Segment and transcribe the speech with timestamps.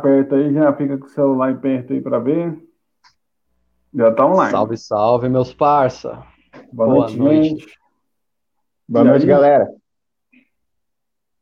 [0.00, 2.58] perto aí, já fica com o celular em perto aí para ver.
[3.92, 4.50] Já tá online.
[4.50, 6.22] Salve, salve, meus parça.
[6.72, 7.78] Boa, Boa noite, noite.
[8.88, 9.28] Boa e noite, aí?
[9.28, 9.68] galera.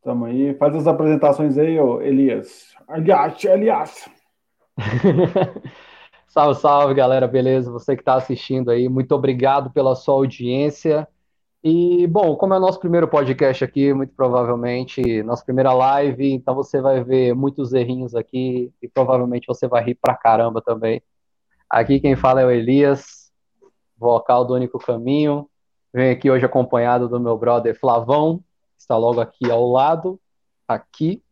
[0.02, 0.54] Tamo aí.
[0.54, 2.74] Faz as apresentações aí, ô Elias.
[2.88, 4.10] Aliás, aliás.
[6.26, 7.28] salve, salve, galera.
[7.28, 7.70] Beleza?
[7.70, 11.06] Você que está assistindo aí, muito obrigado pela sua audiência.
[11.64, 16.56] E, bom, como é o nosso primeiro podcast aqui, muito provavelmente, nossa primeira live, então
[16.56, 21.00] você vai ver muitos errinhos aqui e provavelmente você vai rir pra caramba também.
[21.70, 23.30] Aqui quem fala é o Elias,
[23.96, 25.48] vocal do Único Caminho.
[25.94, 30.18] Venho aqui hoje acompanhado do meu brother Flavão, que está logo aqui ao lado,
[30.66, 31.22] aqui.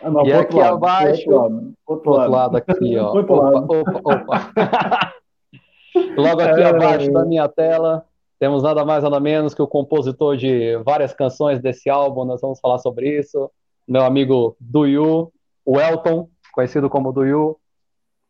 [0.00, 2.56] Ah, não, e aqui lado, abaixo, outro, outro, outro lado.
[2.56, 3.18] aqui, ó.
[3.18, 4.52] Opa, opa, opa.
[6.16, 8.06] logo aqui é, abaixo da minha tela,
[8.38, 12.60] temos nada mais nada menos que o compositor de várias canções desse álbum, nós vamos
[12.60, 13.50] falar sobre isso.
[13.86, 15.32] Meu amigo Duyu,
[15.64, 17.56] o Elton, conhecido como Duyu,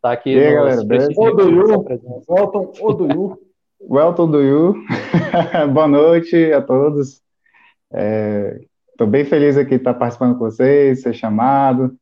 [0.01, 0.31] tá aqui.
[0.31, 0.81] E aí, galera,
[1.17, 1.71] O Duyu,
[2.29, 3.39] Elton, o Duyu.
[3.81, 4.75] O Elton Duyu.
[5.73, 7.23] Boa noite a todos.
[7.91, 11.97] Estou é, bem feliz aqui de estar participando com vocês, ser chamado,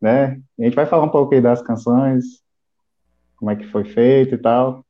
[0.00, 0.40] né?
[0.58, 2.42] A gente vai falar um pouco aí das canções,
[3.36, 4.84] como é que foi feito e tal.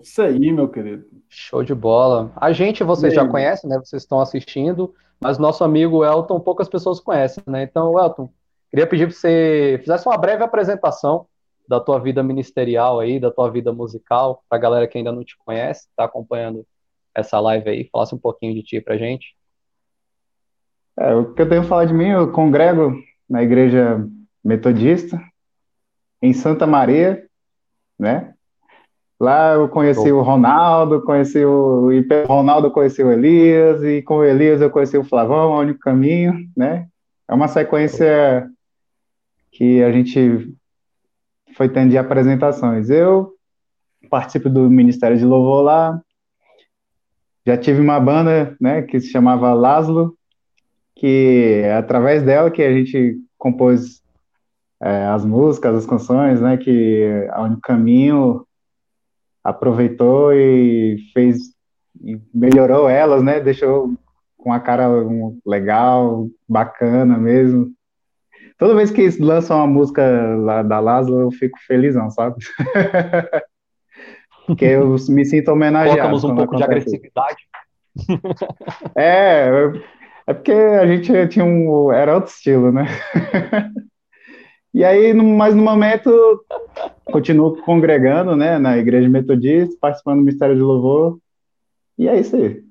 [0.00, 1.04] Isso aí, meu querido.
[1.28, 2.32] Show de bola.
[2.36, 3.78] A gente vocês já conhecem, né?
[3.78, 7.62] Vocês estão assistindo, mas nosso amigo Elton poucas pessoas conhecem, né?
[7.62, 8.30] Então, Elton,
[8.70, 11.26] queria pedir para você fizesse uma breve apresentação
[11.68, 15.24] da tua vida ministerial aí, da tua vida musical, para a galera que ainda não
[15.24, 16.66] te conhece, está acompanhando
[17.14, 19.36] essa live aí, falasse um pouquinho de ti pra gente.
[20.98, 22.92] É, o que eu tenho que falar de mim, eu congrego
[23.28, 24.06] na igreja
[24.44, 25.20] metodista
[26.20, 27.26] em Santa Maria,
[27.98, 28.34] né?
[29.22, 31.92] Lá eu conheci o Ronaldo, conheci o.
[31.92, 35.60] E pelo Ronaldo conheci o Elias, e com o Elias eu conheci o Flavão, o
[35.60, 36.88] único caminho, né?
[37.28, 38.50] É uma sequência
[39.52, 40.52] que a gente
[41.56, 42.90] foi tendo de apresentações.
[42.90, 43.32] Eu
[44.10, 46.02] participo do Ministério de Louvor lá,
[47.46, 50.16] já tive uma banda, né, que se chamava Laszlo,
[50.96, 54.02] que é através dela que a gente compôs
[54.80, 58.44] é, as músicas, as canções, né, que é o caminho
[59.44, 61.38] aproveitou e fez
[62.02, 63.40] e melhorou elas, né?
[63.40, 63.94] Deixou
[64.36, 64.88] com a cara
[65.46, 67.70] legal, bacana mesmo.
[68.58, 70.02] Toda vez que lançam uma música
[70.36, 72.36] lá da Lázaro, eu fico felizão, sabe?
[74.46, 75.98] Porque eu me sinto homenageado.
[75.98, 77.42] Colocamos um pouco de agressividade.
[78.96, 79.48] É,
[80.26, 81.92] é porque a gente tinha um.
[81.92, 82.86] Era outro estilo, né?
[84.74, 86.44] E aí, mas no momento,
[87.04, 91.18] continuo congregando, né, na igreja metodista, participando do Mistério de Louvor,
[91.98, 92.64] e é isso aí.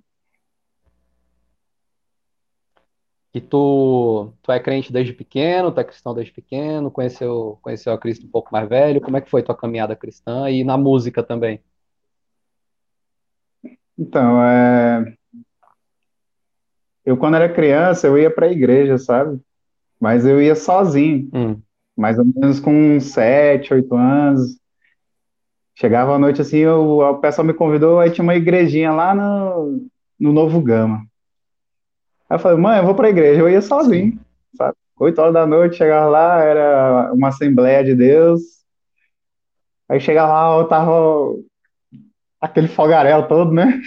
[3.33, 7.97] E tu, tu é crente desde pequeno, tu é cristão desde pequeno, conheceu, conheceu a
[7.99, 11.21] Cristo um pouco mais velho, como é que foi tua caminhada cristã e na música
[11.21, 11.61] também?
[13.97, 15.15] Então, é...
[17.05, 19.39] eu quando era criança, eu ia para a igreja, sabe?
[19.99, 21.29] Mas eu ia sozinho.
[21.31, 21.61] Hum
[22.01, 24.59] mais ou menos com sete, oito anos.
[25.75, 29.87] Chegava à noite assim, eu, o pessoal me convidou, aí tinha uma igrejinha lá no,
[30.19, 31.05] no Novo Gama.
[32.27, 33.41] Aí eu falei, mãe, eu vou pra igreja.
[33.41, 34.19] Eu ia sozinho,
[34.55, 34.75] sabe?
[34.99, 38.41] Oito horas da noite, chegava lá, era uma Assembleia de Deus.
[39.87, 41.35] Aí chegava lá, eu tava
[42.39, 43.79] aquele fogaréu todo, né?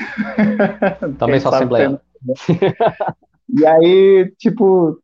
[1.19, 2.01] Também só Assembleia.
[3.57, 5.01] E aí, tipo,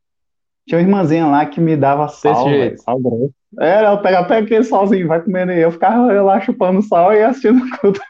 [0.67, 3.35] tinha uma irmãzinha lá que me dava sal, véio, sal grosso.
[3.59, 7.13] Era, eu pegava até aquele salzinho, vai comendo e eu ficava eu lá chupando sal
[7.13, 8.01] e assistindo tudo.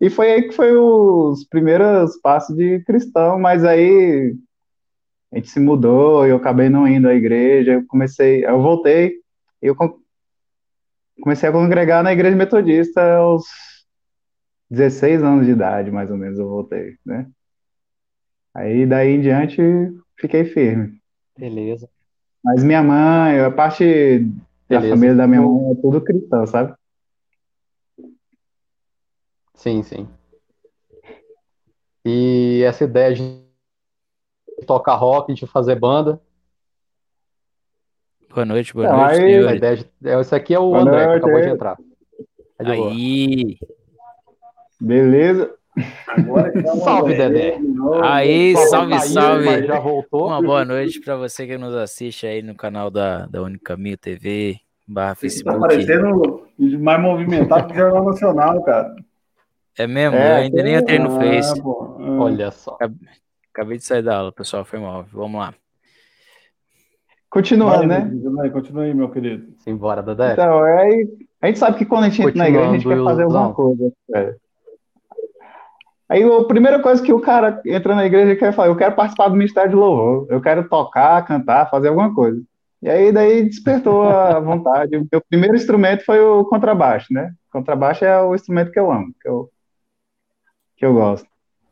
[0.00, 4.34] e foi aí que foi os primeiros passos de cristão, mas aí
[5.32, 9.14] a gente se mudou, eu acabei não indo à igreja, eu comecei, eu voltei,
[9.62, 9.74] eu
[11.22, 13.46] comecei a congregar na igreja metodista aos
[14.68, 17.26] 16 anos de idade, mais ou menos, eu voltei, né?
[18.54, 19.62] Aí daí em diante
[20.18, 21.00] fiquei firme.
[21.36, 21.88] Beleza.
[22.44, 24.26] Mas minha mãe, a parte
[24.68, 26.74] da família da minha mãe é tudo cristão, sabe?
[29.54, 30.08] Sim, sim.
[32.04, 33.42] E essa ideia de
[34.66, 36.20] tocar rock, de fazer banda.
[38.28, 39.20] Boa noite, boa noite.
[39.20, 39.90] Aí, a ideia de...
[40.04, 41.78] É, esse aqui é o boa André, noite, que acabou de entrar.
[42.58, 43.58] É de aí.
[44.80, 45.54] Beleza.
[46.84, 47.58] salve, Dedé.
[48.02, 49.66] Aí, salve, salve.
[49.66, 50.26] Já voltou.
[50.26, 54.58] Uma boa noite para você que nos assiste aí no canal da, da Unicaminho TV,
[54.86, 55.60] barra tá Facebook.
[55.60, 56.46] Tá parecendo
[56.78, 58.94] mais movimentado que o Jornal Nacional, cara.
[59.78, 60.16] É mesmo?
[60.16, 61.58] É, eu ainda nem entrei no Face.
[61.58, 61.62] É.
[61.62, 62.76] Olha só.
[63.52, 65.06] Acabei de sair da aula, pessoal, foi mal.
[65.12, 65.54] Vamos lá.
[67.30, 68.10] Continuando, né?
[68.34, 69.54] Vai, continua aí, meu querido.
[69.58, 70.34] Simbora, Dedé.
[70.34, 71.04] Então, é,
[71.40, 73.54] a gente sabe que quando a gente entra na igreja, a gente quer fazer alguma
[73.54, 73.90] coisa.
[74.14, 74.34] É.
[76.08, 79.28] Aí a primeira coisa que o cara entra na igreja quer falar, eu quero participar
[79.28, 82.42] do ministério de louvor, eu quero tocar, cantar, fazer alguma coisa.
[82.82, 84.96] E aí daí despertou a vontade.
[84.96, 87.32] O meu primeiro instrumento foi o contrabaixo, né?
[87.48, 89.48] O contrabaixo é o instrumento que eu amo, que eu,
[90.76, 91.26] que eu gosto.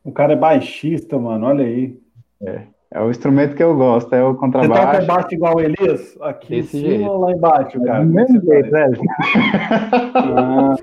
[0.04, 1.98] O cara é baixista, mano, olha aí.
[2.42, 2.62] É,
[2.92, 4.74] é o instrumento que eu gosto, é o contrabaixo.
[4.74, 6.16] Você toca baixo igual o Elias?
[6.20, 7.10] Aqui Esse em cima jeito.
[7.10, 8.04] ou lá embaixo, cara?
[8.04, 8.86] Do mesmo jeito, né?
[10.14, 10.74] Ah,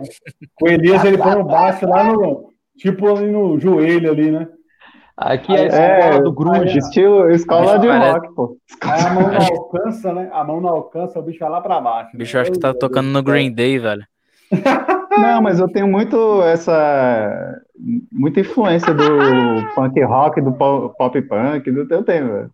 [0.62, 4.48] o Elias, ele põe o baixo lá no, tipo ali no joelho ali, né?
[5.18, 6.78] Aqui é a escola é, do grunge.
[6.78, 8.58] Estilo escola de rock, pô.
[8.84, 10.30] Aí a mão não alcança, né?
[10.32, 12.12] A mão não alcança, o bicho vai lá pra baixo.
[12.14, 12.42] O bicho né?
[12.44, 14.06] acho que tá tocando no Green Day, velho.
[15.18, 17.60] Não, mas eu tenho muito essa.
[18.12, 19.04] Muita influência do
[19.74, 22.52] punk rock, do pop punk, do eu tenho, velho.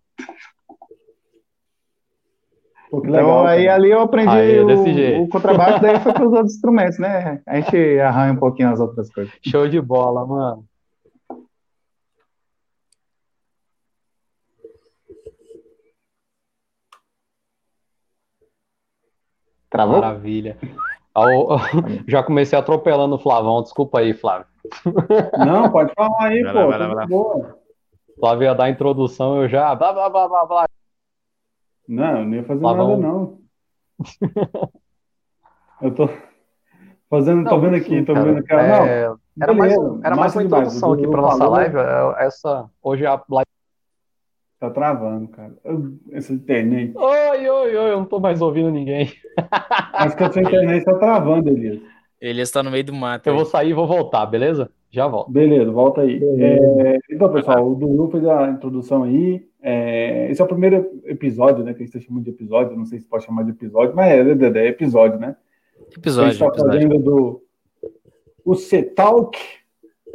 [2.94, 3.74] Pô, então legal, aí cara.
[3.74, 7.40] ali eu aprendi aí, o, o, contrabaixo, daí foi para os outros instrumentos, né?
[7.46, 9.32] A gente arranha um pouquinho as outras coisas.
[9.44, 10.64] Show de bola, mano.
[19.68, 20.00] Travou?
[20.00, 20.56] Maravilha.
[22.06, 24.46] Já comecei atropelando o Flavão, desculpa aí, Flávio.
[25.38, 26.58] Não, pode falar aí, vai pô.
[26.60, 27.58] Lá, vai lá, boa.
[28.18, 29.74] Flávio ia dar a introdução, eu já.
[29.74, 30.73] Blá, blá, blá, blá, blá.
[31.88, 33.38] Não, eu não ia fazer nada, não.
[35.82, 36.08] eu tô
[37.10, 38.52] fazendo, não, tô vendo aqui, tô cara, vendo aqui.
[38.52, 39.08] É...
[39.08, 41.76] Não, era mais, era mais uma introdução aqui para nossa live.
[41.76, 43.48] É, essa, hoje a live
[44.64, 45.52] Tá travando, cara.
[46.12, 46.96] Essa internet.
[46.96, 49.12] Oi, oi, oi, eu não tô mais ouvindo ninguém.
[49.92, 51.82] Acho que a sua internet tá travando, Elias.
[52.18, 53.26] Elias tá no meio do mato.
[53.26, 53.36] Eu aí.
[53.36, 54.70] vou sair e vou voltar, beleza?
[54.90, 55.30] Já volto.
[55.30, 56.18] Beleza, volta aí.
[56.38, 59.46] É, então, pessoal, o Dudu fez a introdução aí.
[59.66, 61.72] É, esse é o primeiro episódio, né?
[61.72, 62.76] Que a gente tá chamando de episódio.
[62.76, 65.36] Não sei se pode chamar de episódio, mas é, é, é episódio, né?
[65.96, 66.28] Episódio.
[66.28, 66.72] A gente tá episódio.
[66.72, 67.42] fazendo do
[68.44, 69.38] o C-Talk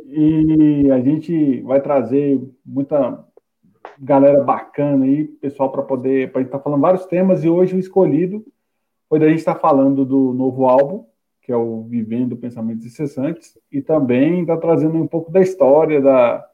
[0.06, 3.26] e a gente vai trazer muita
[3.98, 6.32] galera bacana aí, pessoal, para poder.
[6.32, 8.46] Para a gente estar tá falando vários temas, e hoje o escolhido
[9.10, 11.06] foi da gente estar tá falando do novo álbum,
[11.42, 16.49] que é o Vivendo Pensamentos Incessantes, e também está trazendo um pouco da história da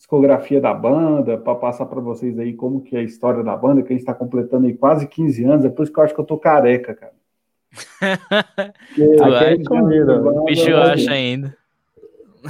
[0.00, 3.82] discografia da banda, para passar para vocês aí como que é a história da banda,
[3.82, 6.14] que a gente está completando aí quase 15 anos, é por isso que eu acho
[6.14, 7.12] que eu tô careca, cara.
[8.96, 10.40] tu acha?
[10.40, 11.54] O bicho acha ainda.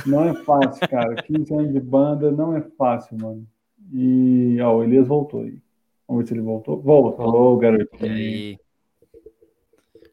[0.06, 1.16] Não é fácil, cara.
[1.16, 3.44] 15 anos de banda não é fácil, mano.
[3.92, 5.58] E ó, o Elias voltou aí.
[6.06, 6.80] Vamos ver se ele voltou.
[6.80, 7.88] Voltou, garoto.
[8.00, 8.58] E aí?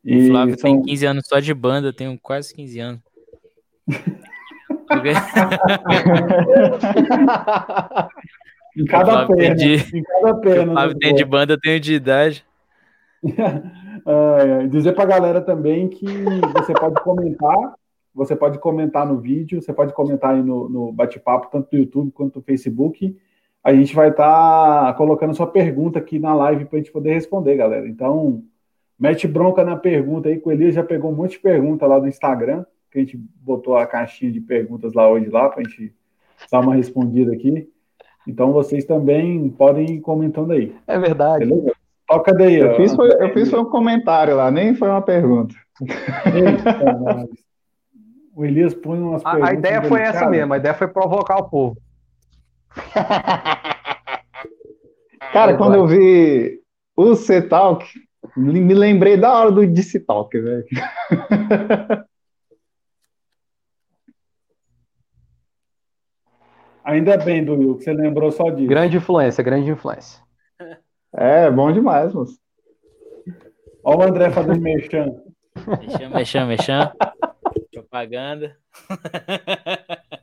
[0.03, 0.71] E o Flávio são...
[0.71, 3.01] tem 15 anos só de banda, eu tenho quase 15 anos.
[8.75, 9.55] em cada perna.
[9.55, 9.75] De...
[9.97, 10.71] Em cada perna.
[10.71, 12.45] O Flávio né, tem de banda, eu tenho de idade.
[14.05, 16.05] é, dizer pra galera também que
[16.53, 17.73] você pode comentar,
[18.13, 22.11] você pode comentar no vídeo, você pode comentar aí no, no bate-papo, tanto no YouTube
[22.11, 23.17] quanto no Facebook
[23.67, 27.13] a gente vai estar tá colocando sua pergunta aqui na live para a gente poder
[27.13, 27.85] responder, galera.
[27.85, 28.41] Então,
[28.97, 31.99] mete bronca na pergunta aí, que o Elias já pegou um monte de pergunta lá
[31.99, 35.63] no Instagram, que a gente botou a caixinha de perguntas lá hoje lá, para a
[35.63, 35.93] gente
[36.51, 37.69] dar uma respondida aqui.
[38.27, 40.75] Então, vocês também podem ir comentando aí.
[40.85, 41.45] É verdade.
[41.45, 41.73] Beleza?
[42.07, 42.55] Toca daí.
[42.55, 45.53] Eu, fiz, foi, eu fiz foi um comentário lá, nem foi uma pergunta.
[46.25, 47.27] Eita,
[48.35, 49.49] o Elias põe umas a, perguntas.
[49.49, 51.77] A ideia foi essa mesmo, a ideia foi provocar o povo.
[55.33, 56.61] Cara, quando eu vi
[56.95, 57.85] o C-Talk,
[58.35, 60.65] me lembrei da hora do DC Talk, velho.
[66.87, 68.69] Ainda bem, Duil, que você lembrou só disso.
[68.69, 70.23] Grande influência, grande influência.
[71.19, 72.37] É, bom demais, moço.
[73.83, 75.23] Olha o André fazendo mexão.
[75.55, 76.91] Mexão, mexão, mexão.
[77.71, 78.57] Propaganda.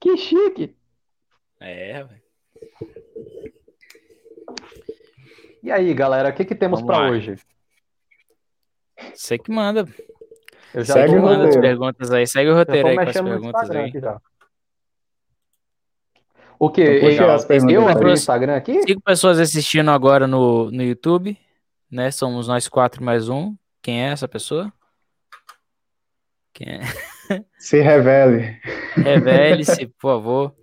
[0.00, 0.76] Que chique.
[1.60, 2.22] É, velho.
[5.60, 7.34] E aí, galera, o que, que temos para hoje?
[9.12, 9.84] Você que manda.
[10.74, 12.26] Eu já segue manda as perguntas aí.
[12.26, 13.92] Segue o roteiro aí com as perguntas aí.
[16.58, 16.80] O que?
[16.80, 17.10] Eu,
[17.70, 18.82] eu abri o Instagram aqui?
[18.82, 21.38] Cinco pessoas assistindo agora no, no YouTube,
[21.90, 22.10] né?
[22.10, 23.54] Somos nós quatro mais um.
[23.80, 24.72] Quem é essa pessoa?
[26.52, 26.80] Quem é?
[27.58, 28.58] Se revele.
[28.96, 30.54] Revele-se, por favor.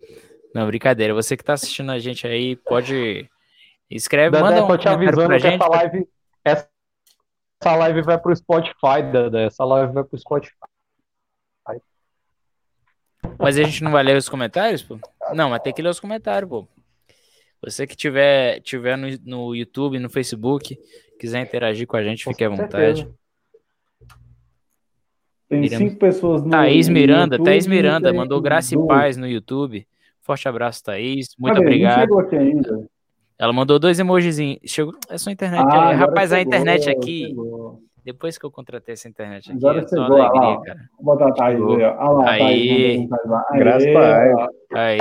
[0.54, 1.14] Não, brincadeira.
[1.14, 3.30] Você que está assistindo a gente aí, pode.
[3.90, 5.62] Escreve, Dedé, manda um tô te avisando pra que gente.
[5.62, 6.08] Essa live,
[6.44, 6.70] essa,
[7.62, 9.46] essa live vai pro Spotify, Dedé.
[9.46, 10.56] Essa live vai pro Spotify.
[13.40, 15.00] Mas a gente não vai ler os comentários, pô?
[15.34, 16.68] Não, mas tem que ler os comentários, pô.
[17.64, 20.78] Você que tiver, tiver no, no YouTube, no Facebook,
[21.20, 23.10] quiser interagir com a gente, fique à vontade.
[25.50, 29.88] Tem cinco pessoas no Thaís Miranda, YouTube, Thaís Miranda, mandou graça e paz no YouTube.
[30.22, 31.36] Forte abraço, Thaís.
[31.38, 31.66] Muito Cadê?
[31.66, 31.98] obrigado.
[31.98, 32.90] Não chegou aqui ainda.
[33.38, 34.60] Ela mandou dois emojizinhos.
[34.66, 34.94] Chegou.
[35.10, 35.62] É sua internet.
[35.62, 37.28] Ah, Rapaz, chegou, a internet aqui.
[37.28, 37.82] Chegou.
[38.04, 40.90] Depois que eu contratei essa internet aqui, agora é só chegou, alegria, cara.
[41.00, 42.12] Vou botar a Thaís aí, ó.
[42.12, 43.08] lá, aí.
[43.08, 45.00] Thaís, Graças a Aí.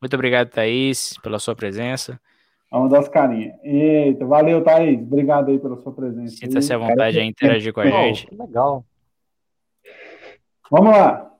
[0.00, 2.20] Muito obrigado, Thaís, pela sua presença.
[2.68, 3.54] Vamos dar as carinhas.
[3.62, 5.00] Eita, valeu, Thaís.
[5.00, 6.34] Obrigado aí pela sua presença.
[6.34, 8.26] Sinta-se à vontade a interagir com a gente.
[8.34, 8.84] Legal.
[10.68, 11.30] Vamos lá.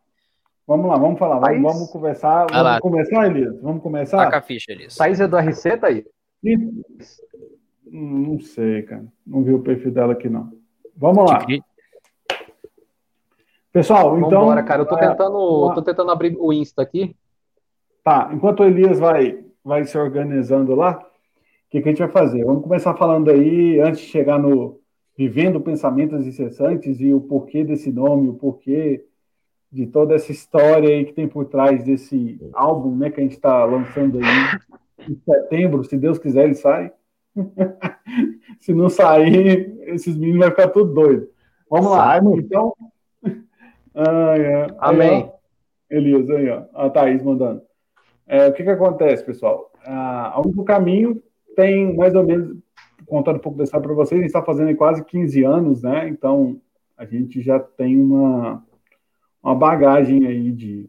[0.69, 1.41] Vamos lá, vamos falar.
[1.41, 2.47] Vamos, vamos conversar.
[2.49, 2.81] Vai vamos lá.
[2.81, 3.61] começar, Elias?
[3.61, 4.19] Vamos começar?
[4.19, 4.95] Taca a ficha, Elias.
[4.95, 6.05] Thaís é do RC, Thaís?
[7.87, 9.05] Não sei, cara.
[9.27, 10.53] Não vi o perfil dela aqui, não.
[10.97, 11.45] Vamos lá.
[13.73, 14.41] Pessoal, então.
[14.41, 14.83] Vambora, cara.
[14.83, 17.17] Eu tô é, tentando, tô tentando abrir o Insta aqui.
[18.05, 22.09] Tá, enquanto o Elias vai, vai se organizando lá, o que, que a gente vai
[22.09, 22.45] fazer?
[22.45, 24.81] Vamos começar falando aí, antes de chegar no
[25.17, 29.05] Vivendo Pensamentos Incessantes e o porquê desse nome, o porquê
[29.71, 33.37] de toda essa história aí que tem por trás desse álbum, né, que a gente
[33.37, 34.79] está lançando aí
[35.09, 36.93] em setembro, se Deus quiser ele sai.
[38.61, 41.29] se não sair, esses meninos vão ficar tudo doido.
[41.71, 42.75] Vamos lá, então.
[43.95, 44.67] Ah, é.
[44.79, 45.33] Amém.
[45.91, 46.65] Aí, Elias, aí, ó.
[46.75, 47.63] A Thaís mandando.
[48.27, 49.71] É, o que, que acontece, pessoal?
[49.85, 51.23] Ah, único caminho
[51.57, 52.57] tem mais ou menos,
[53.07, 56.09] contando um pouco dessa para vocês, a gente está fazendo em quase 15 anos, né?
[56.09, 56.61] Então,
[56.97, 58.65] a gente já tem uma
[59.43, 60.89] uma bagagem aí de,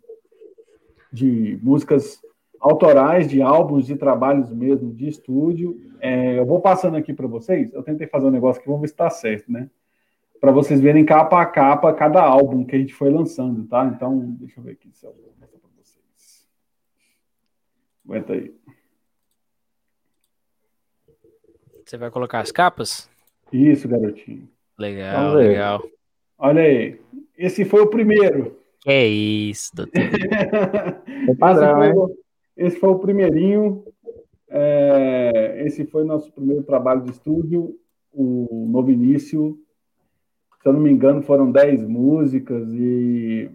[1.12, 2.22] de músicas
[2.64, 5.78] autorais, de álbuns, de trabalhos mesmo de estúdio.
[6.00, 7.74] É, eu vou passando aqui para vocês.
[7.74, 9.70] Eu tentei fazer um negócio que vamos ver se está certo, né?
[10.40, 13.86] Para vocês verem capa a capa cada álbum que a gente foi lançando, tá?
[13.86, 16.48] Então, deixa eu ver aqui se eu vou mostrar para vocês.
[18.06, 18.54] Aguenta aí.
[21.86, 23.10] Você vai colocar as capas?
[23.52, 24.48] Isso, garotinho.
[24.80, 25.84] Legal, legal.
[26.38, 27.00] Olha aí.
[27.38, 28.58] Esse foi o primeiro.
[28.86, 30.00] É isso, doutor.
[30.02, 32.23] é padrão, esse, foi, né?
[32.56, 33.84] Esse foi o primeirinho.
[34.50, 37.76] É, esse foi nosso primeiro trabalho de estúdio,
[38.14, 39.58] o Novo Início.
[40.62, 43.50] Se eu não me engano, foram 10 músicas e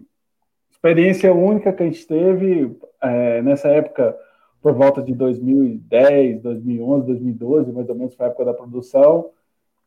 [0.69, 4.15] experiência única que a gente teve é, nessa época,
[4.61, 9.31] por volta de 2010, 2011, 2012, mais ou menos foi a época da produção.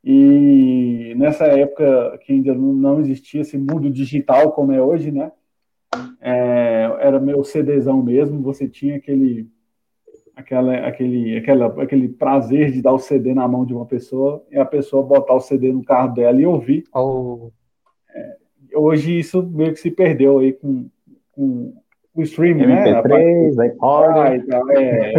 [0.04, 5.30] E nessa época que ainda não existia esse mundo digital como é hoje, né?
[6.20, 9.48] É, era meu CDzão mesmo, você tinha aquele,
[10.36, 14.56] aquela, aquele, aquela, aquele prazer de dar o CD na mão de uma pessoa e
[14.56, 16.84] a pessoa botar o CD no carro dela e ouvir.
[16.94, 17.50] Oh.
[18.14, 18.36] É,
[18.74, 20.88] hoje isso meio que se perdeu aí com,
[21.32, 21.74] com
[22.14, 23.64] o streaming, MP3, né?
[23.66, 24.18] iPod.
[24.18, 25.12] Ah, então, é,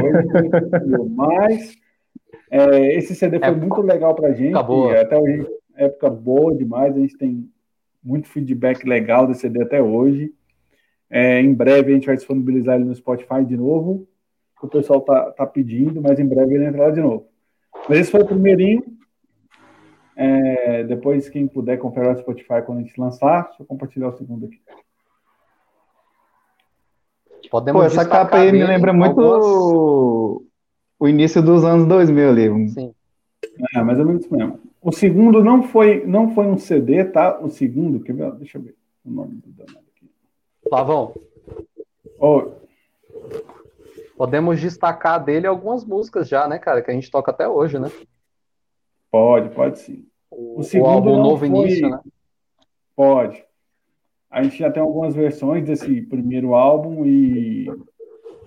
[1.10, 1.76] mas
[2.50, 4.54] é, esse CD foi é, muito legal para a gente.
[4.54, 4.92] Acabou.
[4.92, 6.96] Até hoje, época boa demais.
[6.96, 7.50] A gente tem
[8.04, 10.32] muito feedback legal desse CD até hoje.
[11.16, 14.08] É, em breve a gente vai disponibilizar ele no Spotify de novo.
[14.60, 17.28] O pessoal tá, tá pedindo, mas em breve ele entra lá de novo.
[17.88, 18.84] Mas esse foi o primeirinho.
[20.16, 24.18] É, depois, quem puder conferir no Spotify quando a gente lançar, deixa eu compartilhar o
[24.18, 24.60] segundo aqui.
[27.52, 29.46] Podemos Pô, essa capa aí me lembra muito algumas
[31.00, 32.70] o início dos anos 2000 ali.
[32.70, 32.96] Sim.
[33.76, 34.60] É, mais ou menos isso mesmo.
[34.82, 37.40] O segundo não foi, não foi um CD, tá?
[37.40, 38.32] O segundo, quer ver?
[38.34, 39.83] Deixa eu ver o nome do danado.
[40.70, 41.14] Pavão.
[42.20, 42.52] Oi.
[44.18, 46.82] Podemos destacar dele algumas músicas já, né, cara?
[46.82, 47.92] Que a gente toca até hoje, né?
[49.12, 50.06] Pode, pode sim.
[50.30, 51.48] O, o segundo o álbum Novo foi...
[51.48, 52.00] Início, né?
[52.96, 53.44] Pode.
[54.30, 57.68] A gente já tem algumas versões desse primeiro álbum e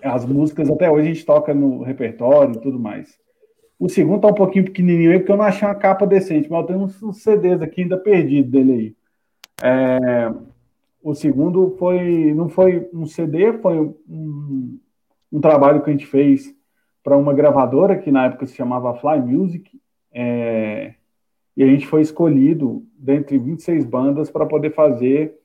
[0.03, 3.17] as músicas até hoje a gente toca no repertório e tudo mais.
[3.79, 6.61] O segundo tá um pouquinho pequenininho aí, porque eu não achei uma capa decente, mas
[6.61, 8.95] eu tenho uns CDs aqui ainda perdidos dele aí.
[9.61, 10.33] É,
[11.01, 14.79] o segundo foi, não foi um CD, foi um,
[15.31, 16.55] um trabalho que a gente fez
[17.03, 19.79] para uma gravadora que na época se chamava Fly Music,
[20.11, 20.95] é,
[21.55, 25.35] e a gente foi escolhido dentre 26 bandas para poder fazer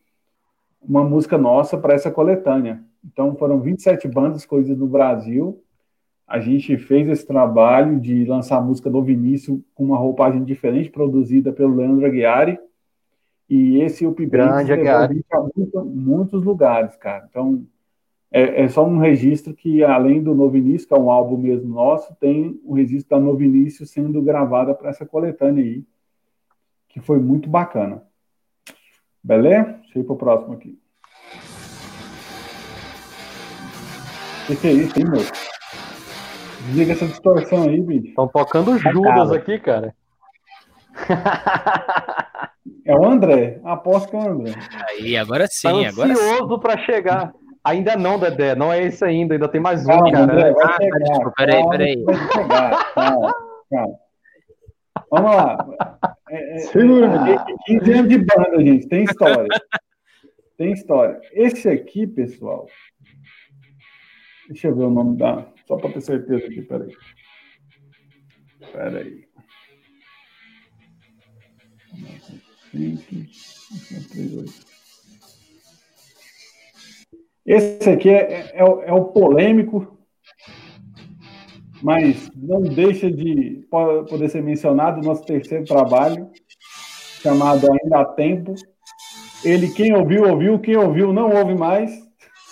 [0.80, 2.82] uma música nossa para essa coletânea.
[3.04, 5.62] Então, foram 27 bandas escolhidas no Brasil.
[6.26, 10.90] A gente fez esse trabalho de lançar a música do Vinícius com uma roupagem diferente,
[10.90, 12.58] produzida pelo Leandro Aguiari.
[13.48, 17.26] E esse Upgrade levou a gente a muito, muitos lugares, cara.
[17.28, 17.66] Então,
[18.30, 21.74] é, é, só um registro que, além do Novo Início, que é um álbum mesmo
[21.74, 25.84] nosso, tem o registro da Novo Início sendo gravada para essa coletânea aí,
[26.88, 28.02] que foi muito bacana.
[29.22, 29.78] Beleza?
[29.82, 30.78] Deixa eu ir para o próximo aqui.
[34.42, 35.20] O que, que é isso, hein, meu?
[36.66, 38.08] Desliga essa distorção aí, bicho.
[38.08, 39.94] Estão tocando Judas aqui, cara.
[42.92, 43.58] É o André.
[43.64, 44.52] Aposto que é o André.
[44.90, 45.82] Aí, agora sim.
[45.82, 47.32] Tá agora ansioso para chegar.
[47.64, 48.54] Ainda não, Dedé.
[48.54, 49.34] Não é esse ainda.
[49.34, 50.24] Ainda tem mais um, cara.
[50.24, 50.98] André, vai ah, chegar.
[50.98, 52.04] Desculpa, peraí, peraí.
[52.04, 52.94] Vai chegar.
[52.94, 53.34] Calma,
[53.70, 53.98] calma.
[55.10, 55.66] Vamos lá.
[56.28, 57.06] É, é, Segura.
[57.06, 58.88] É, 15 anos de banda, gente.
[58.88, 59.48] Tem história.
[60.58, 61.18] Tem história.
[61.32, 62.66] Esse aqui, pessoal.
[64.48, 65.46] Deixa eu ver o nome da.
[65.66, 66.94] Só para ter certeza aqui, peraí.
[68.70, 69.32] Peraí.
[77.44, 79.98] Esse aqui é, é, é, o polêmico,
[81.82, 86.30] mas não deixa de poder ser mencionado o nosso terceiro trabalho,
[87.20, 88.54] chamado Ainda há Tempo.
[89.44, 91.90] Ele, quem ouviu, ouviu, quem ouviu, não ouve mais.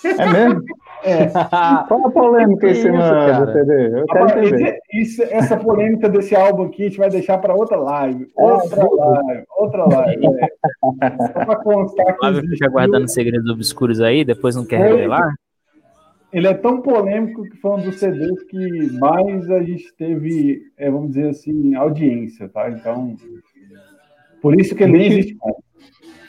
[0.03, 0.61] É mesmo?
[1.03, 1.27] É.
[1.87, 2.67] Qual a polêmica?
[2.67, 4.79] Eu quero entender.
[4.93, 8.31] Isso, essa polêmica desse álbum aqui a gente vai deixar para outra live.
[8.37, 9.43] É, outra live.
[9.57, 10.25] Outra live.
[10.25, 10.47] É.
[11.27, 12.13] Só para constar que.
[12.13, 15.33] Flávio fica guardando segredos obscuros aí, depois não quer revelar?
[16.31, 20.89] Ele é tão polêmico que foi um dos CDs que mais a gente teve, é,
[20.89, 22.69] vamos dizer assim, audiência, tá?
[22.69, 23.17] Então,
[24.41, 25.55] por isso que ele nem existe mais.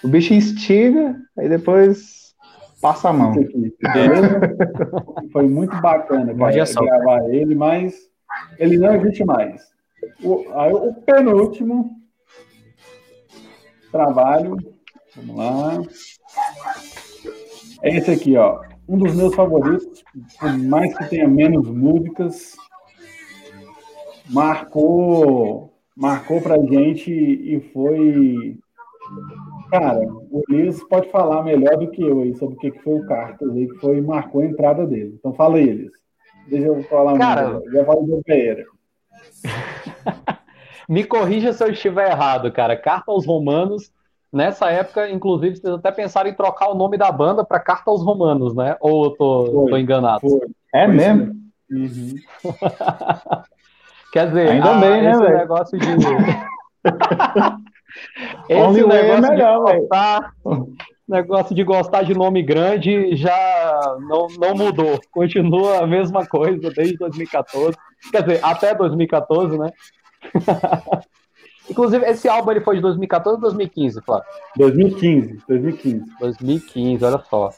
[0.02, 2.21] O bicho instiga, aí depois
[2.82, 3.32] Passa a mão.
[5.32, 6.52] Foi muito bacana cara,
[6.84, 7.94] gravar ele, mas
[8.58, 9.62] ele não existe mais.
[10.20, 11.96] O, aí, o penúltimo
[13.92, 14.56] trabalho,
[15.14, 15.80] vamos lá.
[17.82, 18.60] É esse aqui, ó.
[18.88, 20.02] Um dos meus favoritos,
[20.40, 22.56] por mais que tenha menos músicas,
[24.28, 28.58] marcou, marcou pra gente e foi
[29.72, 33.06] Cara, o Elias pode falar melhor do que eu aí sobre o que foi o
[33.06, 35.14] Carter aí, que foi marcou a entrada dele.
[35.18, 35.92] Então fala Elias.
[36.46, 37.72] Deixa eu falar Cara, mais.
[37.72, 38.66] Já falo do Pereira.
[40.86, 42.76] Me corrija se eu estiver errado, cara.
[42.76, 43.90] Carta aos Romanos,
[44.30, 48.04] nessa época, inclusive, vocês até pensaram em trocar o nome da banda para Carta aos
[48.04, 48.76] Romanos, né?
[48.78, 50.20] Ou eu tô, foi, tô enganado?
[50.20, 50.48] Foi.
[50.74, 51.32] É foi mesmo?
[51.70, 52.14] Uhum.
[54.12, 55.38] Quer dizer, ainda ah, bem, né, velho?
[55.38, 55.86] negócio de.
[58.48, 60.32] Esse negócio é melhor, de gostar,
[61.08, 65.00] negócio de gostar de nome grande já não, não mudou.
[65.10, 67.76] Continua a mesma coisa desde 2014.
[68.10, 69.70] Quer dizer, até 2014, né?
[71.70, 74.26] Inclusive, esse álbum ele foi de 2014 ou 2015, Flávio?
[74.56, 76.04] 2015, 2015.
[76.18, 77.50] 2015, olha só.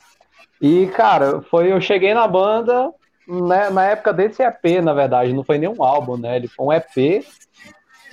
[0.61, 2.93] E, cara, foi, eu cheguei na banda
[3.27, 6.37] né, na época desse EP, na verdade, não foi nenhum álbum, né?
[6.37, 7.25] Ele foi um EP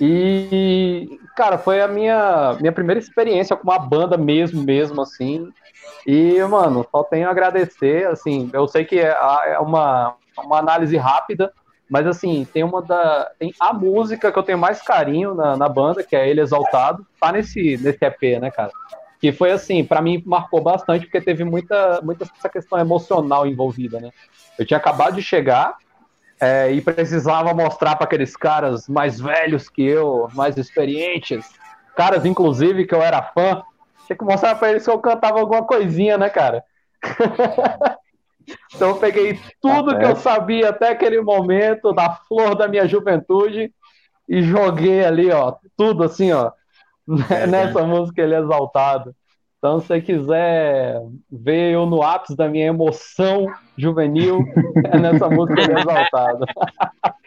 [0.04, 5.48] e, cara, foi a minha, minha primeira experiência com uma banda mesmo, mesmo, assim.
[6.04, 10.96] E, mano, só tenho a agradecer, assim, eu sei que é, é uma, uma análise
[10.96, 11.52] rápida,
[11.88, 13.30] mas, assim, tem uma da...
[13.38, 17.06] Tem a música que eu tenho mais carinho na, na banda, que é Ele Exaltado,
[17.20, 18.72] tá nesse, nesse EP, né, cara?
[19.20, 24.00] Que foi, assim, para mim marcou bastante, porque teve muita, muita essa questão emocional envolvida,
[24.00, 24.10] né?
[24.58, 25.76] Eu tinha acabado de chegar,
[26.42, 31.48] é, e precisava mostrar para aqueles caras mais velhos que eu, mais experientes,
[31.94, 33.62] caras inclusive que eu era fã,
[34.04, 36.64] tinha que mostrar para eles que eu cantava alguma coisinha, né, cara?
[38.74, 43.72] então eu peguei tudo que eu sabia até aquele momento, da flor da minha juventude,
[44.28, 46.50] e joguei ali, ó, tudo assim, ó,
[47.30, 49.14] é, nessa música ele é exaltado.
[49.58, 51.00] Então, se você quiser
[51.30, 54.44] ver eu no ápice da minha emoção juvenil,
[54.84, 56.46] é nessa música exaltada.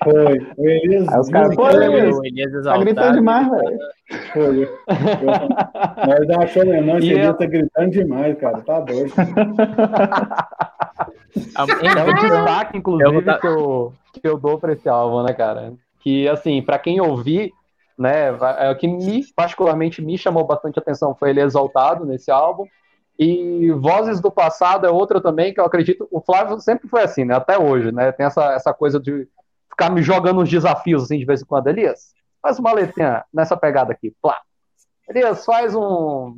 [0.03, 0.39] Foi.
[0.57, 1.07] O Elias.
[1.09, 2.17] Aí os caras foi, Elias.
[2.17, 2.77] O Elias exaltado.
[2.77, 3.79] Tá gritando demais, velho.
[4.33, 4.69] Foi.
[6.07, 8.61] Mas eu achou, não, esse Elias tá gritando demais, cara.
[8.61, 9.13] Tá doido.
[11.55, 15.73] é um destaque, inclusive, que eu, que eu dou pra esse álbum, né, cara?
[15.99, 17.51] Que, assim, pra quem ouvir
[17.97, 18.27] né?
[18.59, 22.65] É, o que me, particularmente me chamou bastante atenção foi ele exaltado nesse álbum.
[23.17, 26.07] E Vozes do Passado é outra também que eu acredito.
[26.11, 27.35] O Flávio sempre foi assim, né?
[27.35, 28.11] Até hoje, né?
[28.11, 29.27] Tem essa, essa coisa de
[29.69, 31.67] ficar me jogando uns desafios assim de vez em quando.
[31.67, 34.13] Elias, faz uma letrinha nessa pegada aqui.
[34.21, 34.37] Plá.
[35.09, 36.35] Elias, faz um.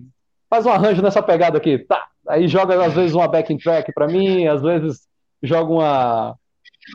[0.50, 1.80] Faz um arranjo nessa pegada aqui.
[1.80, 2.08] Tá.
[2.28, 5.08] Aí joga às vezes uma backing track para mim, às vezes
[5.42, 6.38] joga uma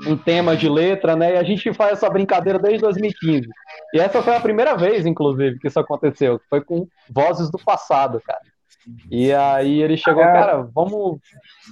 [0.07, 1.35] um tema de letra, né?
[1.35, 3.47] E a gente faz essa brincadeira desde 2015.
[3.95, 6.40] E essa foi a primeira vez, inclusive, que isso aconteceu.
[6.49, 8.40] Foi com Vozes do Passado, cara.
[9.11, 10.33] E aí ele chegou, é.
[10.33, 11.18] cara, vamos,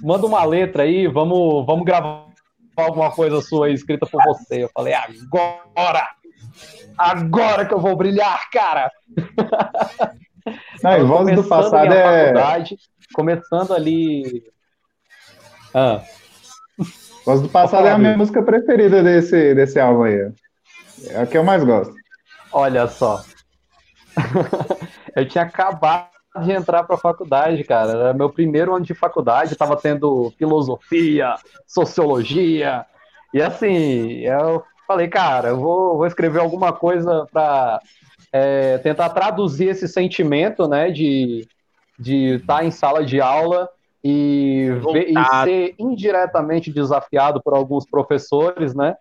[0.01, 2.27] manda uma letra aí, vamos, vamos gravar
[2.75, 4.63] alguma coisa sua aí escrita por você.
[4.63, 6.07] Eu falei, agora!
[6.97, 8.91] Agora que eu vou brilhar, cara!
[10.83, 12.33] Não, Vozes do Passado é...
[13.13, 14.43] Começando ali...
[15.73, 16.01] Ah.
[17.25, 20.31] Voz do Passado é a minha música preferida desse, desse álbum aí.
[21.09, 21.93] É a que eu mais gosto.
[22.51, 23.23] Olha só.
[25.15, 27.91] eu tinha acabado de entrar para a faculdade, cara.
[27.91, 31.35] Era meu primeiro ano de faculdade, estava tendo filosofia,
[31.67, 32.85] sociologia.
[33.33, 37.79] E assim, eu falei, cara, eu vou, vou escrever alguma coisa para
[38.31, 41.47] é, tentar traduzir esse sentimento, né, de
[41.99, 43.69] estar tá em sala de aula
[44.03, 48.95] e, ver, e ser indiretamente desafiado por alguns professores, né?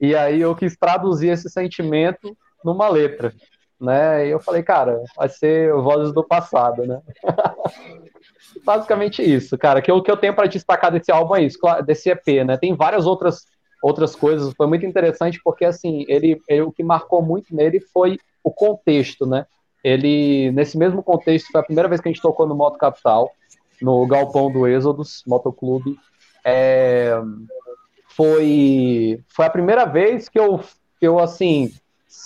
[0.00, 3.32] E aí eu quis traduzir esse sentimento numa letra,
[3.84, 4.26] né?
[4.26, 7.00] E eu falei, cara, vai ser Vozes do Passado, né?
[8.64, 9.82] Basicamente isso, cara.
[9.82, 12.56] Que o que eu tenho para destacar desse álbum é isso, desse EP, né?
[12.56, 13.46] Tem várias outras
[13.82, 14.54] outras coisas.
[14.54, 19.26] Foi muito interessante porque assim, ele, ele o que marcou muito nele foi o contexto,
[19.26, 19.46] né?
[19.82, 23.30] Ele nesse mesmo contexto foi a primeira vez que a gente tocou no Moto Capital,
[23.82, 25.98] no galpão do Êxodos Motoclube.
[26.42, 27.12] É,
[28.08, 30.60] foi foi a primeira vez que eu
[31.00, 31.70] eu assim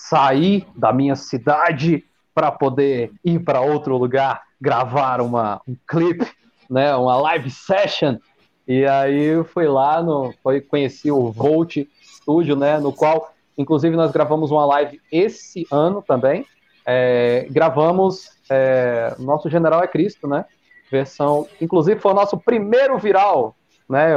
[0.08, 6.26] sair da minha cidade para poder ir para outro lugar, gravar uma, um clipe,
[6.68, 8.18] né, uma live session.
[8.66, 14.12] E aí fui lá, no, foi conheci o Volt Studio, né, no qual, inclusive, nós
[14.12, 16.44] gravamos uma live esse ano também.
[16.86, 20.44] É, gravamos é, Nosso General é Cristo, né?
[20.90, 23.54] Versão, inclusive foi o nosso primeiro viral,
[23.88, 24.12] né?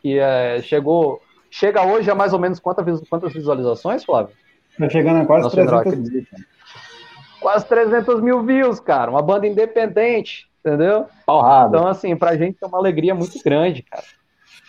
[0.00, 4.34] Que é, chegou, chega hoje a mais ou menos quantas, quantas visualizações, Flávio?
[4.78, 6.26] Tá chegando a quase Nosso 300 mil.
[7.40, 9.10] Quase 300 mil views, cara.
[9.10, 11.06] Uma banda independente, entendeu?
[11.24, 11.76] Porrada.
[11.76, 14.04] Então, assim, pra gente é uma alegria muito grande, cara.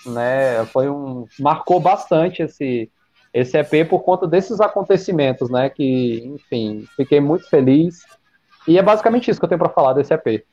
[0.05, 0.65] Né?
[0.67, 1.25] Foi um...
[1.39, 2.89] Marcou bastante esse,
[3.33, 5.69] esse EP por conta desses acontecimentos, né?
[5.69, 8.05] Que, enfim, fiquei muito feliz.
[8.67, 10.45] E é basicamente isso que eu tenho para falar desse EP.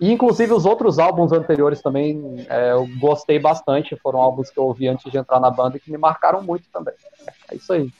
[0.00, 3.96] E, inclusive, os outros álbuns anteriores também é, eu gostei bastante.
[3.96, 6.68] Foram álbuns que eu ouvi antes de entrar na banda e que me marcaram muito
[6.70, 6.94] também.
[7.50, 7.90] É isso aí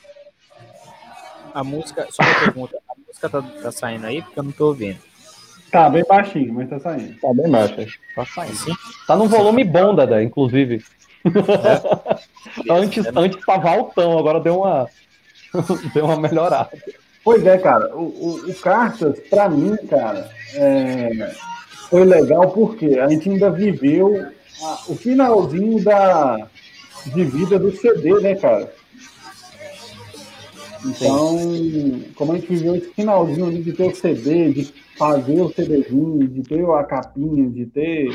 [1.54, 4.68] a música, só uma pergunta, a música tá, tá saindo aí porque eu não tô
[4.68, 4.98] ouvindo.
[5.70, 7.18] Tá bem baixinho, mas tá saindo.
[7.20, 7.98] Tá bem baixo.
[8.14, 8.56] Tá saindo.
[8.56, 8.72] Sim.
[9.06, 10.82] Tá no volume bom, Dada, inclusive.
[11.26, 12.72] É.
[12.72, 13.12] antes, é.
[13.14, 14.88] antes tava altão, agora deu uma,
[15.92, 16.70] deu uma melhorada.
[17.22, 17.94] Pois é, cara.
[17.94, 21.34] O, o, o Cartas, pra mim, cara, é,
[21.90, 24.26] foi legal porque a gente ainda viveu
[24.62, 26.48] a, o finalzinho da,
[27.06, 28.72] de vida do CD, né, cara?
[30.84, 31.38] Então,
[32.14, 34.64] como a gente viveu esse finalzinho de ter o CD, de
[34.96, 38.08] fazer o CDzinho, de ter a capinha, de ter,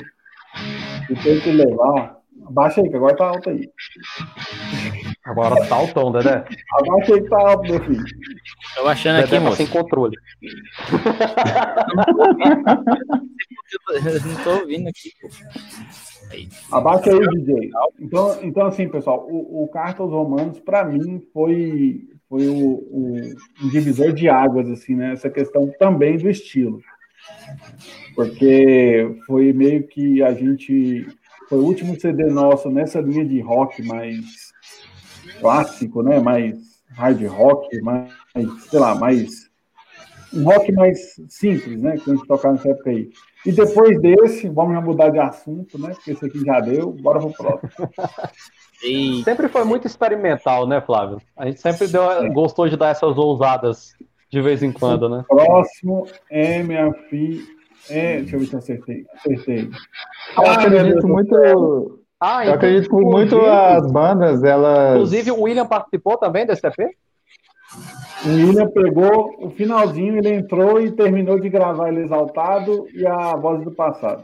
[1.08, 2.22] de ter que levar.
[2.46, 3.70] Abaixa aí, que agora tá alto aí.
[5.24, 6.44] Agora tá altão, Dedé.
[6.74, 8.04] Abaixa aí que tá alto, meu filho.
[8.76, 9.56] Tô baixando aqui, tá moço.
[9.56, 10.18] sem controle.
[14.26, 15.30] não tô ouvindo aqui, pô.
[16.72, 17.70] Abaixa aí, DJ.
[18.00, 23.16] Então, então assim, pessoal, o, o Cartas Romanos, para mim, foi foi o, o,
[23.62, 25.14] um divisor de águas, assim, né?
[25.14, 26.82] Essa questão também do estilo.
[28.16, 31.06] Porque foi meio que a gente.
[31.48, 34.26] Foi o último CD nosso nessa linha de rock mais
[35.40, 36.20] clássico, né?
[36.20, 36.56] Mais
[36.90, 38.12] hard rock, mais,
[38.68, 39.30] sei lá, mais.
[40.34, 41.98] Um rock mais simples, né?
[41.98, 43.12] Que a gente tocava nessa época aí.
[43.46, 45.90] E depois desse, vamos já mudar de assunto, né?
[45.94, 47.70] Porque esse aqui já deu, bora pro próximo.
[48.84, 49.24] E...
[49.24, 51.22] Sempre foi muito experimental, né, Flávio?
[51.38, 53.94] A gente sempre deu, gostou de dar essas ousadas
[54.30, 55.24] de vez em quando, né?
[55.30, 57.42] O próximo é minha filha.
[57.90, 59.06] É, deixa eu ver se eu acertei.
[59.14, 59.70] Acertei.
[60.38, 62.00] Eu ah, acredito muito.
[62.20, 64.96] Ah, eu acredito que muito as bandas, elas.
[64.96, 66.78] Inclusive, o William participou também desse EP?
[68.26, 73.36] O William pegou o finalzinho, ele entrou e terminou de gravar ele exaltado e a
[73.36, 74.24] voz do passado.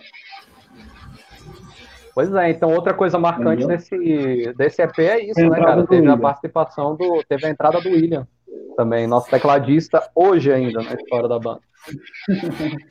[2.19, 5.87] Pois é, então outra coisa marcante desse, desse EP é isso, né, cara?
[5.87, 7.23] Teve a participação do.
[7.23, 8.27] Teve a entrada do William
[8.75, 11.61] também, nosso tecladista, hoje ainda na história da banda.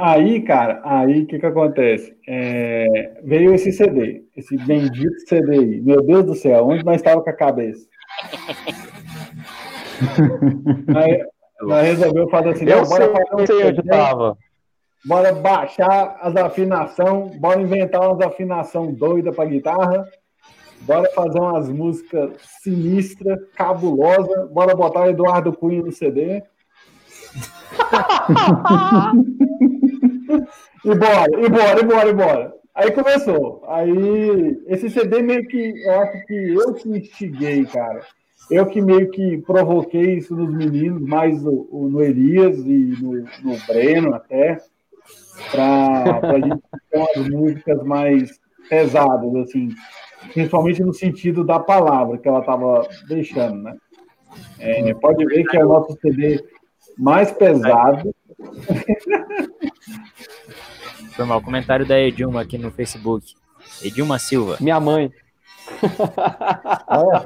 [0.00, 2.16] Aí, cara, aí o que que acontece?
[2.26, 5.78] É, veio esse CD, esse bendito CD aí.
[5.82, 7.86] Meu Deus do céu, onde nós estávamos com a cabeça?
[10.96, 11.22] aí,
[11.60, 14.38] nós resolveu fazer assim, eu sei, bora fazer um sei onde estava
[15.04, 20.04] bora baixar as afinação, bora inventar umas afinação doida para guitarra,
[20.82, 22.30] bora fazer umas músicas
[22.62, 26.42] sinistras, cabulosa, bora botar o Eduardo Cunha no CD.
[30.84, 32.54] e bora, e bora, e bora, e bora.
[32.74, 33.62] Aí começou.
[33.68, 38.00] Aí esse CD meio que eu acho que eu que instiguei, cara.
[38.50, 43.12] Eu que meio que provoquei isso nos meninos, mais no, no Elias e no,
[43.42, 44.58] no Breno até
[45.50, 49.70] para a gente ter umas músicas mais pesadas, assim,
[50.32, 53.76] principalmente no sentido da palavra que ela estava deixando, né?
[54.58, 56.42] É, pode ver que é o nosso CD
[56.98, 58.14] mais pesado.
[61.12, 61.42] Foi mal.
[61.42, 63.34] Comentário da Edilma aqui no Facebook.
[63.82, 64.56] Edilma Silva.
[64.60, 65.12] Minha mãe.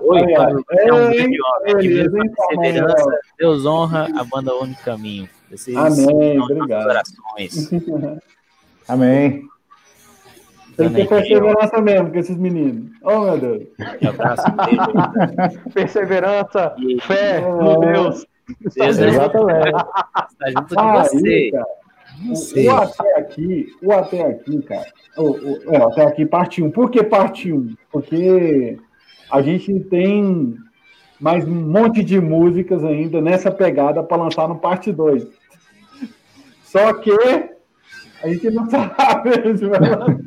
[0.03, 1.93] Oi, é um grande homem.
[3.39, 5.29] Deus honra, a banda Único Caminho.
[5.51, 6.89] Vocês Amém, obrigado.
[8.89, 9.49] Amém.
[10.77, 12.91] Tem que ter perseverança mesmo com esses meninos.
[13.03, 13.63] Oh, meu Deus.
[14.07, 14.43] abraço.
[15.73, 17.01] perseverança, e...
[17.01, 17.41] fé é.
[17.41, 18.27] no Deus.
[18.75, 19.69] Deus Exatamente.
[19.69, 21.51] Está junto com você.
[22.29, 24.87] O, o, até aqui, o até aqui, cara.
[25.17, 26.71] O, o, é, até aqui, parte 1.
[26.71, 27.75] Por que parte 1?
[27.91, 28.79] Porque
[29.31, 30.57] a gente tem
[31.19, 35.27] mais um monte de músicas ainda nessa pegada para lançar no parte 2.
[36.77, 37.11] Só que
[38.23, 40.19] a gente não sabe se vai lançar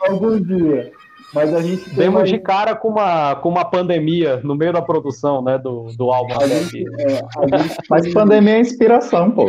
[0.00, 0.92] algum dia.
[1.32, 5.40] Mas a gente Demos de cara com uma, com uma pandemia no meio da produção
[5.40, 6.34] né, do, do álbum.
[6.40, 9.48] A gente, é, a gente Mas pandemia é inspiração, pô.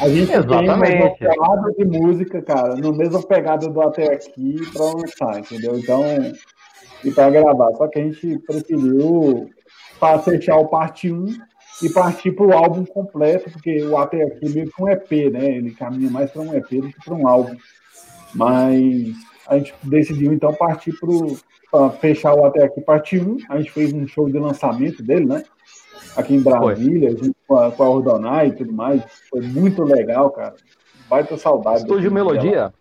[0.00, 0.58] A gente Exatamente.
[0.58, 5.78] tem uma pegada de música, cara, no mesmo pegada do Até Aqui para lançar, entendeu?
[5.78, 6.02] Então,
[7.04, 7.72] e para gravar.
[7.74, 9.50] Só que a gente preferiu
[10.00, 11.26] para fechar o parte 1
[11.82, 15.10] e partir para o álbum completo, porque o Até Aqui é meio que um EP,
[15.32, 15.56] né?
[15.56, 17.56] Ele caminha mais para um EP do que para um álbum.
[18.34, 19.14] Mas
[19.46, 20.94] a gente decidiu então partir
[21.70, 23.38] para fechar o Até Aqui parte 1.
[23.50, 25.44] A gente fez um show de lançamento dele, né?
[26.16, 29.02] Aqui em Brasília, junto com a, com a Ordonai e tudo mais.
[29.28, 30.54] Foi muito legal, cara.
[31.10, 31.80] Baita saudade.
[31.80, 32.72] Estúdio Melodia?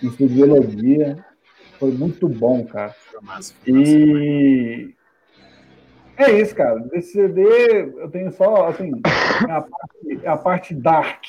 [0.00, 1.24] Estúdio Melodia.
[1.80, 2.94] Foi muito bom, cara.
[3.66, 4.94] E
[6.22, 6.80] é isso, cara.
[6.80, 7.42] Desse CD
[7.98, 8.92] eu tenho só, assim,
[9.48, 11.22] a parte, a parte dark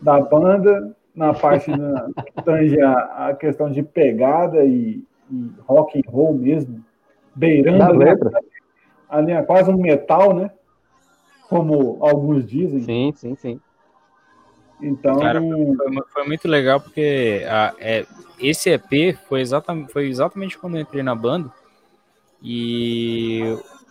[0.00, 5.98] da banda, na parte na, que tange a, a, questão de pegada e, e, rock
[5.98, 6.84] and roll mesmo,
[7.34, 8.30] beirando a letra.
[9.08, 10.50] a linha quase um metal, né?
[11.48, 12.80] Como alguns dizem.
[12.80, 13.60] Sim, sim, sim.
[14.80, 18.04] Então, Cara, foi, foi, muito legal porque a, é,
[18.38, 21.50] esse EP foi exatamente, foi exatamente quando eu entrei na banda.
[22.42, 23.42] E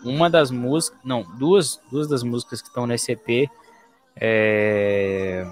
[0.03, 3.49] uma das músicas, não, duas, duas das músicas que estão nesse EP,
[4.15, 5.45] é,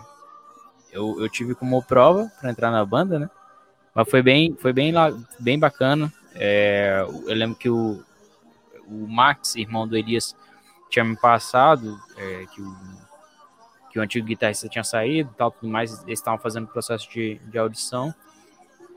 [0.91, 3.29] eu, eu tive como prova para entrar na banda, né?
[3.93, 4.93] Mas foi bem, foi bem,
[5.39, 6.11] bem bacana.
[6.35, 8.03] É, eu lembro que o,
[8.87, 10.35] o Max, irmão do Elias,
[10.89, 12.75] tinha me passado é, que, o,
[13.91, 16.03] que o antigo guitarrista tinha saído tal, tudo mais.
[16.03, 18.13] Eles estavam fazendo processo de, de audição.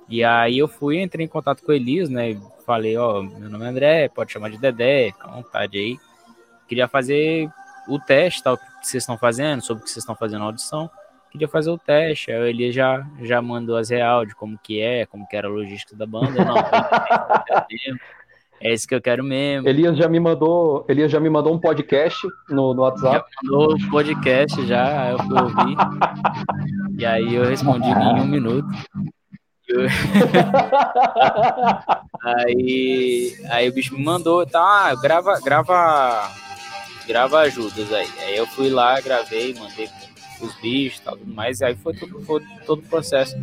[0.08, 2.38] E aí eu fui, entrei em contato com o Elias, né?
[2.64, 5.98] Falei, ó, meu nome é André, pode chamar de Dedé, fica à vontade aí.
[6.68, 7.48] Queria fazer
[7.88, 10.90] o teste, tal, que vocês estão fazendo, sobre o que vocês estão fazendo na audição.
[11.30, 12.30] Queria fazer o teste.
[12.30, 15.48] Aí o Elias já, já mandou as real de como que é, como que era
[15.48, 16.44] a logística da banda.
[16.44, 16.56] Não,
[18.60, 19.68] é isso que eu quero mesmo.
[19.68, 23.28] Elias já me mandou, Elias já me mandou um podcast no, no WhatsApp.
[23.30, 25.76] Já mandou um podcast já, eu fui ouvir.
[26.98, 28.66] e aí eu respondi em um minuto.
[32.22, 36.30] Aí, aí o bicho me mandou, tá, ah, grava, grava,
[37.06, 38.08] grava ajudas aí.
[38.20, 39.88] Aí eu fui lá, gravei, mandei
[40.40, 43.36] os bichos, tal, tudo e aí foi todo, foi todo o processo.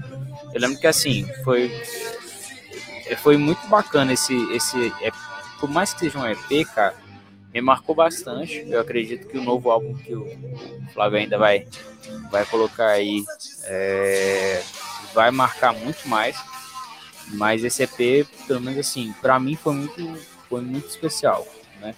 [0.53, 1.71] Eu lembro que assim, foi
[3.17, 4.93] foi muito bacana esse esse
[5.59, 6.95] por mais que seja um EP, cara,
[7.53, 8.65] me marcou bastante.
[8.67, 10.27] Eu acredito que o novo álbum que o
[10.93, 11.67] Flávio ainda vai
[12.31, 13.23] vai colocar aí
[13.65, 14.61] é,
[15.13, 16.37] vai marcar muito mais.
[17.29, 21.47] Mas esse EP, pelo menos assim, para mim foi muito, foi muito especial,
[21.79, 21.95] né?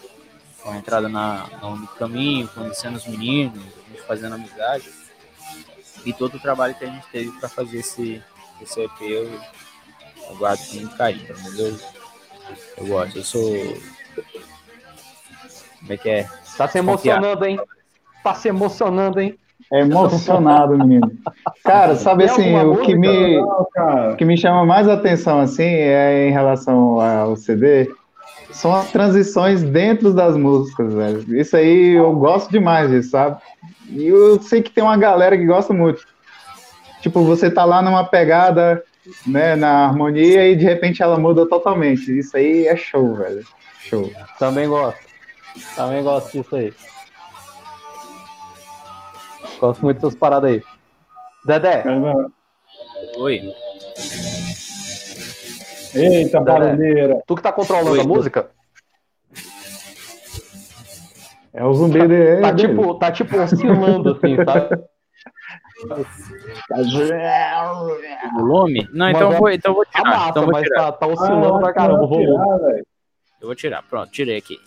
[0.61, 3.63] Com a entrada na, no caminho, conhecendo os meninos,
[4.07, 4.89] fazendo amizade.
[6.05, 8.23] E todo o trabalho que a gente teve para fazer esse,
[8.61, 9.41] esse EP, eu,
[10.29, 11.79] eu guardo com muito carinho, mas eu,
[12.77, 13.51] eu gosto, eu sou.
[15.79, 16.29] Como é que é?
[16.55, 17.59] Tá se emocionando, hein?
[18.23, 19.37] Tá se emocionando, hein?
[19.73, 21.11] É emocionado, menino.
[21.63, 26.31] Cara, sabe assim, o que me, o que me chama mais atenção assim é em
[26.31, 27.89] relação ao CD,
[28.51, 31.39] são as transições dentro das músicas, velho.
[31.39, 33.41] Isso aí eu gosto demais disso, sabe?
[33.89, 36.05] E eu sei que tem uma galera que gosta muito.
[37.01, 38.83] Tipo, você tá lá numa pegada,
[39.27, 42.17] né, na harmonia e de repente ela muda totalmente.
[42.17, 43.43] Isso aí é show, velho.
[43.79, 44.11] Show.
[44.39, 44.99] Também gosto.
[45.75, 46.73] Também gosto disso aí.
[49.59, 50.63] Gosto muito dessas paradas aí.
[51.45, 51.83] Dedé.
[53.17, 53.53] Oi.
[55.93, 57.21] Eita, barulheira.
[57.25, 58.49] Tu que tá controlando Oi, a música?
[61.53, 62.41] É o zumbi tá, dele.
[62.41, 64.83] Tá tipo, tá tipo oscilando assim, sabe?
[68.33, 68.89] Volume?
[68.91, 70.03] Não, então, vou, então vou tirar.
[70.03, 70.83] Tá massa, então vou tirar.
[70.83, 72.83] Tá, tá oscilando ah, pra caramba o volume.
[73.39, 74.59] Eu vou tirar, pronto, tirei aqui.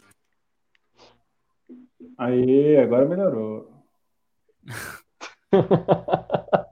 [2.17, 3.78] Aí, agora melhorou.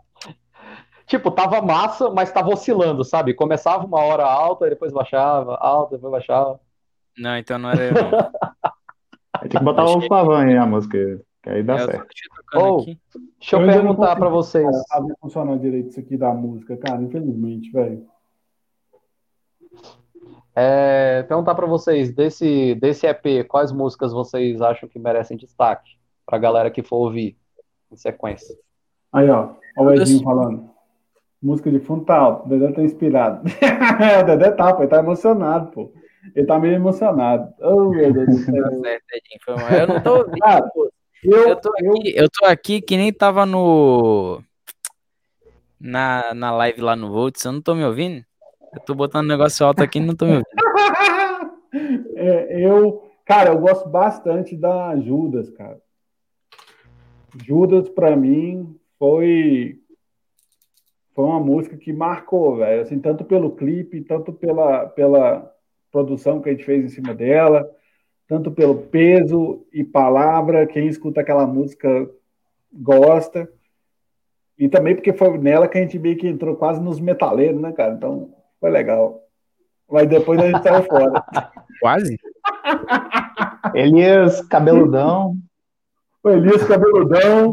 [1.07, 3.35] tipo, tava massa, mas tava oscilando, sabe?
[3.35, 6.61] Começava uma hora alta, depois baixava, alta, depois baixava.
[7.17, 8.11] Não, então não era eu, não.
[9.41, 12.07] Tem que botar o Pavan aí a música, que aí dá é, certo.
[12.55, 14.67] Oh, deixa eu, eu perguntar para vocês.
[14.89, 18.07] Sabe funcionar direito isso aqui da música, cara, infelizmente, velho.
[20.55, 25.99] É, perguntar para vocês, desse, desse EP, quais músicas vocês acham que merecem destaque?
[26.25, 27.37] Pra galera que for ouvir
[27.91, 28.57] em sequência.
[29.13, 30.71] Aí, ó, ó o Edinho falando.
[31.43, 33.43] Música de fundo tá alto, o Dedé tá inspirado.
[33.47, 35.93] o Dedé tá, pô, ele tá emocionado, pô.
[36.35, 37.53] Ele tá meio emocionado.
[37.61, 38.83] Oh, meu Deus do céu.
[38.83, 40.91] Tá eu não tô ouvindo, ah, pô.
[41.23, 42.23] Eu, eu, tô aqui, eu...
[42.23, 44.43] eu tô aqui que nem tava no.
[45.79, 48.25] Na, na live lá no Volts, eu não tô me ouvindo?
[48.73, 50.47] Eu tô botando negócio alto aqui e não tô me ouvindo.
[52.17, 55.79] é, eu, cara, eu gosto bastante da Judas, cara.
[57.45, 59.81] Judas, para mim, foi
[61.15, 65.51] foi uma música que marcou, velho, assim, tanto pelo clipe, tanto pela, pela
[65.91, 67.67] produção que a gente fez em cima dela,
[68.29, 71.89] tanto pelo peso e palavra, quem escuta aquela música
[72.71, 73.51] gosta,
[74.59, 77.73] e também porque foi nela que a gente meio que entrou quase nos metaleiros, né,
[77.73, 77.95] cara?
[77.95, 79.23] Então, foi legal.
[79.91, 81.25] Mas depois a gente saiu fora.
[81.81, 82.19] Quase?
[83.75, 85.37] Elias, cabeludão.
[86.27, 87.53] O Elias cabeludão.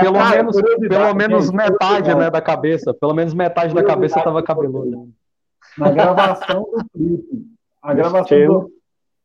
[0.00, 2.94] pelo ah, menos, pelo menos metade né, da cabeça.
[2.94, 5.10] Pelo menos metade da cabeça estava cabeludo.
[5.76, 7.46] Na gravação do clipe.
[7.82, 8.72] A gravação do,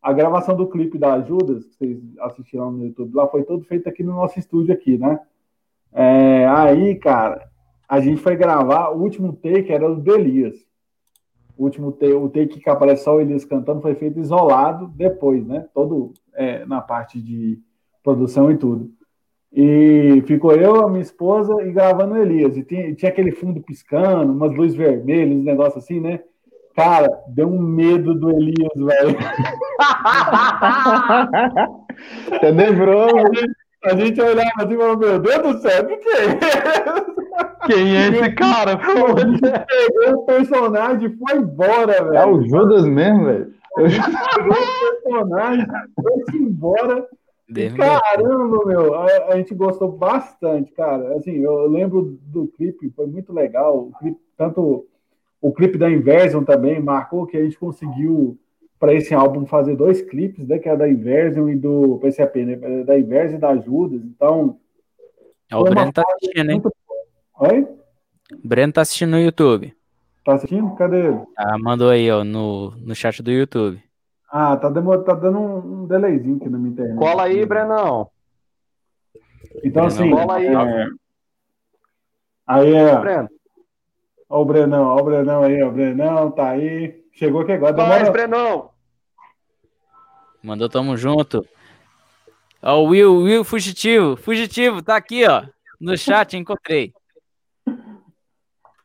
[0.02, 3.88] a gravação do clipe da Judas, que vocês assistiram no YouTube, lá foi todo feito
[3.88, 5.18] aqui no nosso estúdio aqui, né?
[5.94, 7.50] É, aí, cara,
[7.88, 10.58] a gente foi gravar, o último take era o do Elias.
[11.58, 15.48] O último take, o take que aparece só o Elias cantando foi feito isolado depois,
[15.48, 15.68] né?
[15.74, 17.62] Todo é, na parte de
[18.04, 18.92] produção e tudo.
[19.52, 22.56] E ficou eu, a minha esposa e gravando o Elias.
[22.56, 26.20] E tinha, tinha aquele fundo piscando, umas luzes vermelhas, um negócio assim, né?
[26.76, 29.18] Cara, deu um medo do Elias, velho.
[32.40, 33.10] Tenebrou.
[33.84, 36.38] A gente olhava assim e falou, meu Deus do céu, o que, é isso?
[37.66, 38.78] Quem é esse cara?
[38.78, 39.16] Pegou
[40.16, 42.16] o personagem e foi embora, velho.
[42.16, 43.52] É o Judas mesmo, velho.
[43.76, 47.08] Pegou o personagem, foi embora.
[47.76, 51.16] Caramba, meu, a, a, gente gostou bastante, cara.
[51.16, 53.88] Assim, eu lembro do clipe, foi muito legal.
[53.88, 54.86] O clipe, tanto
[55.42, 58.38] o clipe da Inversion também marcou que a gente conseguiu
[58.80, 60.60] para esse álbum fazer dois clipes, né?
[60.60, 62.84] Que é da Inversion e do PCP, né?
[62.84, 64.02] Da Inversion e da Judas.
[64.04, 64.58] Então.
[65.52, 66.62] É, o Breno tá assistindo, hein?
[67.40, 67.68] Oi?
[68.32, 69.74] O Breno tá assistindo no YouTube.
[70.24, 70.76] Tá assistindo?
[70.76, 71.20] Cadê ele?
[71.36, 73.82] Ah, mandou aí, ó, no, no chat do YouTube.
[74.32, 75.04] Ah, tá, demor...
[75.04, 76.98] tá dando um, delayzinho aqui na minha internet.
[76.98, 78.10] Cola aí, Brenão.
[79.64, 80.12] Então, Brenão, assim.
[80.12, 80.48] Cola aí.
[80.48, 80.88] É...
[82.50, 83.00] Aí é.
[83.00, 83.30] Breno.
[84.28, 87.04] Ó o Brenão, ó o Brenão aí, ó o Brenão, tá aí.
[87.14, 87.74] Chegou aqui agora.
[87.74, 87.96] Demora...
[87.96, 88.70] Mais, Brenão.
[90.42, 91.46] Mandou tamo junto.
[92.62, 94.16] Ó o Will, Will Fugitivo.
[94.16, 95.44] Fugitivo, tá aqui, ó.
[95.80, 96.94] No chat, encontrei.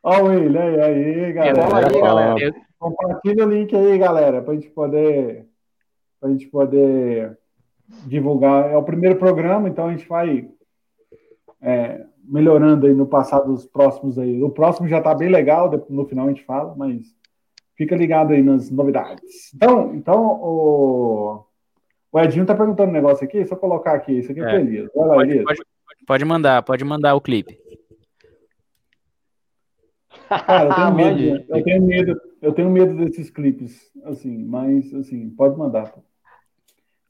[0.03, 1.87] Ó o Will, aí, aí, galera.
[1.87, 2.55] Aí, galera.
[2.89, 5.47] Compartilha o link aí, galera, pra gente poder...
[6.19, 7.37] Pra gente poder
[8.07, 8.71] divulgar.
[8.71, 10.49] É o primeiro programa, então a gente vai...
[11.61, 14.41] É, melhorando aí no passado dos próximos aí.
[14.41, 17.05] O próximo já está bem legal, no final a gente fala, mas
[17.75, 19.53] fica ligado aí nas novidades.
[19.53, 21.45] Então, então o,
[22.11, 24.59] o Edinho está perguntando um negócio aqui, só colocar aqui, isso aqui é, é.
[24.59, 24.89] Elias.
[24.95, 25.45] Lá, pode, Elias.
[25.45, 25.61] Pode,
[26.07, 27.57] pode, mandar, pode mandar o clipe.
[30.27, 35.29] Cara, eu tenho medo, eu tenho medo, eu tenho medo desses clipes, assim, mas assim,
[35.29, 35.93] pode mandar.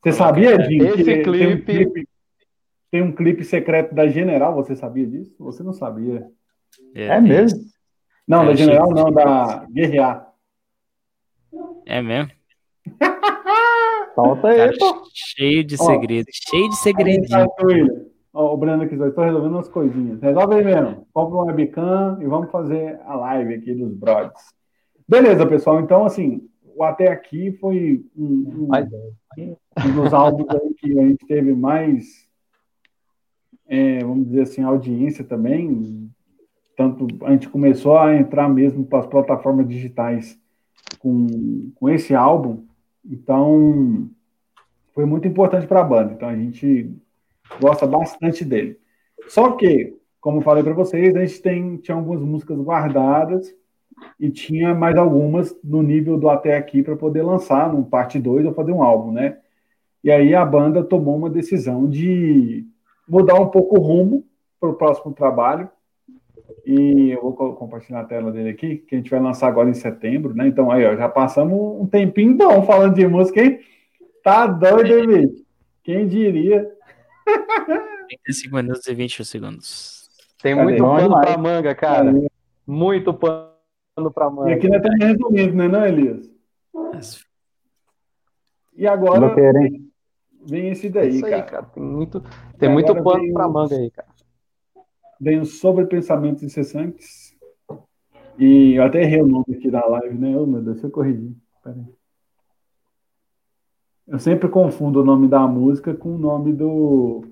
[0.01, 0.87] Você sabia, Edinho?
[0.87, 1.37] Esse que clipe...
[1.39, 2.09] Tem um clipe
[2.95, 5.35] tem um clipe secreto da General, você sabia disso?
[5.39, 6.25] Você não sabia.
[6.93, 7.59] É, é mesmo?
[8.25, 10.31] Não, é, da General não, da Guerrear.
[11.85, 12.31] É mesmo?
[14.15, 15.03] Falta aí, pô.
[15.13, 17.47] Cheio de segredo, cheio de segredinho.
[18.35, 20.21] Ó, o Breno aqui, estou resolvendo umas coisinhas.
[20.21, 21.07] Resolve aí mesmo.
[21.13, 24.53] Compra um webcam e vamos fazer a live aqui dos brothers.
[25.07, 25.79] Beleza, pessoal.
[25.79, 29.49] Então, assim, o até aqui foi um, um,
[29.87, 32.25] um dos álbuns aí que a gente teve mais
[33.67, 36.11] é, vamos dizer assim, audiência também.
[36.75, 40.37] Tanto a gente começou a entrar mesmo para as plataformas digitais
[40.99, 42.65] com, com esse álbum,
[43.03, 44.09] então
[44.93, 46.13] foi muito importante para a banda.
[46.13, 46.93] Então a gente
[47.59, 48.79] gosta bastante dele.
[49.27, 53.53] Só que, como falei para vocês, a gente tem, tinha algumas músicas guardadas
[54.19, 58.45] e tinha mais algumas no nível do até aqui para poder lançar num parte 2
[58.45, 59.37] ou fazer um álbum, né?
[60.03, 62.65] E aí a banda tomou uma decisão de
[63.07, 64.23] mudar um pouco o rumo
[64.59, 65.69] para o próximo trabalho.
[66.65, 69.73] E eu vou compartilhar a tela dele aqui, que a gente vai lançar agora em
[69.73, 70.47] setembro, né?
[70.47, 73.59] Então aí, ó, já passamos um tempinho bom falando de música, hein?
[74.23, 75.45] Tá doido, hein, bicho?
[75.83, 76.74] Quem diria?
[77.25, 80.09] 35 minutos e 20 segundos.
[80.41, 82.13] Tem muito pano para manga, cara.
[82.65, 84.51] Muito pano para manga.
[84.51, 86.29] E aqui nós estamos resumindo, né, não, Elias?
[88.75, 89.33] E agora
[90.45, 91.43] vem esse daí, Isso aí, cara.
[91.43, 91.63] cara.
[91.65, 92.23] Tem muito,
[92.59, 94.07] tem muito pano para manga aí, cara.
[95.19, 97.33] Vem os sobre pensamentos incessantes.
[98.37, 100.37] E eu até errei o nome aqui da live, né?
[100.37, 101.33] Oh, meu Deus, deixa eu corrigir.
[101.63, 101.94] Peraí.
[104.07, 107.25] Eu sempre confundo o nome da música com o nome do,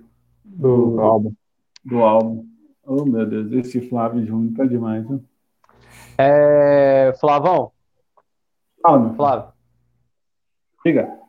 [0.43, 1.33] do, do álbum.
[1.85, 2.47] Do álbum.
[2.85, 5.19] Oh, meu Deus, esse Flávio Júnior tá demais, né?
[6.17, 7.13] É...
[7.19, 7.71] Flavão.
[8.81, 9.53] Fala, Flávio.
[10.85, 11.23] Diga.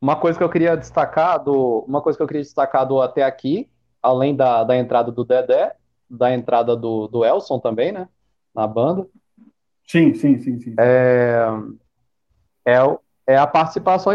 [0.00, 3.22] Uma coisa que eu queria destacar do, uma coisa que eu queria destacar do até
[3.22, 3.70] aqui,
[4.02, 5.76] além da, da entrada do Dedé,
[6.10, 8.08] da entrada do, do Elson também, né,
[8.52, 9.06] na banda.
[9.86, 10.74] Sim, sim, sim, sim.
[10.80, 11.46] É,
[12.64, 12.78] é,
[13.32, 14.12] é a participação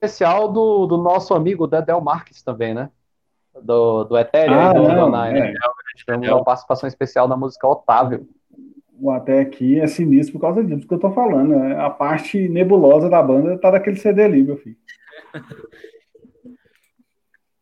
[0.00, 2.90] especial do, do nosso amigo Dedel Marques também, né?
[3.60, 5.54] Do, do Ethereum ah, e do Adonai, né?
[6.08, 6.32] É.
[6.32, 8.28] uma participação especial na música Otávio.
[9.00, 11.50] O até aqui é sinistro por causa disso que eu tô falando.
[11.50, 11.78] Né?
[11.78, 14.76] A parte nebulosa da banda tá daquele CD ali, meu filho.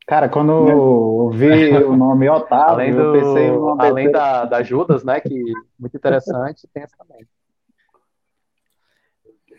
[0.06, 4.62] Cara, quando eu vi o nome Otávio, além do, eu pensei no Além da, da
[4.62, 5.20] Judas, né?
[5.20, 7.26] Que muito interessante, tem essa também.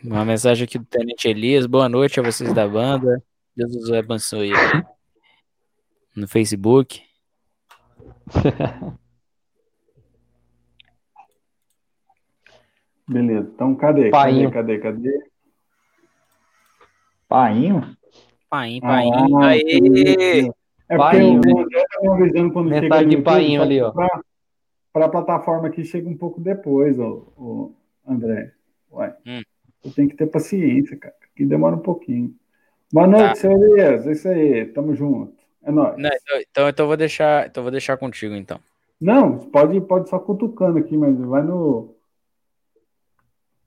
[0.04, 1.66] Uma mensagem aqui do Tenente Elias.
[1.66, 3.22] Boa noite a vocês da banda.
[3.56, 4.52] Deus os abençoe.
[6.14, 7.02] No Facebook.
[13.08, 13.50] Beleza.
[13.54, 14.10] Então, cadê?
[14.10, 14.52] Painho.
[14.52, 15.28] Cadê, cadê, cadê?
[17.26, 17.96] Painho?
[18.48, 19.38] Painho, painho.
[19.38, 20.50] Ah, Aê!
[20.88, 23.92] É painho, porque o André tá me avisando quando Metade chega de painho ali, ó.
[24.92, 27.70] Para a plataforma que chega um pouco depois, ó, ó
[28.06, 28.52] André.
[28.90, 29.14] Ué.
[29.26, 29.42] Hum.
[29.82, 32.34] Você tem que ter paciência, cara, que demora um pouquinho.
[32.92, 33.34] Boa noite, tá.
[33.36, 34.06] seu Elias.
[34.06, 35.34] É isso aí, tamo junto.
[35.62, 35.96] É nóis.
[35.96, 38.58] Não, então, então, então, vou deixar, então vou deixar contigo, então.
[39.00, 41.94] Não, pode, pode só cutucando aqui, mas vai no.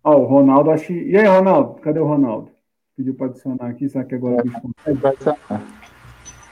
[0.03, 1.80] Ó, o Ronaldo, acho E aí, Ronaldo?
[1.82, 2.51] Cadê o Ronaldo?
[2.97, 4.99] Pediu para adicionar aqui, será que agora o bicho consegue?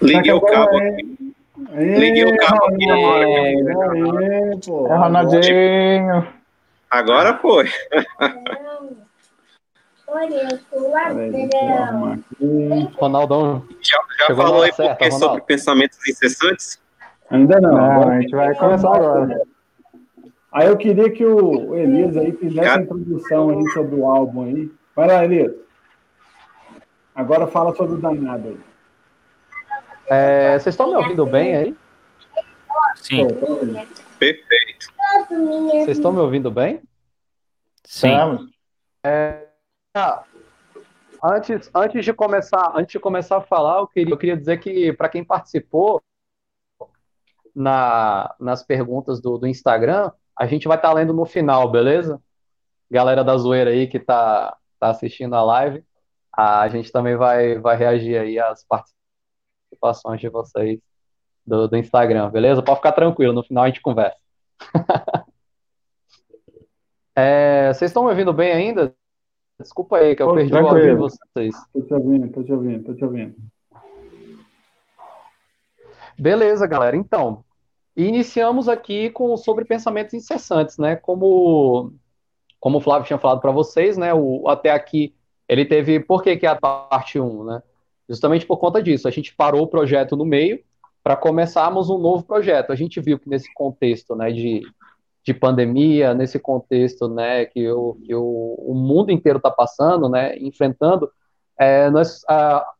[0.01, 1.99] Liguei o cabo é...
[1.99, 3.25] Liguei o cabo aqui na hora.
[3.27, 4.51] É,
[4.95, 6.27] Ronaldinho.
[6.89, 7.67] Agora foi.
[12.97, 13.63] Ronaldão.
[13.81, 16.81] Já, já falou aí certa, porque sobre pensamentos incessantes?
[17.29, 17.71] Ainda não.
[17.71, 19.41] não a gente vai começar agora.
[20.51, 24.71] Aí eu queria que o Elias aí fizesse a introdução aí sobre o álbum aí.
[24.95, 25.53] Vai lá, Elias.
[27.13, 28.59] Agora fala sobre o danado aí.
[30.07, 31.75] É, vocês estão me ouvindo bem aí?
[32.95, 33.27] Sim.
[34.17, 34.87] Perfeito.
[35.71, 36.81] Vocês estão me ouvindo bem?
[37.83, 38.49] Sim.
[39.03, 39.48] É,
[39.99, 40.23] ah,
[41.23, 44.93] antes, antes de começar, antes de começar a falar, eu queria, eu queria dizer que
[44.93, 46.01] para quem participou
[47.55, 52.21] na, nas perguntas do, do Instagram, a gente vai estar tá lendo no final, beleza?
[52.89, 55.83] Galera da zoeira aí que está tá assistindo a live,
[56.31, 60.79] a gente também vai, vai reagir aí às participações de vocês
[61.45, 62.63] do, do Instagram, beleza?
[62.63, 64.17] Pode ficar tranquilo, no final a gente conversa.
[67.15, 68.95] É, vocês estão me ouvindo bem ainda?
[69.59, 71.55] Desculpa aí, que eu Pô, perdi o áudio de vocês.
[71.73, 73.35] Tô te ouvindo, tô te ouvindo, tô te ouvindo.
[76.17, 76.95] Beleza, galera.
[76.95, 77.43] Então,
[77.95, 80.95] iniciamos aqui com sobre pensamentos incessantes, né?
[80.95, 81.93] Como,
[82.59, 84.13] como o Flávio tinha falado para vocês, né?
[84.13, 85.13] O, até aqui
[85.47, 85.99] ele teve.
[85.99, 87.61] Por que, que é a parte 1, né?
[88.07, 89.07] Justamente por conta disso.
[89.07, 90.63] A gente parou o projeto no meio
[91.03, 92.71] para começarmos um novo projeto.
[92.71, 94.61] A gente viu que nesse contexto, né, de
[95.29, 100.35] de pandemia, nesse contexto né, que, o, que o, o mundo inteiro está passando, né,
[100.39, 101.11] enfrentando,
[101.59, 102.23] é, nós,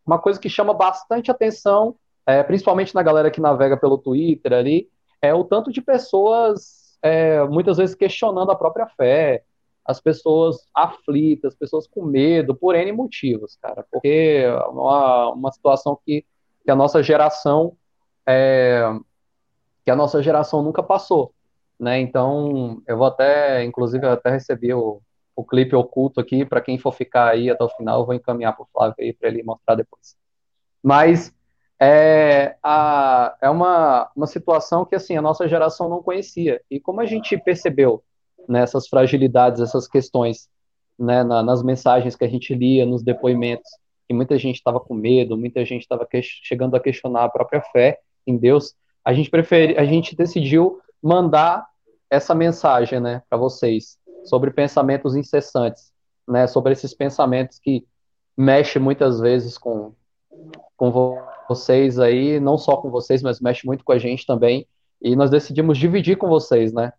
[0.03, 1.95] uma coisa que chama bastante atenção,
[2.25, 4.89] é, principalmente na galera que navega pelo Twitter ali,
[5.21, 9.43] é o tanto de pessoas é, muitas vezes questionando a própria fé,
[9.85, 15.99] as pessoas aflitas, pessoas com medo, por N motivos, cara, porque é uma, uma situação
[16.03, 16.25] que,
[16.63, 17.77] que a nossa geração
[18.27, 18.91] é,
[19.85, 21.31] que a nossa geração nunca passou
[21.79, 21.99] né?
[21.99, 25.01] Então, eu vou até, inclusive, eu até recebi o,
[25.35, 28.53] o clipe oculto aqui, para quem for ficar aí até o final, eu vou encaminhar
[28.53, 30.17] para o Flávio aí para ele mostrar depois.
[30.83, 31.33] Mas
[31.79, 36.61] é, a, é uma, uma situação que assim a nossa geração não conhecia.
[36.69, 38.03] E como a gente percebeu
[38.47, 40.49] nessas né, fragilidades, essas questões,
[40.97, 43.69] né, na, nas mensagens que a gente lia, nos depoimentos,
[44.07, 47.99] que muita gente estava com medo, muita gente estava chegando a questionar a própria fé
[48.27, 48.75] em Deus,
[49.05, 51.68] a gente prefere, a gente decidiu mandar
[52.09, 55.91] essa mensagem, né, para vocês sobre pensamentos incessantes,
[56.27, 57.85] né, sobre esses pensamentos que
[58.37, 59.93] mexem muitas vezes com
[60.77, 64.65] com vocês aí, não só com vocês, mas mexe muito com a gente também.
[65.01, 66.93] E nós decidimos dividir com vocês, né?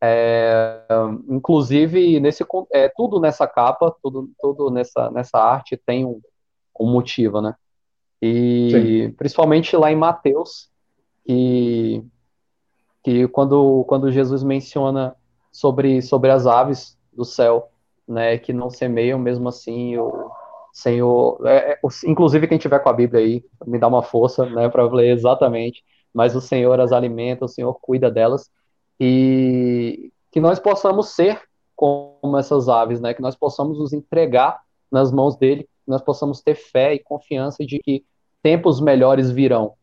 [0.00, 0.86] É,
[1.28, 6.20] inclusive, nesse, é, tudo nessa capa, tudo, tudo nessa, nessa arte tem um,
[6.78, 7.54] um motivo, né?
[8.22, 9.14] E Sim.
[9.16, 10.68] principalmente lá em Mateus,
[11.24, 12.04] que,
[13.04, 15.14] que quando, quando Jesus menciona
[15.52, 17.70] sobre, sobre as aves do céu,
[18.08, 20.30] né, que não semeiam, mesmo assim o,
[20.74, 24.68] Senhor, é, é inclusive quem tiver com a Bíblia aí, me dá uma força, né,
[24.68, 25.84] para ler exatamente.
[26.12, 28.50] Mas o Senhor as alimenta, o Senhor cuida delas
[28.98, 31.40] e que nós possamos ser
[31.76, 36.40] como essas aves, né, que nós possamos nos entregar nas mãos dele, que nós possamos
[36.40, 38.04] ter fé e confiança de que
[38.42, 39.74] tempos melhores virão,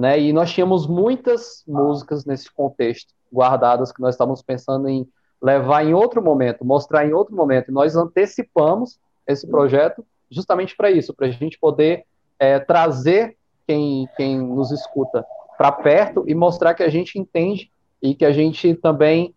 [0.00, 0.18] né?
[0.18, 5.06] E nós tínhamos muitas músicas nesse contexto guardadas que nós estávamos pensando em
[5.42, 7.68] levar em outro momento, mostrar em outro momento.
[7.68, 12.06] E nós antecipamos esse projeto justamente para isso, para a gente poder
[12.38, 13.36] é, trazer
[13.66, 15.22] quem, quem nos escuta
[15.58, 17.70] para perto e mostrar que a gente entende
[18.02, 19.34] e que a gente também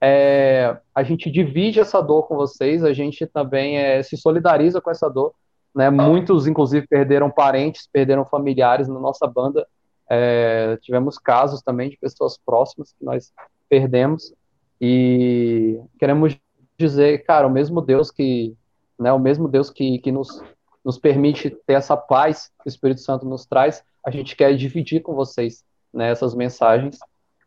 [0.00, 4.90] é, a gente divide essa dor com vocês, a gente também é, se solidariza com
[4.90, 5.34] essa dor.
[5.74, 5.90] Né?
[5.90, 9.66] Muitos, inclusive, perderam parentes, perderam familiares na nossa banda.
[10.08, 13.32] É, tivemos casos também de pessoas próximas que nós
[13.68, 14.32] perdemos.
[14.80, 16.38] E queremos
[16.78, 18.56] dizer, cara, o mesmo Deus que
[18.98, 20.42] né, o mesmo Deus que, que nos,
[20.84, 25.02] nos permite ter essa paz que o Espírito Santo nos traz, a gente quer dividir
[25.02, 26.98] com vocês né, essas mensagens.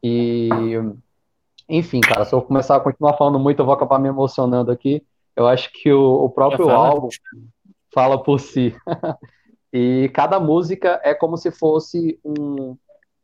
[0.03, 0.49] E,
[1.67, 5.03] enfim, cara, se eu começar a continuar falando muito, eu vou acabar me emocionando aqui.
[5.35, 7.09] Eu acho que o, o próprio álbum
[7.93, 8.75] fala por si.
[9.71, 12.75] e cada música é como se fosse um,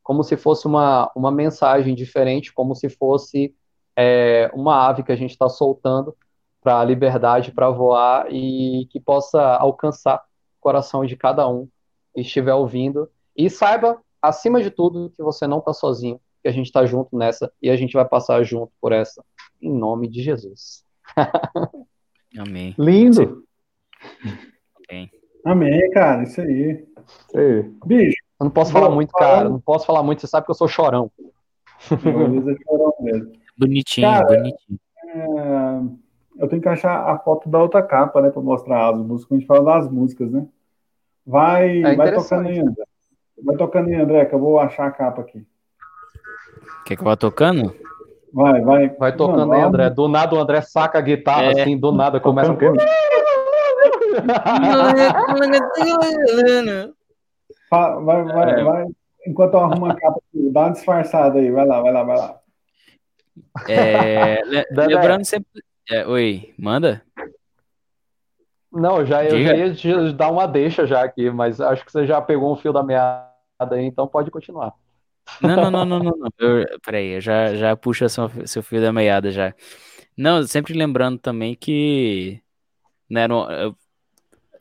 [0.04, 3.56] como se fosse uma, uma mensagem diferente, como se fosse
[3.96, 6.16] é, uma ave que a gente está soltando
[6.62, 11.68] para a liberdade para voar e que possa alcançar o coração de cada um
[12.14, 13.10] que estiver ouvindo.
[13.36, 17.18] E saiba, acima de tudo, que você não está sozinho, que a gente está junto
[17.18, 19.24] nessa e a gente vai passar junto por essa,
[19.60, 20.84] em nome de Jesus.
[22.38, 22.76] Amém.
[22.78, 23.43] Lindo.
[24.89, 25.10] Amém.
[25.46, 26.86] Amém, cara, isso aí.
[27.28, 27.64] Isso aí.
[27.86, 28.24] Bicho.
[28.39, 29.48] Eu não posso falar muito, cara.
[29.48, 31.10] Não posso falar muito, você sabe que eu sou chorão.
[33.58, 34.80] Bonitinho, cara, bonitinho.
[35.08, 36.06] É
[36.38, 39.32] eu tenho que achar a foto da outra capa, né, para mostrar as músicas.
[39.32, 40.46] A gente fala das músicas, né?
[41.26, 42.84] Vai, é vai tocando aí, André.
[43.43, 45.46] Vai tocando aí, André, que eu vou achar a capa aqui.
[46.86, 47.74] Quer que eu vá tocando?
[48.34, 48.89] Vai, vai.
[48.89, 49.89] Vai tocando não, aí, André.
[49.89, 51.62] Do nada o André saca a guitarra, é.
[51.62, 52.56] assim, do nada começa a.
[57.70, 58.63] vai, vai, é.
[58.63, 58.86] vai.
[59.28, 61.51] Enquanto eu arrumo a capa aqui, dá uma disfarçada aí.
[61.51, 62.39] Vai lá, vai lá, vai lá.
[63.68, 64.41] É,
[64.72, 67.03] lembrando sempre é, oi, manda?
[68.72, 72.05] Não, já, eu já ia te dar uma deixa já aqui, mas acho que você
[72.05, 73.30] já pegou um fio da meada
[73.72, 74.74] aí, então pode continuar.
[75.41, 76.18] Não, não, não, não, não.
[76.18, 76.30] não.
[76.39, 79.53] Eu, peraí, eu já, já puxa seu, seu fio da meada já.
[80.18, 82.41] Não, sempre lembrando também que
[83.09, 83.47] né, não,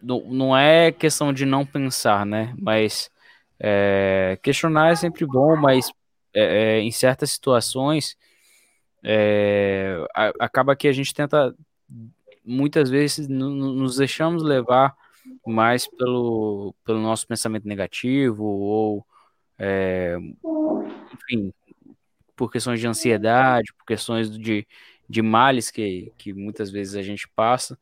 [0.04, 2.54] não é questão de não pensar, né?
[2.58, 3.10] Mas
[3.58, 5.90] é, questionar é sempre bom, mas
[6.34, 8.16] é, é em certas situações
[9.02, 9.96] é,
[10.40, 11.54] acaba que a gente tenta
[12.44, 14.96] muitas vezes nos deixamos levar
[15.46, 19.06] mais pelo, pelo nosso pensamento negativo ou
[19.58, 20.16] é,
[21.12, 21.52] enfim
[22.34, 24.66] por questões de ansiedade por questões de,
[25.08, 27.78] de males que, que muitas vezes a gente passa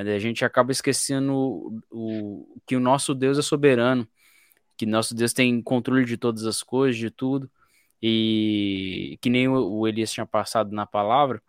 [0.00, 4.08] a gente acaba esquecendo o, o, que o nosso Deus é soberano
[4.76, 7.50] que nosso Deus tem controle de todas as coisas de tudo
[8.02, 11.40] e que nem o Elias tinha passado na palavra,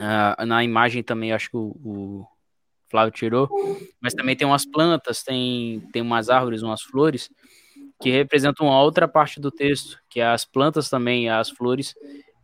[0.00, 2.26] uh, na imagem também acho que o, o,
[2.90, 3.50] Flávio tirou,
[4.00, 7.30] mas também tem umas plantas, tem, tem umas árvores, umas flores,
[8.00, 11.94] que representam uma outra parte do texto, que é as plantas também, as flores,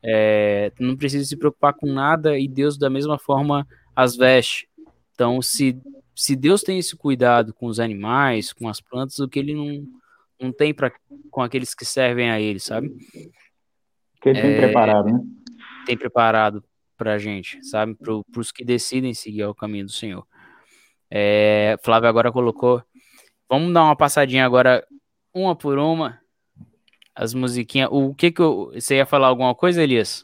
[0.02, 4.68] é, não precisa se preocupar com nada e Deus da mesma forma as veste.
[5.14, 5.80] Então, se,
[6.14, 9.86] se Deus tem esse cuidado com os animais, com as plantas, o que ele não
[10.40, 10.92] não tem para
[11.30, 12.90] com aqueles que servem a ele, sabe?
[14.20, 15.20] Que ele é, tem preparado, né?
[15.86, 16.62] Tem preparado
[16.96, 17.94] pra gente, sabe?
[17.94, 20.26] Para os que decidem seguir o caminho do Senhor.
[21.10, 22.82] É, Flávio agora colocou.
[23.48, 24.86] Vamos dar uma passadinha agora
[25.32, 26.20] uma por uma
[27.14, 27.88] as musiquinhas.
[27.92, 30.22] O que que eu, você ia falar alguma coisa, Elias?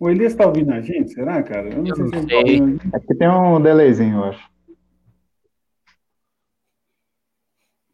[0.00, 1.68] O Elias tá ouvindo a gente, será, cara?
[1.68, 2.96] Eu não eu sei não se ele tá ouvindo a gente.
[2.96, 4.50] Aqui tem um delayzinho, eu acho.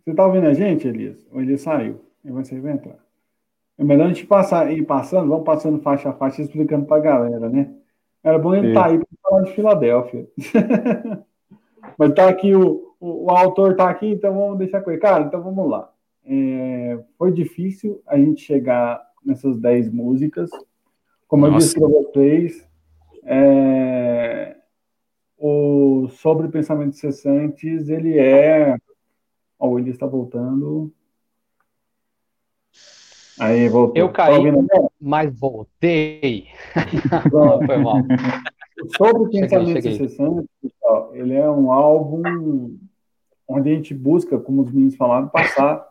[0.04, 1.26] Você tá ouvindo a gente, Elias?
[1.32, 2.00] O Elias saiu.
[2.24, 2.96] Ele vai sair vai entrar.
[3.76, 7.48] É melhor a gente passar, ir passando, vamos passando faixa a faixa, explicando pra galera,
[7.48, 7.74] né?
[8.22, 10.28] Era bom ele estar tá aí para falar de Filadélfia.
[11.98, 15.00] Mas tá aqui, o, o, o, autor tá aqui, então vamos deixar com ele.
[15.00, 15.92] Cara, então vamos lá.
[16.24, 20.50] É, foi difícil a gente chegar nessas 10 músicas.
[21.26, 21.54] Como Nossa.
[21.54, 22.68] eu disse para vocês,
[23.24, 24.56] é,
[25.36, 28.76] o Sobre Pensamentos Cessantes, ele é.
[29.58, 30.92] Ó, o está voltando.
[33.38, 33.96] Aí, voltou.
[33.96, 34.44] Eu caí,
[35.00, 36.46] mas voltei.
[37.66, 38.02] Foi mal.
[38.96, 40.48] Sobre Pensamentos Cessantes,
[41.12, 42.78] ele é um álbum
[43.48, 45.86] onde a gente busca, como os meninos falaram, passar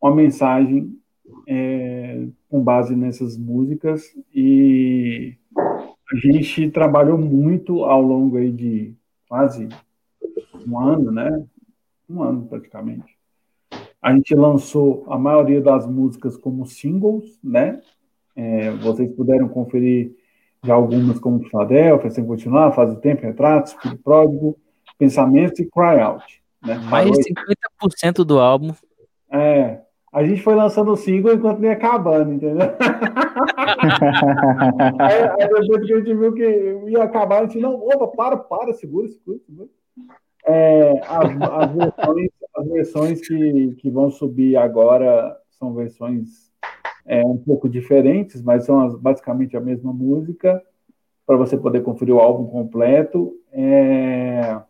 [0.00, 0.98] uma mensagem
[1.46, 4.04] é, com base nessas músicas
[4.34, 8.94] e a gente trabalhou muito ao longo aí de
[9.28, 9.68] quase
[10.66, 11.44] um ano, né?
[12.08, 13.16] Um ano praticamente.
[14.00, 17.80] A gente lançou a maioria das músicas como singles, né?
[18.34, 20.14] É, vocês puderam conferir
[20.64, 24.56] já algumas como Philadelphia, Sem Continuar, Faz o Tempo, Retratos, Filho Pródigo,
[24.98, 26.42] Pensamentos e Cry Out.
[26.62, 26.78] Né?
[26.78, 27.34] Mais de
[27.82, 28.72] 50% do álbum.
[29.30, 29.80] É,
[30.12, 32.68] a gente foi lançando o single enquanto ia acabando, entendeu?
[35.00, 38.36] aí, aí, depois que a gente viu que ia acabar, a gente, não, opa, para,
[38.36, 39.68] para, segura, segura, segura.
[40.44, 46.52] É, as, as, versões, as versões que, que vão subir agora são versões
[47.06, 50.62] é, um pouco diferentes, mas são as, basicamente a mesma música,
[51.26, 53.32] para você poder conferir o álbum completo.
[53.50, 54.60] É...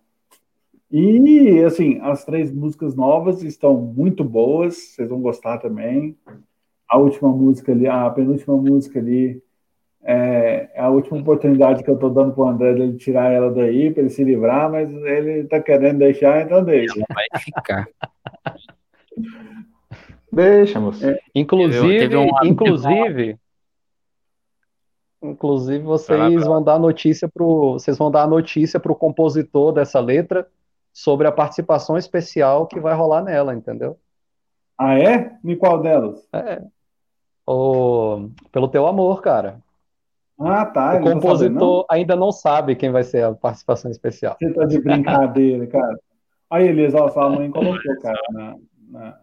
[0.92, 6.14] E, assim, as três músicas novas estão muito boas, vocês vão gostar também.
[6.86, 9.42] A última música ali, a penúltima música ali,
[10.04, 13.50] é, é a última oportunidade que eu estou dando para o André de tirar ela
[13.50, 16.94] daí, para ele se livrar, mas ele está querendo deixar, então deixa.
[16.94, 17.88] Ela vai ficar.
[20.30, 21.06] Deixa, moço.
[21.06, 21.18] É.
[21.34, 23.38] Inclusive, um inclusive,
[25.22, 29.98] inclusive vocês vão dar notícia pro, vocês vão dar a notícia para o compositor dessa
[29.98, 30.46] letra
[30.92, 33.98] sobre a participação especial que vai rolar nela, entendeu?
[34.78, 35.36] Ah, é?
[35.44, 36.26] Em qual delas?
[36.32, 36.62] É.
[37.46, 38.28] O...
[38.50, 39.60] Pelo teu amor, cara.
[40.38, 40.96] Ah, tá.
[40.96, 44.36] O compositor não ainda não sabe quem vai ser a participação especial.
[44.38, 45.98] Você tá de brincadeira, cara.
[46.50, 48.56] Aí, Elias, ó, sua mãe colocou, cara, na,
[48.88, 49.18] na,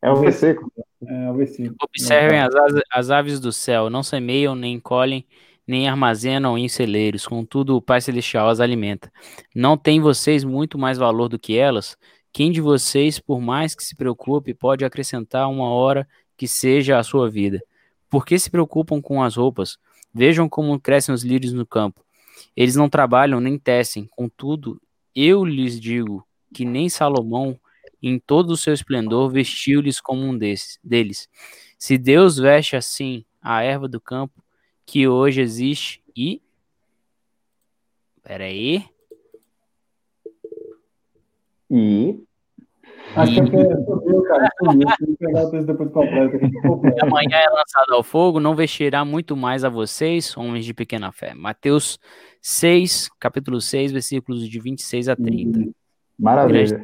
[0.00, 0.72] é o versículo.
[1.06, 1.76] É o versículo.
[1.82, 2.54] Observem as,
[2.90, 5.24] as aves do céu, não semeiam, nem colhem,
[5.68, 9.12] nem armazenam em celeiros, contudo o Pai Celestial as alimenta.
[9.54, 11.94] Não tem vocês muito mais valor do que elas?
[12.32, 16.08] Quem de vocês, por mais que se preocupe, pode acrescentar uma hora
[16.38, 17.62] que seja a sua vida?
[18.08, 19.76] Por que se preocupam com as roupas?
[20.14, 22.02] Vejam como crescem os lírios no campo.
[22.56, 24.80] Eles não trabalham nem tecem, contudo,
[25.14, 27.58] eu lhes digo que nem Salomão,
[28.02, 31.28] em todo o seu esplendor, vestiu-lhes como um desses, deles.
[31.78, 34.42] Se Deus veste assim a erva do campo,
[34.88, 36.40] que hoje existe, e.
[38.22, 38.86] Peraí.
[41.70, 42.24] E.
[43.14, 44.48] Acho que é subiu, cara.
[45.66, 46.38] depois completo.
[47.02, 51.34] Amanhã é lançado ao fogo, não vestirá muito mais a vocês, homens de pequena fé.
[51.34, 51.98] Mateus
[52.40, 55.70] 6, capítulo 6, versículos de 26 a 30.
[56.18, 56.82] Maravilha.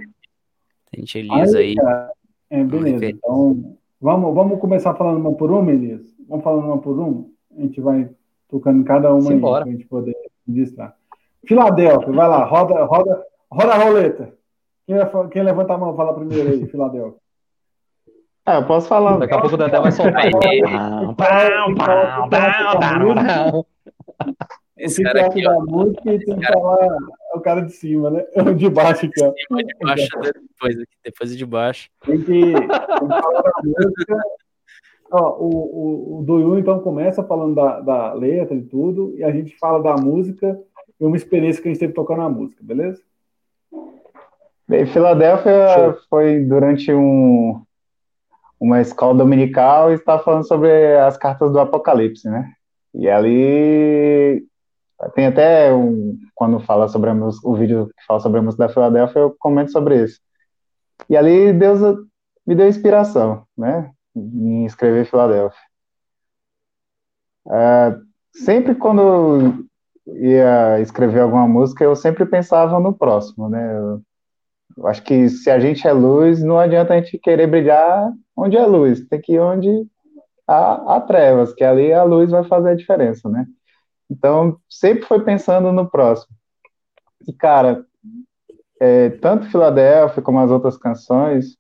[0.95, 1.75] Gente, Elias aí.
[1.81, 2.11] aí
[2.51, 3.07] é, beleza.
[3.07, 6.03] Então, vamos, vamos começar falando uma por uma, Elias?
[6.29, 7.34] Vamos falando uma por uma?
[7.57, 8.11] A gente vai
[8.49, 10.97] tocando em cada uma aí, para a gente poder registrar.
[11.47, 14.35] Filadélfia, vai lá, roda, roda, roda a roleta.
[14.87, 14.97] Quem,
[15.31, 17.19] quem levanta a mão fala primeiro aí, Filadélfia.
[18.47, 19.17] Ah, eu posso falar.
[19.17, 20.25] Daqui a pouco o Dedé vai soltar.
[24.77, 25.61] Esse cara aqui, ó.
[25.65, 28.25] música e tem que falar é o cara de cima, né?
[28.37, 29.31] O de baixo aqui, ó.
[29.31, 31.89] De cima, de baixo, depois, depois de baixo.
[32.05, 34.17] Tem que, tem que falar da música.
[35.17, 39.31] Ó, o, o, o Doiu, então, começa falando da, da letra e tudo, e a
[39.31, 40.59] gente fala da música
[41.01, 43.01] e uma experiência que a gente teve tocando a música, beleza?
[44.67, 45.95] Bem, Filadélfia Show.
[46.11, 47.62] foi durante um,
[48.59, 52.53] uma escola dominical e está falando sobre as cartas do Apocalipse, né?
[52.93, 54.45] E ali
[55.15, 58.67] tem até um, quando fala sobre a música, o vídeo que fala sobre a música
[58.67, 60.19] da Filadélfia, eu comento sobre isso.
[61.09, 61.81] E ali Deus
[62.45, 65.61] me deu inspiração, né, em escrever Filadélfia.
[67.51, 67.97] É,
[68.33, 69.67] sempre quando
[70.07, 73.77] ia escrever alguma música, eu sempre pensava no próximo, né?
[73.77, 74.03] Eu,
[74.77, 78.57] eu acho que se a gente é luz, não adianta a gente querer brilhar onde
[78.57, 79.87] é luz, tem que ir onde
[80.47, 83.47] há, há trevas, que ali a luz vai fazer a diferença, né?
[84.11, 86.37] Então, sempre foi pensando no próximo.
[87.27, 87.85] E, cara,
[88.81, 91.57] é, tanto Filadélfia como as outras canções,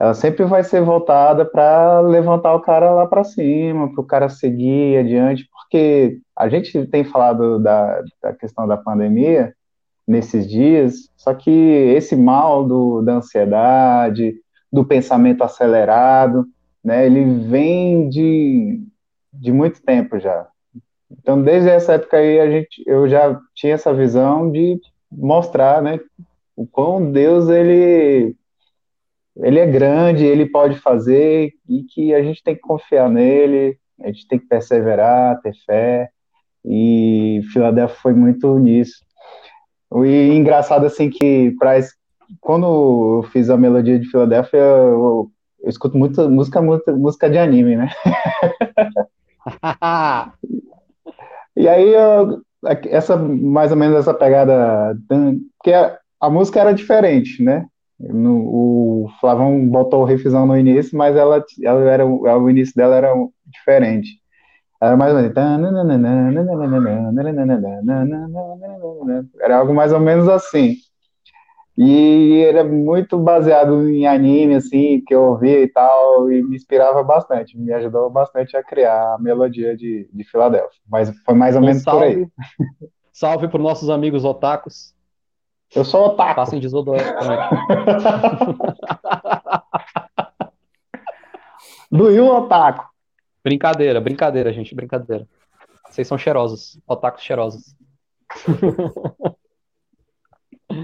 [0.00, 4.30] ela sempre vai ser voltada para levantar o cara lá para cima, para o cara
[4.30, 9.54] seguir adiante, porque a gente tem falado da, da questão da pandemia
[10.08, 14.36] nesses dias, só que esse mal do, da ansiedade,
[14.72, 16.46] do pensamento acelerado,
[16.82, 18.82] né, ele vem de,
[19.30, 20.48] de muito tempo já.
[21.10, 24.80] Então, desde essa época aí, a gente, eu já tinha essa visão de
[25.12, 26.00] mostrar, né,
[26.56, 28.34] o quão Deus ele
[29.42, 34.08] ele é grande, ele pode fazer e que a gente tem que confiar nele, a
[34.08, 36.10] gente tem que perseverar, ter fé.
[36.64, 39.00] E Filadélfia foi muito nisso.
[40.04, 41.72] E engraçado assim que pra,
[42.40, 45.30] quando eu fiz a melodia de Filadélfia, eu,
[45.62, 47.90] eu escuto muita música, muita música de anime, né?
[51.56, 52.40] e aí eu,
[52.88, 57.66] essa mais ou menos essa pegada, porque a, a música era diferente, né?
[58.00, 62.96] No, o Flavão botou o riffzão no início, mas ela, ela era, o início dela
[62.96, 63.14] era
[63.46, 64.18] diferente.
[64.80, 65.36] Era mais ou menos.
[69.38, 70.76] Era algo mais ou menos assim.
[71.76, 77.02] E era muito baseado em anime, assim, que eu ouvia e tal, e me inspirava
[77.02, 80.80] bastante, me ajudou bastante a criar a melodia de, de Filadélfia.
[80.88, 82.26] Mas foi mais ou um menos salve, por aí.
[83.12, 84.94] Salve para os nossos amigos otakus.
[85.74, 86.34] Eu sou otaku.
[86.34, 87.04] Passem desodorante
[91.90, 92.84] Do you otaku?
[93.42, 95.26] Brincadeira, brincadeira, gente, brincadeira.
[95.88, 97.74] Vocês são cheirosos, otakus cheirosos.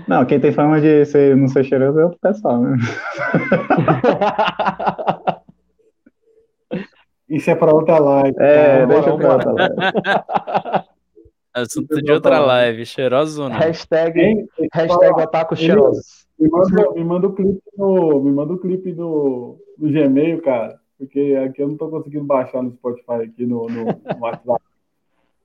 [0.08, 2.76] Não, quem tem fama de ser, não ser cheiroso é outro pessoal, né?
[7.28, 8.36] Isso é para outra live.
[8.40, 8.86] É, tá?
[8.86, 9.76] deixa pra outra live.
[11.56, 13.56] Assunto de outra live, cheiroso ou não?
[13.56, 16.26] Hashtag, hashtag otaku cheirosos.
[16.38, 20.78] Me manda, me manda o clipe no, me manda o clipe no, no Gmail, cara,
[20.98, 24.62] porque aqui eu não tô conseguindo baixar no Spotify aqui no, no, no WhatsApp.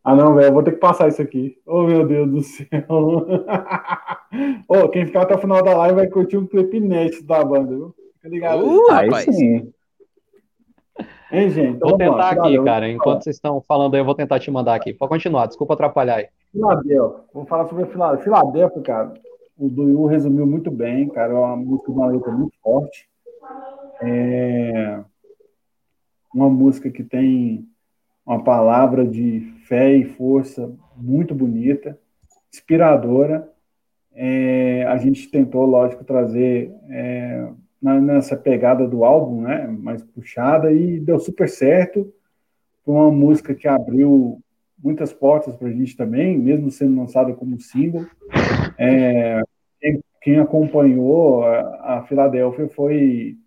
[0.04, 1.60] Ah, não, velho, vou ter que passar isso aqui.
[1.64, 2.68] Oh, meu Deus do céu.
[4.68, 7.68] oh, quem ficar até o final da live vai curtir um clipe inédito da banda,
[7.68, 7.94] viu?
[8.16, 8.66] Fica ligado.
[8.66, 9.72] Uh, aí sim.
[11.32, 11.80] Hein, gente?
[11.80, 12.90] Vou tentar aqui, cara.
[12.90, 14.94] Enquanto vocês estão falando aí, eu vou tentar te mandar aqui.
[14.94, 16.28] Pode continuar, desculpa atrapalhar aí.
[16.52, 17.24] Filadélfia.
[17.34, 18.24] Vou falar sobre Filadélfia.
[18.26, 19.14] Filadélfia, cara,
[19.58, 21.34] o Duyu resumiu muito bem, cara.
[21.34, 23.10] É uma música de uma letra muito forte.
[24.02, 25.00] É
[26.34, 27.68] uma música que tem
[28.26, 31.98] uma palavra de fé e força muito bonita,
[32.54, 33.50] inspiradora.
[34.14, 37.48] É, a gente tentou, lógico, trazer é,
[37.82, 42.14] nessa pegada do álbum, né, mais puxada, e deu super certo.
[42.86, 44.40] Foi uma música que abriu
[44.84, 48.06] muitas portas para a gente também, mesmo sendo lançada como single.
[48.78, 49.42] É,
[49.80, 53.38] quem, quem, acompanhou a, a Filadélfia foi,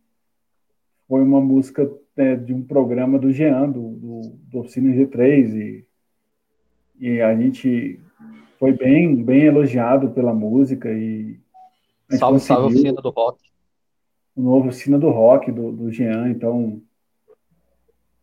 [1.08, 4.20] foi uma música né, de um programa do Jean, do, do,
[4.50, 5.84] do Oficina G3, e,
[6.98, 8.00] e a gente
[8.58, 10.92] foi bem, bem elogiado pela música.
[10.92, 11.38] e
[12.10, 13.53] Salve, salve, Oficina do Rock
[14.36, 16.80] novo Oficina do Rock, do, do Jean, então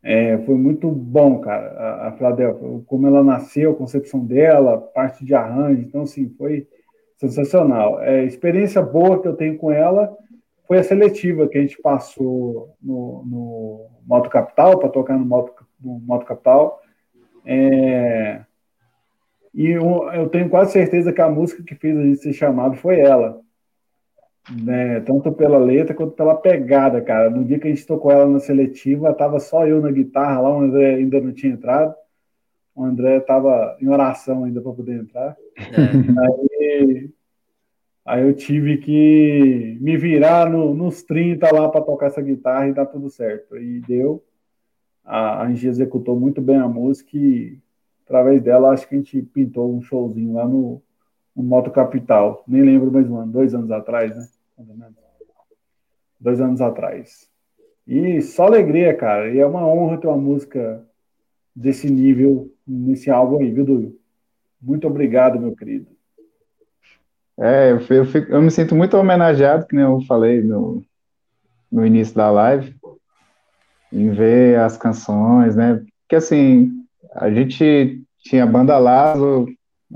[0.03, 2.53] é, foi muito bom, cara, a, a
[2.85, 6.67] como ela nasceu, a concepção dela, parte de arranjo, então, assim, foi
[7.17, 8.01] sensacional.
[8.01, 10.15] É, experiência boa que eu tenho com ela
[10.67, 15.53] foi a seletiva que a gente passou no, no Moto Capital, para tocar no Moto,
[15.79, 16.81] no Moto Capital,
[17.45, 18.41] é,
[19.53, 22.75] e eu, eu tenho quase certeza que a música que fez a gente ser chamado
[22.77, 23.39] foi ela,
[24.49, 27.29] né, tanto pela letra quanto pela pegada, cara.
[27.29, 30.49] No dia que a gente tocou ela na seletiva, tava só eu na guitarra lá,
[30.57, 31.93] o André ainda não tinha entrado.
[32.75, 35.37] O André tava em oração ainda para poder entrar.
[35.57, 35.61] É.
[36.65, 37.09] Aí,
[38.05, 42.73] aí, eu tive que me virar no, nos 30 lá para tocar essa guitarra e
[42.73, 43.57] dar tudo certo.
[43.57, 44.23] E deu.
[45.03, 47.57] A, a gente executou muito bem a música e
[48.05, 50.81] através dela acho que a gente pintou um showzinho lá no,
[51.35, 52.43] o Moto Capital.
[52.47, 54.27] Nem lembro mais um ano, dois anos atrás, né?
[56.19, 57.29] Dois anos atrás.
[57.87, 59.29] E só alegria, cara.
[59.29, 60.85] E é uma honra ter uma música
[61.55, 63.99] desse nível nesse álbum aí, viu, Dudu?
[64.61, 65.87] Muito obrigado, meu querido.
[67.39, 70.83] É, eu, eu, fico, eu, me sinto muito homenageado, que nem eu falei no,
[71.71, 72.75] no início da live,
[73.91, 75.83] em ver as canções, né?
[76.01, 76.71] Porque assim,
[77.15, 79.47] a gente tinha Banda Lazo,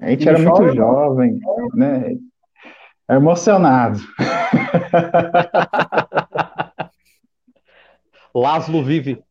[0.01, 1.39] A gente era muito jovem,
[1.73, 2.17] né?
[3.07, 3.99] É emocionado.
[8.33, 9.23] Laszlo vive.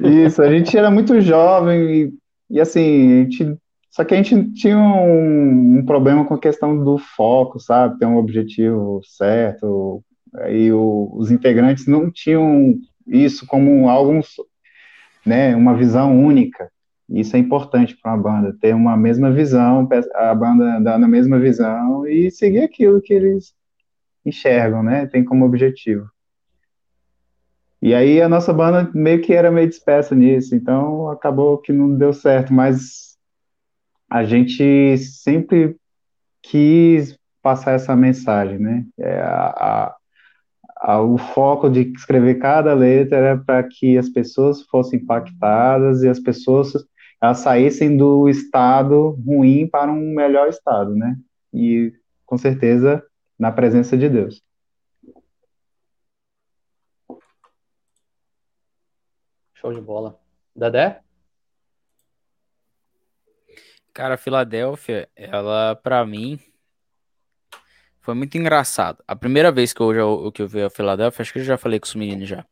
[0.00, 2.12] Isso, a gente era muito jovem e,
[2.50, 3.56] e assim, a gente,
[3.90, 7.98] só que a gente tinha um, um, problema com a questão do foco, sabe?
[7.98, 10.02] Ter um objetivo certo.
[10.36, 14.20] Aí o, os integrantes não tinham isso como algo,
[15.24, 16.70] né, uma visão única.
[17.08, 21.38] Isso é importante para uma banda, ter uma mesma visão, a banda andar na mesma
[21.38, 23.54] visão e seguir aquilo que eles
[24.24, 25.06] enxergam, né?
[25.06, 26.10] Tem como objetivo.
[27.80, 31.96] E aí a nossa banda meio que era meio dispersa nisso, então acabou que não
[31.96, 33.16] deu certo, mas
[34.10, 35.76] a gente sempre
[36.42, 38.84] quis passar essa mensagem, né?
[38.98, 39.94] É, a,
[40.78, 46.08] a, o foco de escrever cada letra era para que as pessoas fossem impactadas e
[46.08, 46.72] as pessoas
[47.34, 51.16] saíssem do estado ruim para um melhor estado, né?
[51.52, 51.92] E
[52.24, 53.04] com certeza
[53.38, 54.42] na presença de Deus.
[59.54, 60.20] Show de bola.
[60.54, 61.00] Dedé?
[63.92, 66.38] Cara, Filadélfia, ela para mim
[68.00, 69.02] foi muito engraçado.
[69.08, 71.58] A primeira vez que eu, já, que eu vi a Filadélfia, acho que eu já
[71.58, 72.46] falei com os meninos já.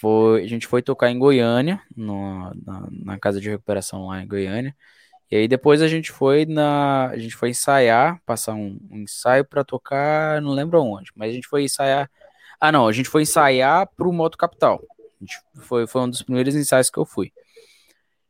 [0.00, 4.28] Foi, a gente foi tocar em Goiânia, no, na, na, casa de recuperação lá em
[4.28, 4.74] Goiânia.
[5.30, 9.44] E aí depois a gente foi na, a gente foi ensaiar, passar um, um ensaio
[9.44, 12.10] para tocar, não lembro onde, mas a gente foi ensaiar.
[12.60, 14.80] Ah, não, a gente foi ensaiar pro Moto Capital.
[15.56, 17.32] foi, foi um dos primeiros ensaios que eu fui.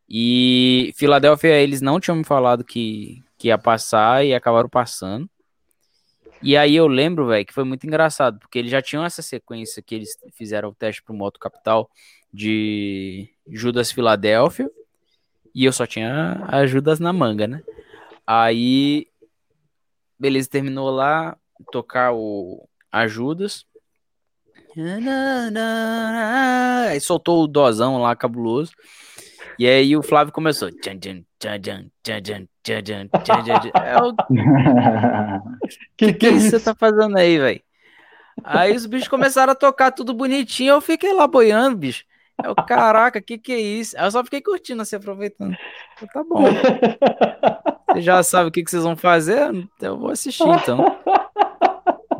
[0.08, 5.28] E Filadélfia, eles não tinham me falado que, que ia passar e acabaram passando.
[6.42, 9.82] E aí eu lembro, velho, que foi muito engraçado, porque eles já tinham essa sequência
[9.82, 11.90] que eles fizeram o teste pro Moto Capital
[12.32, 14.70] de Judas Filadélfia,
[15.54, 17.62] e eu só tinha a Judas na manga, né?
[18.26, 19.08] Aí,
[20.18, 21.36] beleza, terminou lá,
[21.72, 23.66] tocar o Ajudas.
[26.88, 28.72] Aí soltou o dozão lá, cabuloso.
[29.58, 30.70] E aí o Flávio começou.
[30.70, 32.48] Tchan, tchan, tchan, tchan, tchan,
[32.82, 34.14] tchan, tchan, tchan, é o...
[35.96, 37.62] que, que, que você tá fazendo aí, velho?
[38.44, 42.04] Aí os bichos começaram a tocar tudo bonitinho, eu fiquei lá boiando, bicho.
[42.42, 43.98] Eu, caraca, que que é isso?
[43.98, 45.56] Aí eu só fiquei curtindo, assim, aproveitando.
[46.00, 46.44] Eu, tá bom.
[47.90, 49.50] Você já sabe o que, que vocês vão fazer?
[49.80, 51.00] Eu vou assistir, então.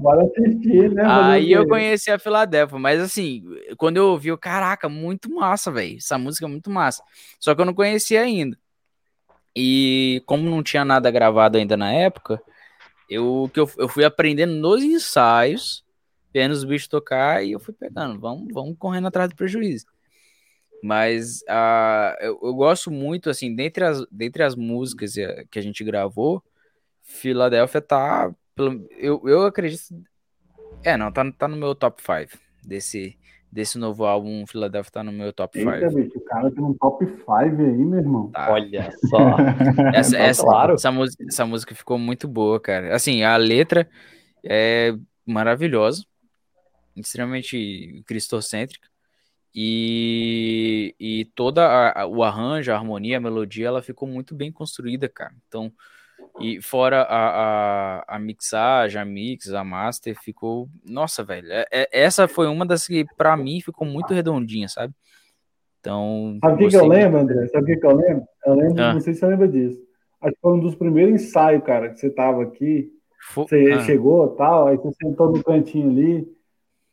[0.00, 1.02] Bora assistir, né?
[1.06, 3.44] Aí eu conheci a Filadélfia, mas assim,
[3.76, 5.98] quando eu ouvi, eu, caraca, muito massa, velho.
[5.98, 7.02] Essa música é muito massa.
[7.38, 8.56] Só que eu não conhecia ainda.
[9.60, 12.40] E como não tinha nada gravado ainda na época,
[13.10, 15.84] eu, que eu, eu fui aprendendo nos ensaios,
[16.32, 18.20] vendo os bichos tocar e eu fui pegando.
[18.20, 19.84] Vamos, vamos correndo atrás do prejuízo.
[20.80, 25.14] Mas uh, eu, eu, gosto muito, assim, dentre as, dentre as músicas
[25.50, 26.40] que a gente gravou,
[27.02, 28.32] Filadélfia tá
[28.96, 29.82] eu, eu acredito.
[30.84, 33.18] É, não, tá, tá no meu top 5 desse,
[33.50, 34.46] desse novo álbum.
[34.46, 35.70] Philadelphia tá no meu top 5.
[36.16, 38.30] o cara tem um top 5 aí, meu irmão.
[38.30, 38.52] Tá.
[38.52, 39.36] Olha só.
[39.94, 40.74] essa, tá essa, claro.
[40.74, 42.94] essa, música, essa música ficou muito boa, cara.
[42.94, 43.88] Assim, a letra
[44.44, 44.94] é
[45.26, 46.04] maravilhosa,
[46.96, 48.88] extremamente cristocêntrica.
[49.54, 55.08] E, e toda a, o arranjo, a harmonia, a melodia, ela ficou muito bem construída,
[55.08, 55.34] cara.
[55.48, 55.72] Então,
[56.40, 60.68] e fora a, a, a mixagem, a mix, a master, ficou.
[60.84, 61.46] Nossa, velho.
[61.50, 64.94] É, é, essa foi uma das que, pra mim, ficou muito redondinha, sabe?
[65.80, 66.38] Então.
[66.42, 67.46] Sabe o que, eu lembro, André?
[67.48, 68.24] Sabe o que, eu lembro?
[68.46, 68.94] Eu lembro, ah.
[68.94, 69.80] não sei se você lembra disso.
[70.20, 72.90] Acho que foi um dos primeiros ensaios, cara, que você tava aqui.
[73.34, 73.80] Você ah.
[73.80, 76.26] chegou tal, aí você sentou no cantinho ali,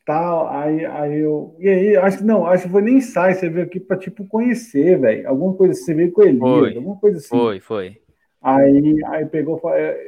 [0.05, 1.55] tal, aí, aí eu.
[1.59, 4.25] E aí, acho que não, acho que foi nem ensaio, você veio aqui pra, tipo,
[4.27, 5.27] conhecer, velho.
[5.29, 7.29] Alguma coisa, você veio com ele, alguma coisa assim.
[7.29, 8.04] Foi, foi.
[8.45, 9.59] Aí, aí pegou,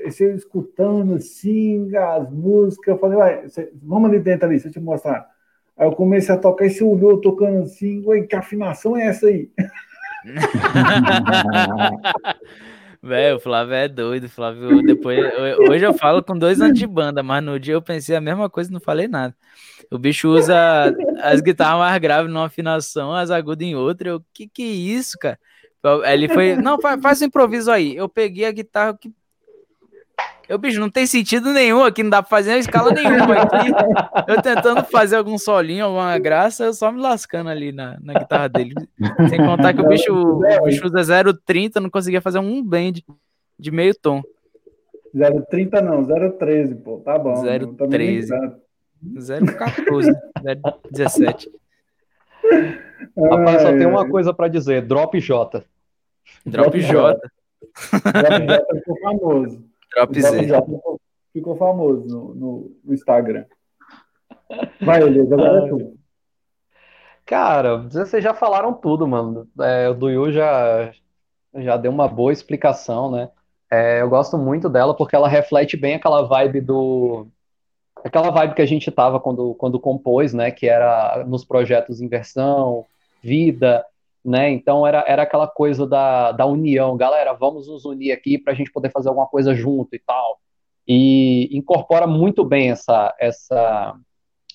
[0.05, 4.73] você escutando assim, as músicas, eu falei, ué, você, vamos ali dentro ali, deixa eu
[4.73, 5.27] te mostrar.
[5.75, 9.25] Aí eu comecei a tocar e você ouviu tocando assim, ué, que afinação é essa
[9.25, 9.49] aí?
[13.01, 14.83] Velho, o Flávio é doido, Flávio.
[14.83, 15.17] Depois,
[15.67, 18.51] hoje eu falo com dois anos de banda, mas no dia eu pensei a mesma
[18.51, 19.35] coisa e não falei nada.
[19.89, 24.09] O bicho usa as guitarras mais graves numa afinação, as agudas em outra.
[24.09, 25.39] Eu, que que é isso, cara?
[26.05, 27.95] Ele foi, não, faz, faz um improviso aí.
[27.95, 29.11] Eu peguei a guitarra que.
[30.49, 33.69] Eu, bicho, não tem sentido nenhum aqui, não dá pra fazer escala nenhuma aqui.
[34.31, 38.47] Eu tentando fazer algum solinho, alguma graça, eu só me lascando ali na, na guitarra
[38.47, 38.73] dele.
[39.29, 43.05] Sem contar que o bicho, o bicho usa 0,30, não conseguia fazer um bend
[43.59, 44.21] de meio tom.
[45.15, 47.33] 0,30 não, 0,13, pô, tá bom.
[47.43, 48.29] 0,13.
[49.15, 51.47] 0,14, 0,17.
[53.29, 55.63] Rapaz, só tem uma coisa para dizer: Drop J.
[56.45, 57.19] Drop J.
[58.75, 59.63] ficou famoso.
[59.93, 60.43] Drop Z.
[60.43, 61.01] Ficou,
[61.33, 63.45] ficou famoso no, no, no Instagram.
[64.81, 65.97] Vai, Elias, agora é tu.
[67.25, 69.47] Cara, vocês já falaram tudo, mano.
[69.59, 70.91] É, o Duyu já,
[71.55, 73.29] já deu uma boa explicação, né?
[73.69, 77.27] É, eu gosto muito dela porque ela reflete bem aquela vibe do.
[78.03, 80.51] Aquela vibe que a gente tava quando, quando compôs, né?
[80.51, 82.85] Que era nos projetos Inversão,
[83.21, 83.85] Vida,
[84.27, 84.51] né?
[84.51, 86.97] Então era, era aquela coisa da, da união.
[86.97, 90.39] Galera, vamos nos unir aqui para a gente poder fazer alguma coisa junto e tal.
[90.87, 93.95] E incorpora muito bem essa, essa,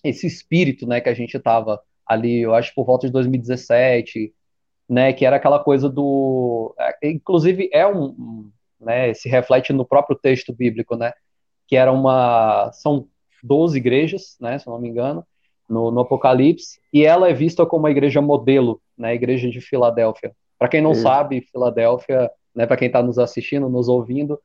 [0.04, 1.00] esse espírito, né?
[1.00, 4.34] Que a gente tava ali, eu acho por volta de 2017,
[4.88, 5.12] né?
[5.12, 6.74] Que era aquela coisa do.
[6.78, 8.50] É, inclusive, é um
[8.82, 11.12] né, se reflete no próprio texto bíblico, né,
[11.66, 13.08] que era uma, são
[13.42, 15.24] 12 igrejas, né, se eu não me engano,
[15.72, 19.60] no, no Apocalipse, e ela é vista como a igreja modelo, né, a igreja de
[19.60, 20.32] Filadélfia.
[20.58, 21.02] Para quem não Isso.
[21.02, 24.38] sabe, Filadélfia, né, para quem está nos assistindo, nos ouvindo,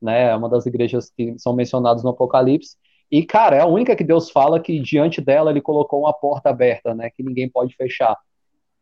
[0.00, 2.76] né, é uma das igrejas que são mencionadas no Apocalipse,
[3.10, 6.50] e, cara, é a única que Deus fala que diante dela ele colocou uma porta
[6.50, 8.16] aberta, né, que ninguém pode fechar.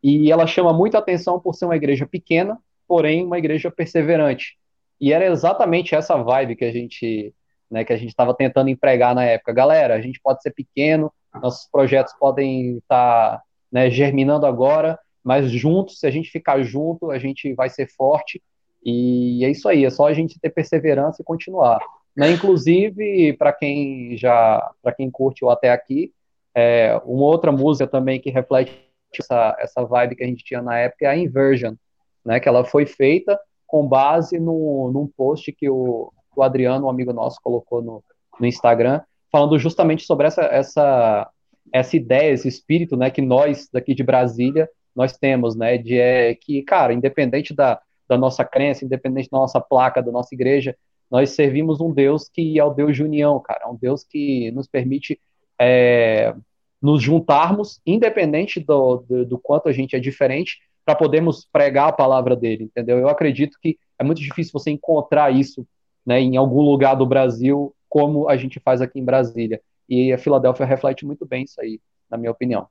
[0.01, 4.57] E ela chama muita atenção por ser uma igreja pequena, porém uma igreja perseverante.
[4.99, 7.33] E era exatamente essa vibe que a gente,
[7.71, 9.53] né, que a gente estava tentando empregar na época.
[9.53, 11.11] Galera, a gente pode ser pequeno,
[11.41, 17.11] nossos projetos podem estar tá, né, germinando agora, mas juntos, se a gente ficar junto,
[17.11, 18.41] a gente vai ser forte.
[18.83, 21.79] E é isso aí, é só a gente ter perseverança e continuar.
[22.15, 22.31] Né?
[22.31, 26.11] Inclusive, para quem já, para quem curte o até aqui,
[26.53, 28.77] é, uma outra música também que reflete
[29.17, 31.75] essa, essa vibe que a gente tinha na época é a Inversion,
[32.23, 32.39] né?
[32.39, 37.11] Que ela foi feita com base no, num post que o, o Adriano, um amigo
[37.13, 38.03] nosso, colocou no,
[38.39, 39.01] no Instagram,
[39.33, 41.27] falando justamente sobre essa, essa,
[41.73, 46.35] essa ideia, esse espírito, né, que nós daqui de Brasília, nós temos, né, de é,
[46.35, 50.77] que, cara, independente da, da nossa crença, independente da nossa placa, da nossa igreja,
[51.09, 54.67] nós servimos um Deus que é o Deus de união, cara, um Deus que nos
[54.67, 55.19] permite
[55.59, 56.35] é,
[56.79, 61.93] nos juntarmos, independente do, do, do quanto a gente é diferente, para podermos pregar a
[61.93, 62.99] palavra dele, entendeu?
[62.99, 65.65] Eu acredito que é muito difícil você encontrar isso
[66.05, 69.61] né, em algum lugar do Brasil, como a gente faz aqui em Brasília.
[69.87, 71.79] E a Filadélfia reflete muito bem isso aí,
[72.09, 72.67] na minha opinião.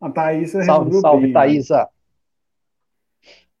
[0.00, 1.88] A Thaísa salve, salve, bem, Thaísa.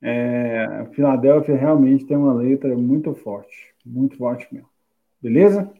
[0.02, 4.68] É, a Filadélfia realmente tem uma letra muito forte, muito forte mesmo.
[5.22, 5.72] Beleza?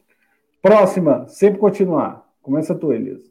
[0.61, 2.25] Próxima, sempre continuar.
[2.41, 3.29] Começa tu, Elisa.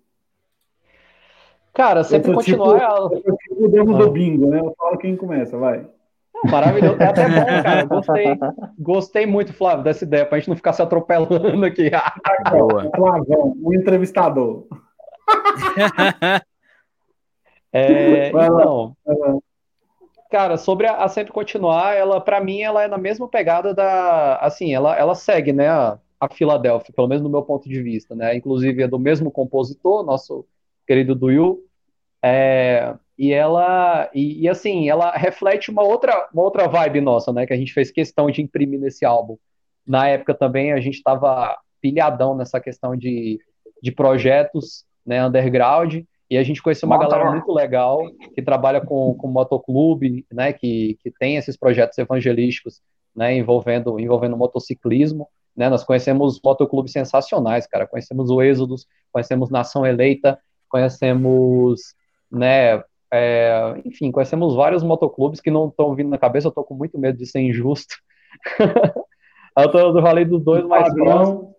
[1.72, 3.08] Cara, sempre continuar.
[3.08, 3.98] Tipo, eu tipo o demo ah.
[4.00, 4.60] do bingo, né?
[4.60, 5.88] Eu falo quem começa, vai.
[6.44, 6.96] Maravilhoso.
[7.00, 7.84] É até bom, cara.
[7.84, 8.26] Gostei,
[8.78, 11.90] gostei muito, Flávio, dessa ideia, pra gente não ficar se atropelando aqui.
[12.50, 12.90] Boa.
[12.94, 14.66] Flavão, o entrevistador.
[17.74, 18.94] É, então,
[20.30, 24.36] cara, sobre a, a, sempre continuar, ela, para mim, ela é na mesma pegada da,
[24.36, 28.14] assim, ela, ela segue, né, a, a Filadélfia, pelo menos no meu ponto de vista,
[28.14, 30.44] né, inclusive é do mesmo compositor, nosso
[30.86, 31.60] querido Duyu,
[32.22, 37.46] é, e ela e, e, assim ela reflete uma outra uma outra vibe nossa, né?
[37.46, 39.38] Que a gente fez questão de imprimir nesse álbum.
[39.86, 43.38] Na época também a gente estava pilhadão nessa questão de,
[43.80, 45.24] de projetos, né?
[45.24, 47.10] Underground e a gente conheceu uma Motor.
[47.12, 48.02] galera muito legal
[48.34, 50.52] que trabalha com, com motoclube, né?
[50.52, 52.82] Que, que tem esses projetos evangelísticos,
[53.14, 53.36] né?
[53.36, 55.28] Envolvendo envolvendo motociclismo.
[55.54, 57.86] Né, nós conhecemos motoclubes sensacionais, cara.
[57.86, 61.94] Conhecemos o Êxodos, conhecemos Nação Eleita, conhecemos,
[62.30, 62.82] né,
[63.12, 66.98] é, enfim, conhecemos vários motoclubes que não estão vindo na cabeça, eu estou com muito
[66.98, 67.94] medo de ser injusto.
[69.58, 71.52] eu tô, eu falei dos dois mais próximos.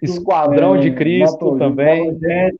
[0.00, 2.12] Esquadrão de é, Cristo Moto, também.
[2.12, 2.56] Motojet,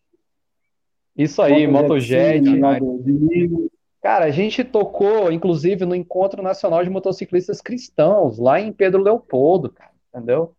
[1.16, 2.42] Isso aí, Motojet.
[2.42, 3.70] Motojet
[4.02, 9.70] Cara, a gente tocou, inclusive, no Encontro Nacional de Motociclistas Cristãos, lá em Pedro Leopoldo,
[9.70, 10.54] cara, entendeu?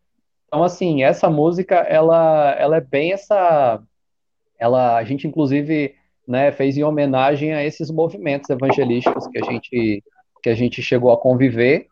[0.47, 3.84] Então, assim, essa música, ela, ela é bem essa
[4.57, 5.93] ela, a gente inclusive
[6.28, 10.03] né, fez em homenagem a esses movimentos evangelísticos que a gente,
[10.41, 11.88] que a gente chegou a conviver.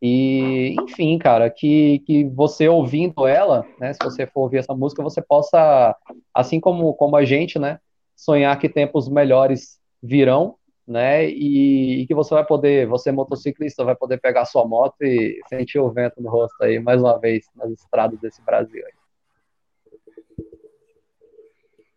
[0.00, 5.02] E, enfim, cara, que, que você ouvindo ela, né, se você for ouvir essa música,
[5.02, 5.96] você possa,
[6.34, 7.78] assim como, como a gente, né,
[8.14, 10.56] sonhar que tempos melhores virão,
[10.86, 15.40] né, e, e que você vai poder, você motociclista, vai poder pegar sua moto e
[15.48, 18.92] sentir o vento no rosto aí, mais uma vez, nas estradas desse Brasil aí.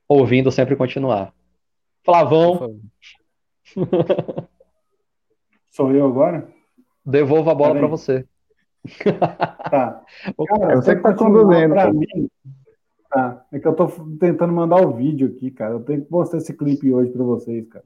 [0.09, 1.31] ouvindo sempre continuar.
[2.03, 2.79] Flavão.
[5.71, 6.49] Sou eu agora?
[7.05, 8.25] Devolvo a bola para você.
[9.69, 10.03] Tá.
[10.47, 11.73] Cara, você que tá conduzindo.
[11.73, 12.29] Pra mim,
[13.09, 13.45] tá.
[13.51, 13.87] É que eu tô
[14.19, 15.73] tentando mandar o vídeo aqui, cara.
[15.73, 17.85] Eu tenho que mostrar esse clipe hoje para vocês, cara.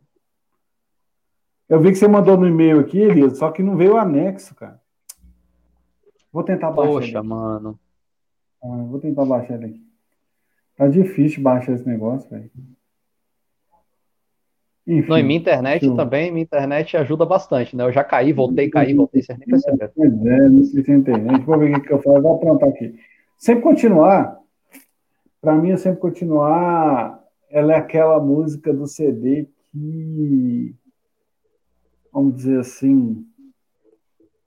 [1.67, 4.53] Eu vi que você mandou no e-mail aqui, Elias, só que não veio o anexo,
[4.53, 4.79] cara.
[6.31, 6.91] Vou tentar baixar.
[6.91, 7.79] Poxa, mano.
[8.63, 9.83] Ah, vou tentar baixar ele aqui.
[10.75, 12.51] Tá difícil baixar esse negócio, velho.
[14.85, 15.95] Enfim, não, e minha internet eu...
[15.95, 17.85] também, minha internet ajuda bastante, né?
[17.85, 19.91] Eu já caí, voltei, caí, voltei, vocês nem perceberam.
[19.95, 21.45] Pois é, não sei se é internet.
[21.45, 22.93] Vou ver o que eu falo, vou aprontar aqui.
[23.37, 24.39] Sempre continuar,
[25.41, 30.75] para mim, é sempre continuar, ela é aquela música do CD que,
[32.11, 33.25] vamos dizer assim,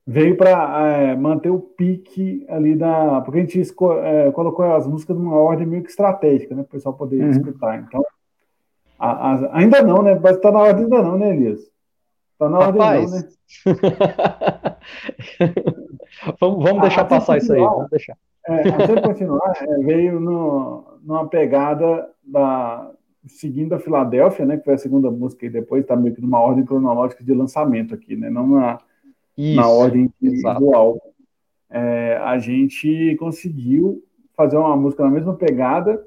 [0.07, 3.21] veio para é, manter o pique ali da.
[3.23, 3.61] Porque a gente
[4.03, 6.63] é, colocou as músicas numa ordem meio que estratégica, né?
[6.63, 7.31] Para o pessoal poder uhum.
[7.31, 7.79] escutar.
[7.79, 8.05] Então,
[8.99, 10.19] a, a, ainda não, né?
[10.21, 11.61] Mas tá na ordem ainda não, né, Elias?
[12.39, 13.11] Tá na ordem Rapaz.
[13.11, 13.29] não, né?
[16.41, 17.61] vamos, vamos deixar passar isso aí.
[17.61, 18.17] Vamos deixar.
[18.49, 22.93] É, até continuar, é, veio no, numa pegada da
[23.27, 24.57] seguindo a Filadélfia, né?
[24.57, 27.95] Que foi a segunda música e depois tá meio que numa ordem cronológica de lançamento
[27.95, 28.31] aqui, né?
[28.31, 28.79] Não na,
[29.37, 31.01] isso, na ordem do álbum.
[31.69, 34.03] É, a gente conseguiu
[34.37, 36.05] fazer uma música na mesma pegada,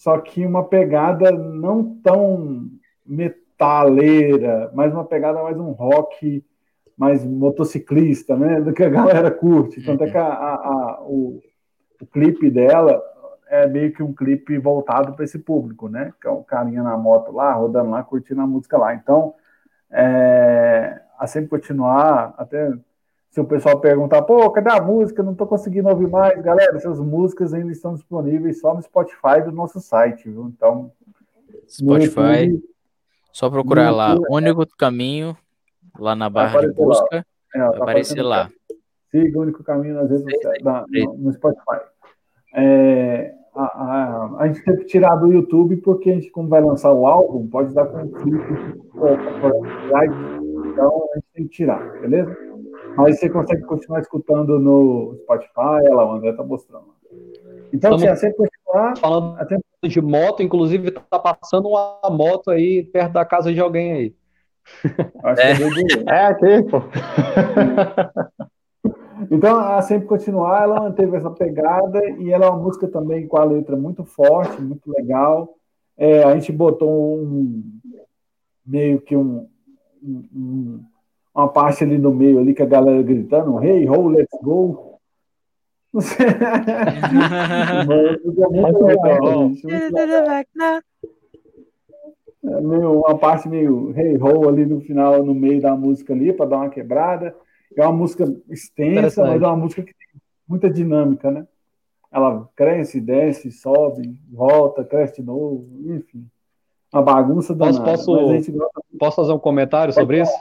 [0.00, 2.70] só que uma pegada não tão
[3.04, 6.42] metaleira, mas uma pegada mais um rock
[6.96, 9.84] mais motociclista, né, do que a galera curte.
[9.84, 11.38] Tanto é que a, a, a, o,
[12.00, 12.98] o clipe dela
[13.46, 16.14] é meio que um clipe voltado para esse público, né?
[16.18, 18.94] Que é um carinha na moto lá, rodando lá, curtindo a música lá.
[18.94, 19.34] Então,
[19.90, 22.72] é, a sempre continuar, até
[23.30, 25.22] se o pessoal perguntar, pô, cadê a música?
[25.22, 26.40] Não estou conseguindo ouvir mais.
[26.42, 30.52] Galera, essas músicas ainda estão disponíveis só no Spotify do nosso site, viu?
[30.54, 30.90] Então.
[31.68, 32.46] Spotify.
[32.46, 32.64] YouTube,
[33.32, 35.36] só procurar lá, YouTube, Único Caminho,
[35.96, 37.06] lá na barra de busca.
[37.12, 37.24] Lá.
[37.54, 38.50] É, tá aparecer lá.
[39.12, 41.80] Siga o Único Caminho nas redes sociais, no, no Spotify.
[42.52, 46.60] É, a, a, a, gente teve que tirar do YouTube porque a gente, como vai
[46.60, 48.80] lançar o álbum, pode dar conflito.
[50.72, 52.49] Então a gente tem que tirar, beleza?
[52.96, 56.94] Mas você consegue continuar escutando no Spotify, ela, o André tá mostrando.
[57.72, 58.96] Então, Estamos assim, continuar.
[58.98, 59.58] Falando até...
[59.84, 64.14] de moto, inclusive tá passando uma moto aí perto da casa de alguém aí.
[65.24, 65.56] Acho é.
[65.56, 66.82] que é, é aqui, pô.
[69.30, 73.36] Então, a Sempre Continuar, ela manteve essa pegada e ela é uma música também com
[73.36, 75.56] a letra muito forte, muito legal.
[75.96, 77.62] É, a gente botou um
[78.64, 79.46] meio que um,
[80.02, 80.82] um,
[81.40, 84.98] uma parte ali no meio ali que a galera gritando, hey, ho, let's go.
[92.42, 96.32] é meio, uma parte meio hey ho ali no final, no meio da música ali,
[96.32, 97.34] para dar uma quebrada.
[97.76, 101.46] É uma música extensa, mas é uma música que tem muita dinâmica, né?
[102.10, 106.26] Ela cresce, desce, sobe, volta, cresce de novo, enfim.
[106.92, 107.84] Uma bagunça danada.
[107.84, 108.52] Posso, posso,
[108.98, 110.32] posso fazer um comentário sobre isso?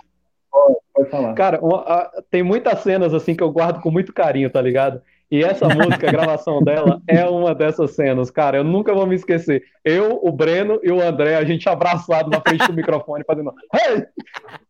[0.50, 1.34] Pode, pode falar.
[1.34, 5.02] Cara, uma, a, tem muitas cenas assim que eu guardo com muito carinho, tá ligado?
[5.32, 8.58] E essa música, a gravação dela, é uma dessas cenas, cara.
[8.58, 9.64] Eu nunca vou me esquecer.
[9.84, 13.54] Eu, o Breno e o André, a gente abraçado na frente do microfone, fazendo.
[13.74, 14.06] Hey!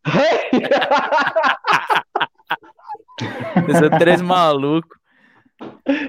[0.06, 0.50] Hey!
[3.68, 4.98] Esses três malucos.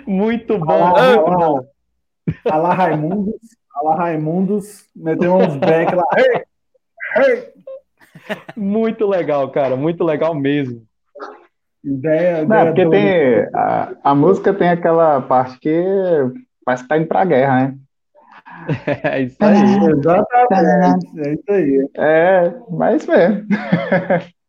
[0.07, 1.65] Muito bom, muito bom.
[2.49, 3.35] Alá Raimundos,
[3.75, 6.05] Alá Raimundos, meteu uns back lá.
[6.15, 6.43] Hey!
[7.17, 7.51] Hey!
[8.55, 10.83] Muito legal, cara, muito legal mesmo.
[11.83, 15.83] Ideia, Não, porque tem a, a, música tem aquela parte que
[16.63, 17.75] parece que tá indo pra guerra, né?
[19.03, 19.89] É isso aí.
[19.89, 21.19] Exatamente.
[21.19, 21.89] É isso aí.
[21.97, 23.47] É, mas mesmo.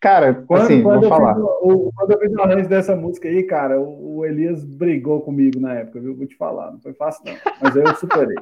[0.00, 1.34] Cara, quando, assim, quando vou falar.
[1.34, 5.20] Fiz, o, quando eu fiz o arranjo dessa música aí, cara, o, o, Elias brigou
[5.20, 6.16] comigo na época, viu?
[6.16, 8.36] Vou te falar, não foi fácil não, mas eu superei.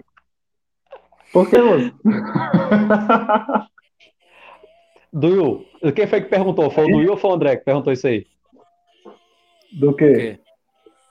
[1.31, 1.57] Por que,
[5.13, 6.71] Do quem foi que perguntou?
[6.71, 8.27] Foi o Duil ou foi o André que perguntou isso aí?
[9.73, 10.39] Do quê?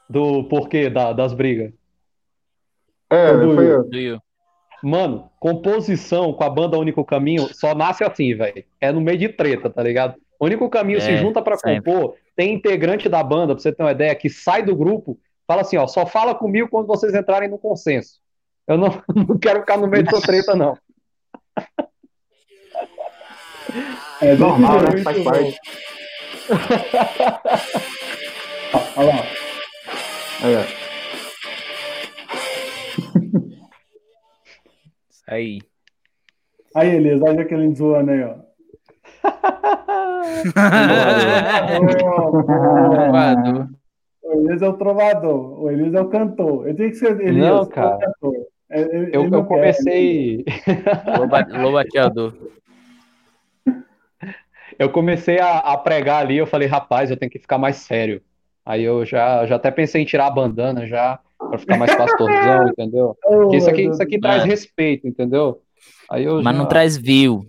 [0.10, 1.74] Do porquê da, das brigas.
[3.10, 3.84] É, do foi eu.
[3.84, 4.22] Do
[4.82, 8.64] Mano, composição com a banda Único Caminho só nasce assim, velho.
[8.80, 10.16] É no meio de treta, tá ligado?
[10.40, 13.84] O Único Caminho é, se junta para compor, tem integrante da banda, pra você ter
[13.84, 17.50] uma ideia, que sai do grupo, fala assim, ó, só fala comigo quando vocês entrarem
[17.50, 18.20] no consenso.
[18.66, 20.78] Eu não, não quero ficar no meio dessa treta, não.
[24.22, 24.98] É normal, né?
[25.04, 25.60] Faz parte.
[28.98, 29.24] Olha lá.
[30.42, 30.56] Aí,
[35.30, 35.60] Aí.
[36.76, 38.36] Aí, Elias, olha aquele zoando aí, ó.
[44.24, 46.68] o Elias é o trovador, o Elias é o cantor.
[46.68, 48.00] Eu tenho que ser Elias, não, cara.
[48.72, 50.46] Ele, eu, ele eu comecei.
[51.62, 52.34] Lobateador.
[54.80, 58.22] Eu comecei a, a, pregar ali, eu falei, rapaz, eu tenho que ficar mais sério.
[58.66, 62.70] Aí eu já, já até pensei em tirar a bandana já, para ficar mais pastorzão,
[62.72, 63.18] entendeu?
[63.22, 65.62] Porque isso aqui, isso aqui traz respeito, entendeu?
[66.10, 66.62] Aí eu Mas já...
[66.62, 67.46] não traz view.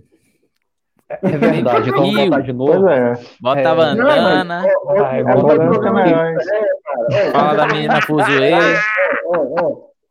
[1.09, 2.89] É verdade, então vamos botar de novo.
[2.89, 3.15] É.
[3.41, 3.67] Bota é.
[3.67, 4.65] a bandana.
[7.33, 8.53] Fala da menina fuzuê.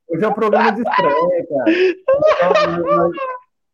[0.08, 1.66] Hoje é um programa de estreia, cara.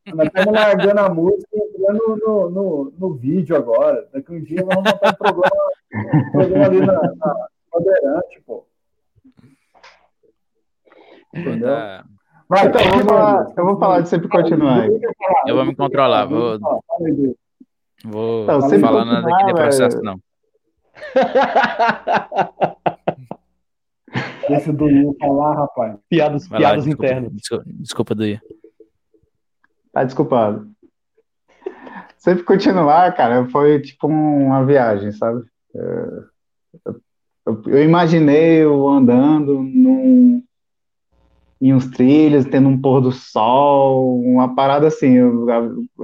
[0.08, 4.10] Então, nós estamos largando a música entrando no, no, no, vídeo agora.
[4.12, 5.64] Daqui um dia vamos montar um programa,
[5.94, 8.66] um programa ali na, na Bandeirante, pô.
[11.34, 11.70] Entendeu?
[12.48, 14.88] Vai, então, eu vou, falar, eu vou falar de sempre continuar.
[15.48, 16.60] Eu vou me controlar, vou.
[18.03, 20.20] Vou não, falar nada aqui de processo, não.
[24.48, 25.98] Deixa o Duinho falar, rapaz.
[26.07, 27.34] Piadas, piadas internas.
[27.34, 28.40] Desculpa, desculpa Duinho.
[29.91, 30.74] Tá desculpado.
[32.18, 35.46] Sempre continuar, cara, foi tipo uma viagem, sabe?
[37.46, 40.44] Eu, eu, imaginei eu andando num,
[41.62, 45.58] em uns trilhos, tendo um pôr do sol, uma parada assim, a,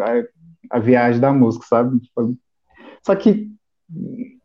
[0.04, 2.00] a, a viagem da música, sabe?
[3.04, 3.50] Só que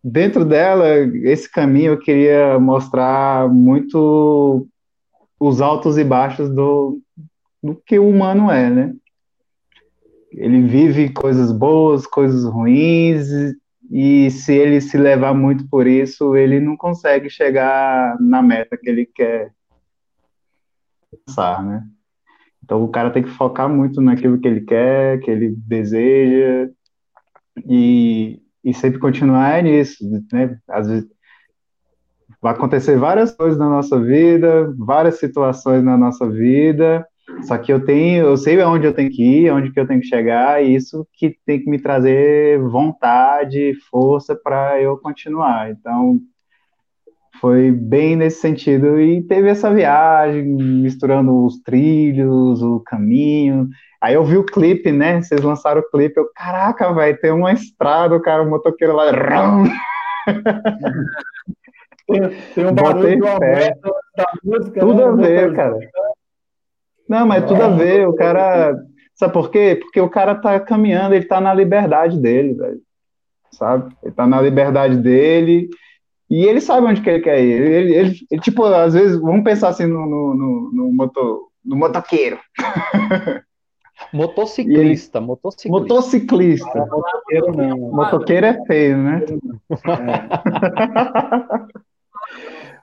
[0.02, 0.88] dentro dela,
[1.24, 4.66] esse caminho eu queria mostrar muito
[5.38, 7.00] os altos e baixos do,
[7.62, 8.94] do que o humano é, né?
[10.32, 13.28] Ele vive coisas boas, coisas ruins,
[13.90, 18.88] e se ele se levar muito por isso, ele não consegue chegar na meta que
[18.88, 19.52] ele quer
[21.62, 21.86] né?
[22.62, 26.70] Então o cara tem que focar muito naquilo que ele quer, que ele deseja,
[27.64, 30.58] e, e sempre continuar nisso, né?
[30.68, 31.08] Às vezes
[32.40, 37.06] vai acontecer várias coisas na nossa vida, várias situações na nossa vida,
[37.42, 40.00] só que eu tenho, eu sei aonde eu tenho que ir, aonde que eu tenho
[40.00, 45.70] que chegar, e isso que tem que me trazer vontade, força para eu continuar.
[45.70, 46.20] Então,
[47.40, 53.68] foi bem nesse sentido e teve essa viagem misturando os trilhos, o caminho.
[54.00, 55.20] Aí eu vi o clipe, né?
[55.20, 59.06] Vocês lançaram o clipe, eu, caraca, vai ter uma estrada, o cara, o motoqueiro lá,
[62.06, 62.20] tem,
[62.54, 65.04] tem um barulho da música, Tudo né?
[65.04, 65.78] a ver, cara.
[67.08, 68.08] Não, mas tudo a ver.
[68.08, 68.76] O cara.
[69.14, 69.78] Sabe por quê?
[69.80, 72.80] Porque o cara tá caminhando, ele tá na liberdade dele, velho.
[73.50, 73.94] Sabe?
[74.02, 75.70] Ele tá na liberdade dele
[76.28, 77.52] e ele sabe onde que ele quer ir.
[77.52, 81.48] Ele, ele, ele, ele tipo, às vezes, vamos pensar assim no, no, no, no, motor,
[81.64, 82.38] no motoqueiro.
[84.12, 85.68] Motociclista, ele, motociclista.
[85.70, 86.82] Motociclista.
[86.82, 87.78] Ah, motoqueiro não.
[87.78, 89.24] Motoqueiro é feio, né?
[89.70, 90.26] É.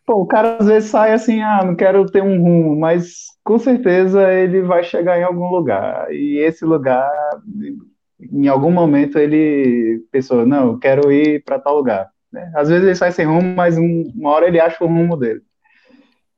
[0.05, 3.59] Pô, o cara às vezes sai assim, ah, não quero ter um rumo, mas com
[3.59, 6.11] certeza ele vai chegar em algum lugar.
[6.11, 7.11] E esse lugar,
[8.31, 12.09] em algum momento, ele pensou, não, eu quero ir para tal lugar.
[12.31, 12.51] Né?
[12.55, 15.41] Às vezes ele sai sem rumo, mas uma hora ele acha o rumo dele.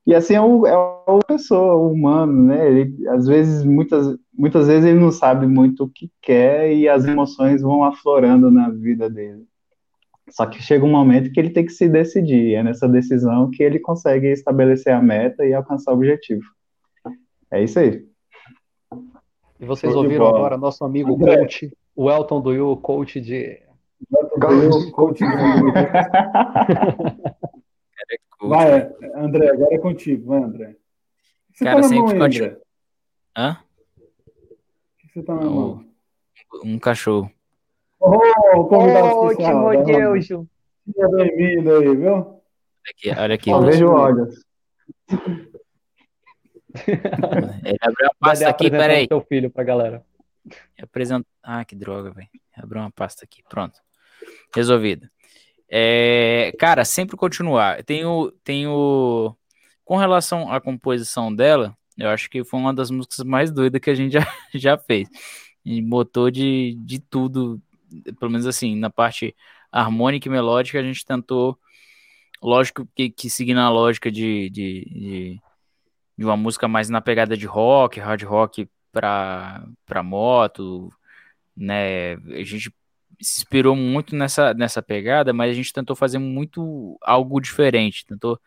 [0.06, 2.69] E assim é o, é o pessoa, o humano, né?
[2.69, 7.06] Ele, às vezes, muitas, muitas vezes ele não sabe muito o que quer e as
[7.06, 9.44] emoções vão aflorando na vida dele.
[10.30, 12.53] Só que chega um momento que ele tem que se decidir.
[12.53, 16.45] É nessa decisão que ele consegue estabelecer a meta e alcançar o objetivo.
[17.56, 18.06] É isso aí.
[19.57, 21.38] E vocês ouviram agora nosso amigo André.
[21.38, 23.64] coach, o Elton do You, coach de.
[24.91, 24.91] Coach.
[24.91, 25.23] coach
[28.41, 30.27] Vai, André, agora é contigo.
[30.27, 30.76] Vai, André.
[31.53, 32.60] Você Cara, tá sempre mão, André?
[33.38, 33.57] Hã?
[34.02, 35.86] O que você tá na mão?
[36.61, 37.32] Um cachorro.
[38.02, 39.69] Oh, convidado oh, especial.
[39.69, 40.27] Que Deus.
[40.27, 42.14] Seja bem-vindo aí, viu?
[42.15, 42.36] Olha
[42.90, 43.49] aqui, olha aqui.
[43.49, 44.45] Só vejo olhos.
[47.64, 49.08] Ele abriu uma pasta aqui, peraí.
[49.08, 50.04] Teu filho pra galera.
[50.82, 51.26] Apresenta...
[51.42, 52.28] Ah, que droga, velho.
[52.56, 53.80] Abriu uma pasta aqui, pronto.
[54.54, 55.08] Resolvido.
[55.70, 57.84] É, cara, sempre continuar.
[57.84, 59.36] Tenho, tenho.
[59.84, 63.90] Com relação à composição dela, eu acho que foi uma das músicas mais doidas que
[63.90, 65.10] a gente já, já fez.
[65.64, 67.62] E botou de, de tudo
[68.20, 69.36] pelo menos assim, na parte
[69.72, 71.58] harmônica e melódica, a gente tentou,
[72.42, 75.42] lógico que, que seguindo a lógica de, de, de,
[76.18, 80.92] de, uma música mais na pegada de rock, hard rock para moto,
[81.56, 82.14] né?
[82.14, 82.74] A gente
[83.22, 88.40] se inspirou muito nessa, nessa pegada, mas a gente tentou fazer muito algo diferente, tentou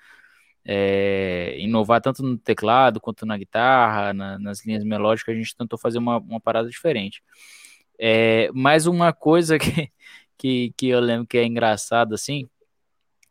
[0.65, 5.79] é, inovar tanto no teclado quanto na guitarra, na, nas linhas melódicas, a gente tentou
[5.79, 7.23] fazer uma, uma parada diferente.
[7.99, 9.91] É, mais uma coisa que,
[10.37, 12.49] que, que eu lembro que é engraçado assim,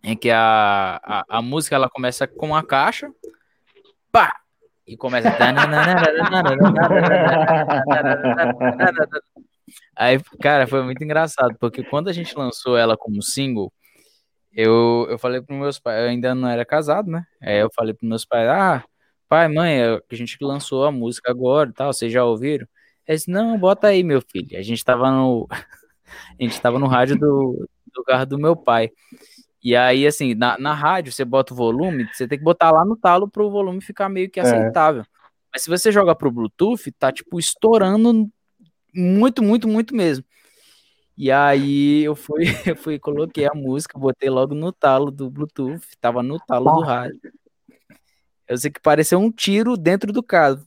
[0.03, 3.11] é que a, a, a música ela começa com a caixa,
[4.11, 4.41] pá,
[4.87, 5.29] e começa.
[9.95, 13.71] Aí, cara, foi muito engraçado, porque quando a gente lançou ela como single,
[14.53, 17.25] eu, eu falei para meus pais, eu ainda não era casado, né?
[17.41, 18.83] Aí eu falei para meus pais, ah,
[19.27, 22.65] pai, mãe, a gente lançou a música agora e tal, vocês já ouviram?
[23.07, 24.57] Eles, não, bota aí, meu filho.
[24.57, 25.47] A gente tava no,
[26.39, 28.91] a gente tava no rádio do, do carro do meu pai.
[29.63, 32.85] E aí, assim, na, na rádio, você bota o volume, você tem que botar lá
[32.85, 34.43] no talo para o volume ficar meio que é.
[34.43, 35.01] aceitável.
[35.01, 35.05] É.
[35.51, 38.29] Mas se você joga pro Bluetooth, tá, tipo, estourando
[38.93, 40.23] muito, muito, muito mesmo.
[41.17, 45.81] E aí eu fui, eu fui, coloquei a música, botei logo no talo do Bluetooth,
[45.99, 47.19] tava no talo do rádio.
[48.47, 50.63] Eu sei que pareceu um tiro dentro do carro.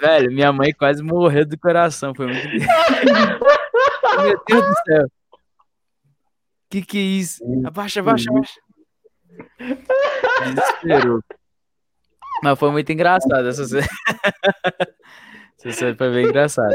[0.00, 2.14] Velho, minha mãe quase morreu do coração.
[2.14, 2.48] Foi muito.
[4.22, 5.06] Meu Deus do céu.
[6.68, 7.44] Que que é isso?
[7.64, 8.60] Abaixa, abaixa, abaixa.
[10.44, 11.20] Desesperou.
[12.42, 13.86] Mas foi muito engraçado essa cena.
[15.58, 16.74] essa cena foi bem engraçada.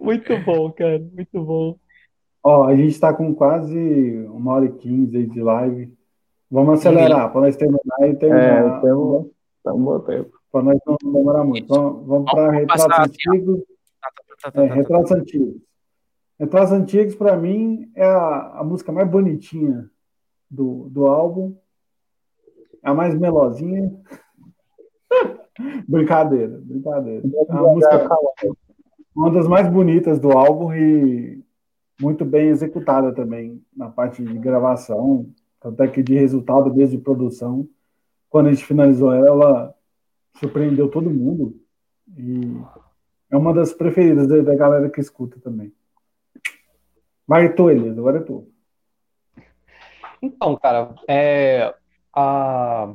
[0.00, 0.98] Muito bom, cara.
[0.98, 1.78] Muito bom.
[2.42, 5.92] Ó, a gente está com quase uma hora e quinze de live.
[6.50, 8.78] Vamos acelerar para nós terminar e terminar.
[8.78, 9.26] É, temos
[9.66, 10.30] um bom tempo.
[10.50, 11.68] Para nós não demorar muito.
[11.68, 13.60] Vamos, vamos para retratos antigos.
[14.42, 15.56] Tá, tá, tá, é, retratos antigos.
[16.38, 19.90] Retratos antigos, para mim, é a, a música mais bonitinha
[20.50, 21.56] do, do álbum.
[22.82, 23.92] A mais melosinha.
[25.88, 27.22] brincadeira, brincadeira.
[27.48, 28.08] A música,
[29.14, 31.42] uma das mais bonitas do álbum e
[32.00, 35.28] muito bem executada também na parte de gravação,
[35.60, 37.68] até que de resultado desde de produção.
[38.30, 39.74] Quando a gente finalizou ela, ela
[40.38, 41.58] surpreendeu todo mundo
[42.16, 42.60] e
[43.30, 45.72] é uma das preferidas da galera que escuta também.
[47.26, 48.50] Vai tu, Elias, agora é tu.
[50.22, 51.74] Então, cara, é,
[52.14, 52.94] a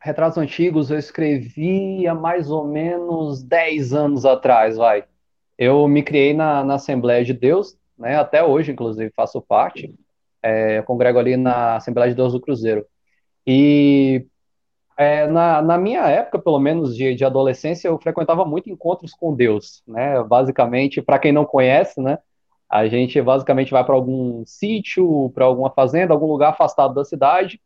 [0.00, 5.04] Retratos Antigos eu escrevi há mais ou menos 10 anos atrás, vai.
[5.56, 8.16] Eu me criei na, na Assembleia de Deus, né?
[8.16, 9.94] Até hoje, inclusive, faço parte.
[10.42, 12.86] É, congrego ali na Assembleia de Deus do Cruzeiro.
[13.46, 14.26] E
[14.98, 19.32] é, na, na, minha época, pelo menos de, de, adolescência, eu frequentava muito encontros com
[19.32, 20.20] Deus, né?
[20.24, 22.18] Basicamente, para quem não conhece, né?
[22.68, 27.60] A gente basicamente vai para algum sítio, para alguma fazenda, algum lugar afastado da cidade,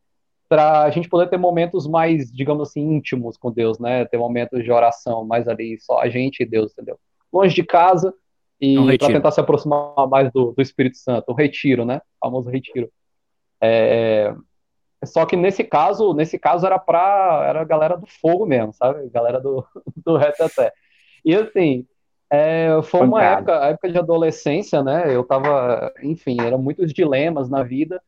[0.47, 4.05] para a gente poder ter momentos mais, digamos assim, íntimos com Deus, né?
[4.05, 6.99] Ter momentos de oração, mais ali só a gente e Deus, entendeu?
[7.33, 8.13] Longe de casa,
[8.61, 12.03] e um para tentar se aproximar mais do, do Espírito Santo, o retiro, né?
[12.21, 12.91] O famoso retiro.
[13.59, 14.35] É,
[15.05, 19.09] só que nesse caso, nesse caso era para era a galera do fogo mesmo, sabe?
[19.11, 19.67] Galera do,
[20.05, 20.73] do reteté.
[21.25, 21.87] E assim,
[22.31, 25.15] é, foi uma época, época de adolescência, né?
[25.15, 28.03] Eu tava, enfim, eram muitos dilemas na vida.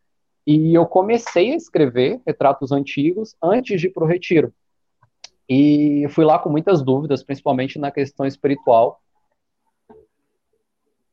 [0.46, 4.52] E eu comecei a escrever retratos antigos antes de ir para o retiro.
[5.48, 9.00] E fui lá com muitas dúvidas, principalmente na questão espiritual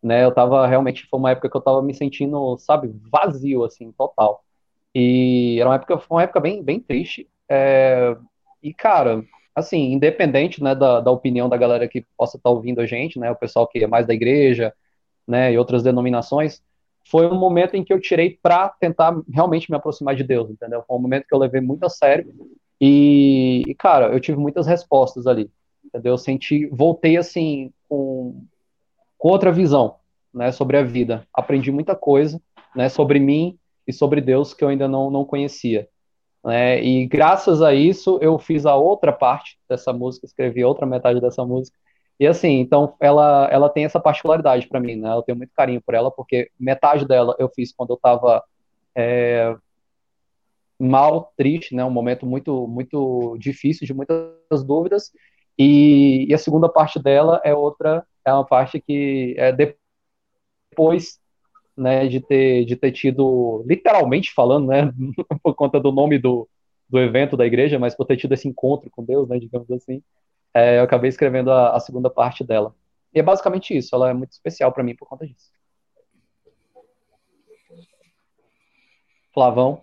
[0.01, 0.23] né?
[0.23, 4.43] Eu tava realmente foi uma época que eu tava me sentindo, sabe, vazio assim, total.
[4.93, 7.27] E era uma época, foi uma época bem, bem triste.
[7.49, 8.15] É,
[8.61, 9.23] e cara,
[9.55, 13.19] assim, independente, né, da, da opinião da galera que possa estar tá ouvindo a gente,
[13.19, 14.73] né, o pessoal que é mais da igreja,
[15.27, 16.61] né, e outras denominações,
[17.09, 20.83] foi um momento em que eu tirei para tentar realmente me aproximar de Deus, entendeu?
[20.87, 22.31] Foi um momento que eu levei muito a sério
[22.79, 25.49] e, e cara, eu tive muitas respostas ali,
[25.83, 26.13] entendeu?
[26.13, 28.43] Eu senti, voltei assim com
[29.17, 29.97] com outra visão,
[30.33, 31.27] né, sobre a vida.
[31.31, 32.41] Aprendi muita coisa,
[32.75, 33.55] né, sobre mim
[33.87, 35.87] e sobre Deus que eu ainda não, não conhecia.
[36.43, 41.21] Né, e graças a isso eu fiz a outra parte dessa música, escrevi outra metade
[41.21, 41.77] dessa música.
[42.19, 45.11] E assim, então ela, ela tem essa particularidade para mim, né?
[45.11, 48.43] Eu tenho muito carinho por ela porque metade dela eu fiz quando eu estava
[48.95, 49.55] é,
[50.79, 51.83] mal, triste, né?
[51.83, 55.11] Um momento muito muito difícil, de muitas dúvidas.
[55.57, 59.51] E, e a segunda parte dela é outra é uma parte que é
[60.71, 61.19] depois
[61.77, 64.91] né, de, ter, de ter tido, literalmente falando, né,
[65.43, 66.47] por conta do nome do,
[66.89, 70.03] do evento da igreja, mas por ter tido esse encontro com Deus, né, digamos assim,
[70.53, 72.75] é, eu acabei escrevendo a, a, segunda parte dela.
[73.13, 75.49] E é basicamente isso, ela é muito especial para mim por conta disso.
[79.33, 79.81] Flavão.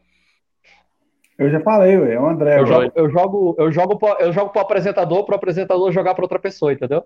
[1.39, 2.61] Eu já falei, ué, é o André.
[2.61, 6.25] Eu jogo, eu jogo, eu jogo, pro, eu jogo pro apresentador, pro apresentador jogar para
[6.25, 7.05] outra pessoa, entendeu?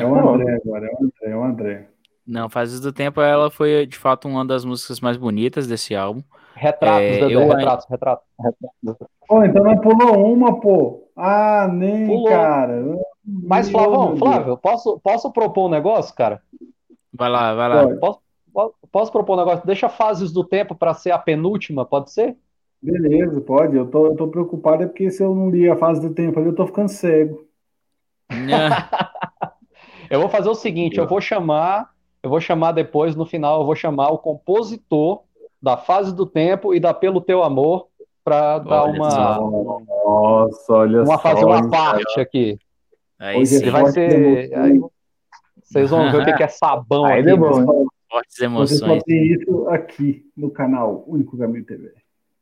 [0.00, 1.88] É o André agora, é o André, é o André.
[2.26, 6.22] Não, Fases do Tempo, ela foi de fato uma das músicas mais bonitas desse álbum.
[6.54, 7.48] Retratos, é, Dedé, eu...
[7.48, 9.08] retratos, retratos, retratos.
[9.28, 11.08] Pô, então não pulou uma, pô.
[11.14, 12.28] Ah, nem, pulou.
[12.28, 12.98] cara.
[13.24, 16.42] Mas, Flavão, Flávio, posso, posso propor um negócio, cara?
[17.12, 17.96] Vai lá, vai lá.
[17.96, 18.20] Posso,
[18.90, 19.66] posso propor um negócio?
[19.66, 22.36] Deixa Fases do Tempo para ser a penúltima, pode ser?
[22.82, 23.76] Beleza, pode.
[23.76, 26.38] Eu tô, eu tô preocupado é porque se eu não li a fase do tempo
[26.38, 27.46] ali, eu tô ficando cego.
[30.10, 31.90] eu vou fazer o seguinte, eu vou chamar,
[32.26, 35.22] eu vou chamar depois, no final, eu vou chamar o compositor
[35.62, 37.86] da fase do tempo e da Pelo Teu Amor
[38.24, 39.38] para dar uma.
[39.38, 41.18] Nossa, olha uma, só.
[41.18, 42.58] Fazer uma parte aqui.
[43.16, 43.70] Aí Hoje sim.
[43.70, 44.52] vai ser.
[44.58, 44.80] Aí,
[45.62, 47.36] vocês vão ver o que é sabão aí aqui.
[47.36, 48.80] Bom, Fortes emoções.
[48.80, 51.92] Vocês podem isso aqui no canal Único Caminho TV.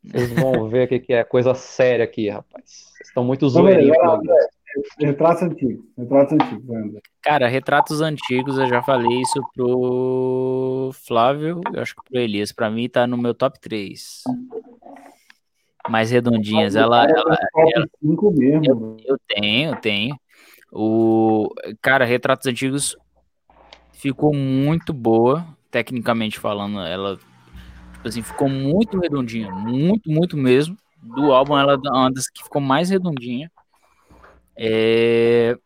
[0.03, 2.63] Vocês vão ver o que é coisa séria aqui, rapaz.
[2.65, 3.95] Vocês estão muito zoeirinhos.
[4.99, 5.85] Retratos antigos.
[5.97, 7.01] Retratos antigos, André.
[7.21, 12.51] Cara, retratos antigos, eu já falei isso pro Flávio, eu acho que pro Elias.
[12.51, 14.23] Pra mim tá no meu top 3.
[15.89, 16.75] Mais redondinhas.
[16.75, 17.05] Ela.
[17.05, 17.37] ela,
[17.73, 17.87] ela
[18.31, 20.15] mesmo, eu, eu tenho, tenho.
[20.71, 22.97] O, cara, Retratos Antigos
[23.93, 26.79] ficou muito boa, tecnicamente falando.
[26.81, 27.17] Ela,
[27.93, 29.51] tipo assim, ficou muito redondinha.
[29.51, 30.77] Muito, muito mesmo.
[31.01, 33.49] Do álbum, ela é uma das que ficou mais redondinha.
[34.57, 35.57] É,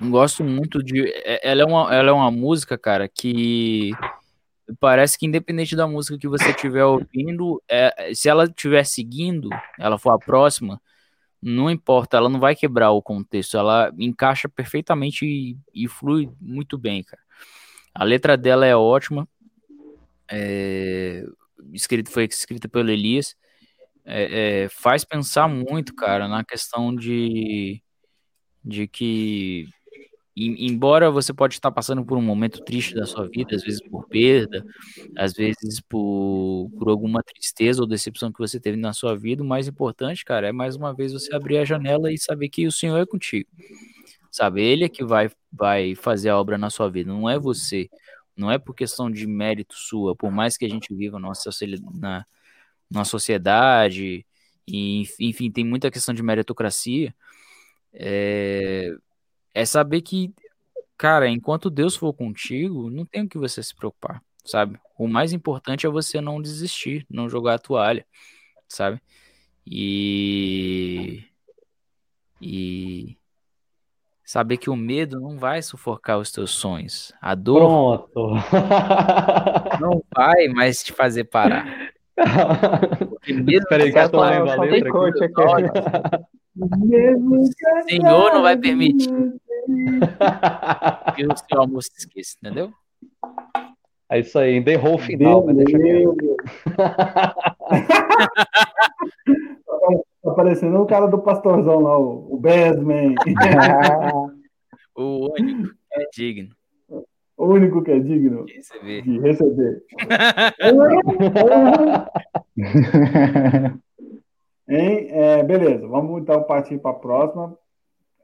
[0.00, 1.08] gosto muito de.
[1.24, 3.92] É, ela é, uma, ela é uma música, cara, que
[4.80, 9.48] parece que independente da música que você estiver ouvindo, é, se ela estiver seguindo,
[9.78, 10.80] ela for a próxima,
[11.42, 16.78] não importa, ela não vai quebrar o contexto, ela encaixa perfeitamente e, e flui muito
[16.78, 17.22] bem, cara.
[17.94, 19.28] A letra dela é ótima,
[20.30, 21.24] é,
[21.72, 23.36] escrito, foi escrita pelo Elias,
[24.04, 27.82] é, é, faz pensar muito, cara, na questão de,
[28.64, 29.68] de que
[30.36, 34.08] embora você pode estar passando por um momento triste da sua vida, às vezes por
[34.08, 34.64] perda,
[35.16, 39.46] às vezes por, por alguma tristeza ou decepção que você teve na sua vida, o
[39.46, 42.72] mais importante, cara, é mais uma vez você abrir a janela e saber que o
[42.72, 43.48] Senhor é contigo.
[44.30, 47.88] Sabe, ele é que vai, vai fazer a obra na sua vida, não é você.
[48.36, 51.50] Não é por questão de mérito sua, por mais que a gente viva nossa,
[51.94, 52.26] na,
[52.90, 54.26] na sociedade,
[54.66, 57.14] e, enfim, tem muita questão de meritocracia,
[57.94, 58.94] é,
[59.54, 60.34] é saber que,
[60.98, 64.78] cara, enquanto Deus for contigo, não tem o que você se preocupar, sabe?
[64.98, 68.04] O mais importante é você não desistir, não jogar a toalha,
[68.68, 69.00] sabe?
[69.66, 71.24] E.
[72.40, 73.16] E.
[74.24, 77.12] Saber que o medo não vai sufocar os teus sonhos.
[77.20, 78.08] A dor.
[78.08, 78.34] Pronto.
[79.80, 81.92] não vai mais te fazer parar.
[83.08, 86.24] Porque mesmo Peraí, que eu tô lendo a letra aqui.
[86.56, 86.68] O
[87.88, 89.08] Senhor não vai permitir
[91.16, 92.72] que o seu almoço se esqueça, entendeu?
[94.10, 95.76] É isso aí, enterrou o final, mas deixa
[100.22, 103.14] Tá parecendo o cara do pastorzão lá, o, o Besman.
[104.96, 106.54] o único que é digno.
[107.36, 109.02] O único que é digno de receber.
[109.02, 109.82] De receber.
[114.68, 115.08] Hein?
[115.10, 117.56] É, beleza, vamos então partir para a próxima.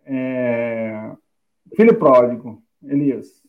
[0.07, 1.13] É...
[1.77, 3.41] Filho pródigo, Elias.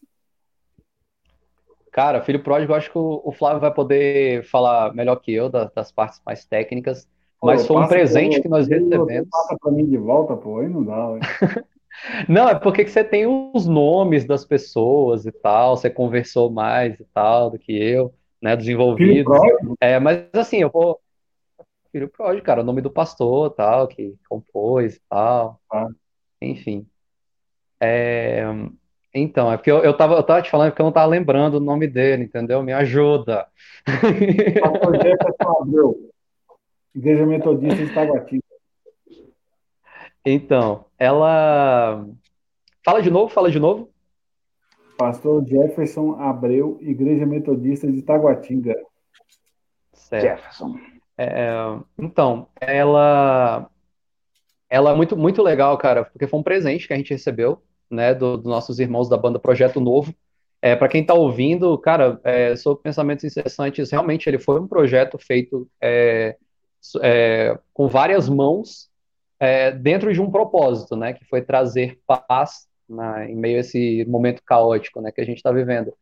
[1.92, 5.92] Cara, filho pródigo, acho que o, Flávio vai poder falar melhor que eu das, das
[5.92, 7.08] partes mais técnicas.
[7.44, 9.28] Mas pô, foi um presente que nós recebemos.
[9.30, 11.20] Passa para mim de volta, pô, aí não dá.
[12.30, 17.06] não, é porque você tem os nomes das pessoas e tal, você conversou mais e
[17.14, 19.38] tal do que eu, né, dos envolvidos.
[19.82, 20.98] É, mas assim, eu vou,
[21.92, 25.60] Filho pródigo, cara, o nome do pastor, tal, que compôs e tal.
[25.72, 25.88] Ah.
[26.42, 26.88] Enfim.
[27.80, 28.44] É...
[29.14, 31.56] Então, é porque eu, eu, tava, eu tava te falando porque eu não tava lembrando
[31.56, 32.64] o nome dele, entendeu?
[32.64, 33.46] Me ajuda.
[34.62, 36.12] Pastor Jefferson Abreu,
[36.96, 38.44] Igreja Metodista de Taguatinga.
[40.26, 42.08] Então, ela.
[42.86, 43.92] Fala de novo, fala de novo.
[44.98, 48.76] Pastor Jefferson Abreu, Igreja Metodista de Taguatinga.
[49.94, 50.24] Certo.
[50.24, 50.80] Jefferson.
[51.18, 51.52] É,
[51.98, 53.70] então, ela,
[54.70, 58.14] ela é muito, muito legal, cara, porque foi um presente que a gente recebeu, né,
[58.14, 60.14] dos do nossos irmãos da banda Projeto Novo.
[60.62, 65.18] É, para quem está ouvindo, cara, é, sobre pensamentos incessantes, realmente ele foi um projeto
[65.18, 66.38] feito é,
[67.02, 68.90] é, com várias mãos
[69.40, 74.06] é, dentro de um propósito, né, que foi trazer paz na, em meio a esse
[74.06, 75.94] momento caótico, né, que a gente está vivendo.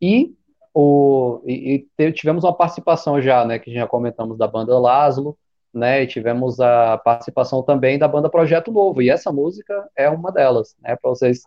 [0.00, 0.34] E
[0.78, 5.34] o, e, e, tivemos uma participação já, né, que já comentamos da banda Laszlo,
[5.72, 10.30] né, e tivemos a participação também da banda Projeto Novo, e essa música é uma
[10.30, 11.44] delas, né, para vocês,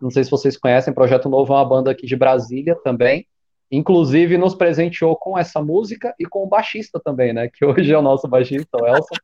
[0.00, 3.24] não sei se vocês conhecem, Projeto Novo é uma banda aqui de Brasília também,
[3.70, 7.96] inclusive nos presenteou com essa música e com o baixista também, né, que hoje é
[7.96, 9.14] o nosso baixista, o Elson.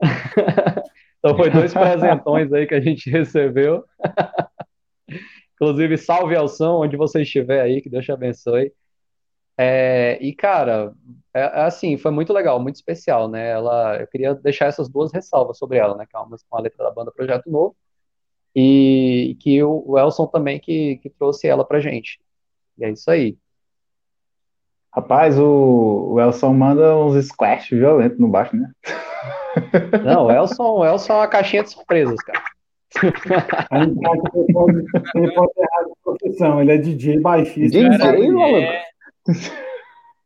[1.18, 3.82] então foi dois presentões aí que a gente recebeu.
[5.56, 8.72] Inclusive, salve Elson, onde você estiver aí, que Deus te abençoe.
[9.58, 10.92] É, e, cara,
[11.32, 13.50] é, é, assim, foi muito legal, muito especial, né?
[13.50, 16.06] Ela, eu queria deixar essas duas ressalvas sobre ela, né?
[16.06, 17.74] Que é uma música com a letra da banda Projeto Novo
[18.54, 22.20] e que o, o Elson também que, que trouxe ela pra gente.
[22.78, 23.36] E é isso aí.
[24.94, 28.70] Rapaz, o, o Elson manda uns squash violentos no baixo, né?
[30.02, 32.42] Não, o Elson, o Elson é uma caixinha de surpresas, cara.
[33.02, 33.94] Ele
[35.32, 37.78] pode errar de profissão, ele é DJ baixista.
[37.78, 38.40] DJ, maluco?
[38.42, 38.82] É...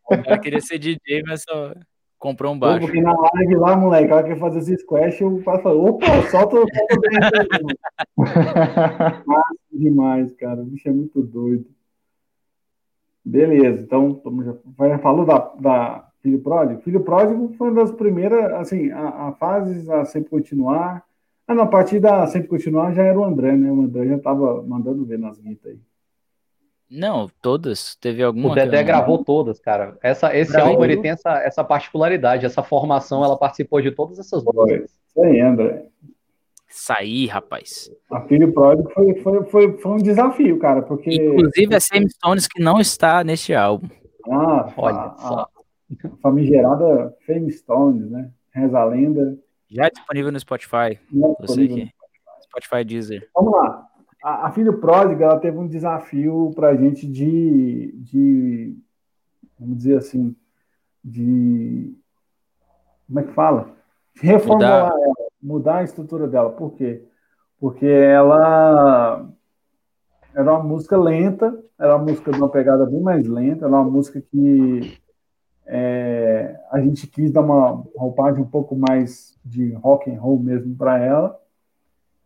[0.08, 1.74] Cara queria ser DJ, mas só
[2.20, 2.80] comprou um baixo.
[2.80, 6.56] porque na live lá, moleque, ela quer fazer esse squash, o pai falou, opa, solta
[6.56, 6.66] o
[9.26, 10.60] Massa demais, cara.
[10.60, 11.64] O bicho é muito doido.
[13.24, 14.20] Beleza, então
[14.80, 16.82] já falou da, da Filho Pródigo.
[16.82, 21.02] Filho Pródigo foi uma das primeiras, assim, a, a fase a sempre continuar.
[21.50, 23.72] Ah, não, a partir da sempre continuar já era o André, né?
[23.72, 25.80] O André já estava mandando ver nas guitas aí.
[26.88, 27.96] Não, todas.
[27.96, 28.52] Teve alguma.
[28.52, 29.98] O Dedé gravou todas, cara.
[30.00, 30.70] Essa, esse Gravei.
[30.70, 34.92] álbum ele tem essa, essa particularidade, essa formação, ela participou de todas essas músicas.
[35.08, 35.86] Isso aí, André.
[36.68, 37.90] Sair, rapaz.
[38.12, 41.12] A Filho Pródigo foi, foi, foi, foi um desafio, cara, porque...
[41.12, 43.88] Inclusive a Sam Stones que não está neste álbum.
[44.30, 45.48] Ah, olha a, só.
[46.04, 48.30] A famigerada Fame Stones, né?
[48.54, 49.36] Reza a lenda.
[49.70, 50.98] Já disponível no Spotify.
[51.12, 51.94] Já disponível no Spotify.
[52.42, 53.30] Spotify Deezer.
[53.34, 53.86] Vamos lá.
[54.22, 58.76] A, a Filho Pródigo, ela teve um desafio pra gente de, de
[59.58, 60.34] vamos dizer assim,
[61.02, 61.96] de
[63.06, 63.70] como é que fala?
[64.14, 65.02] Reformular Mudar.
[65.02, 66.50] ela mudar a estrutura dela.
[66.50, 67.02] Por quê?
[67.58, 69.26] Porque ela
[70.34, 73.84] era uma música lenta, era uma música de uma pegada bem mais lenta, era uma
[73.84, 74.98] música que
[75.72, 80.74] é, a gente quis dar uma roupagem um pouco mais de rock and roll mesmo
[80.74, 81.40] para ela.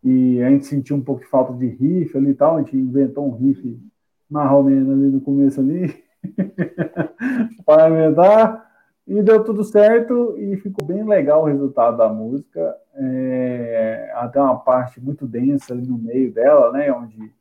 [0.03, 2.75] E a gente sentiu um pouco de falta de riff ali e tal, a gente
[2.75, 3.79] inventou um riff
[4.27, 5.93] marromeno ali no começo ali
[7.63, 8.65] para inventar.
[9.07, 12.75] E deu tudo certo e ficou bem legal o resultado da música.
[12.95, 16.91] É, até uma parte muito densa ali no meio dela, né?
[16.91, 17.31] Onde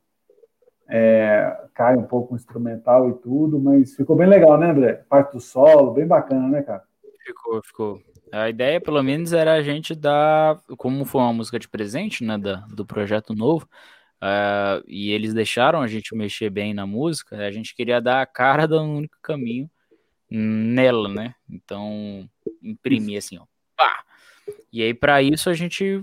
[0.89, 5.05] é, cai um pouco o instrumental e tudo, mas ficou bem legal, né, André?
[5.09, 6.85] Parte do solo, bem bacana, né, cara?
[7.25, 8.03] Ficou, ficou.
[8.31, 12.37] A ideia, pelo menos, era a gente dar, como foi uma música de presente, né,
[12.37, 13.69] da, do projeto novo,
[14.23, 18.27] uh, e eles deixaram a gente mexer bem na música, a gente queria dar a
[18.27, 19.71] cara do único caminho
[20.31, 21.35] nela, né?
[21.49, 22.29] Então,
[22.63, 23.45] imprimir assim, ó.
[23.77, 24.05] Pá!
[24.73, 26.03] E aí, para isso, a gente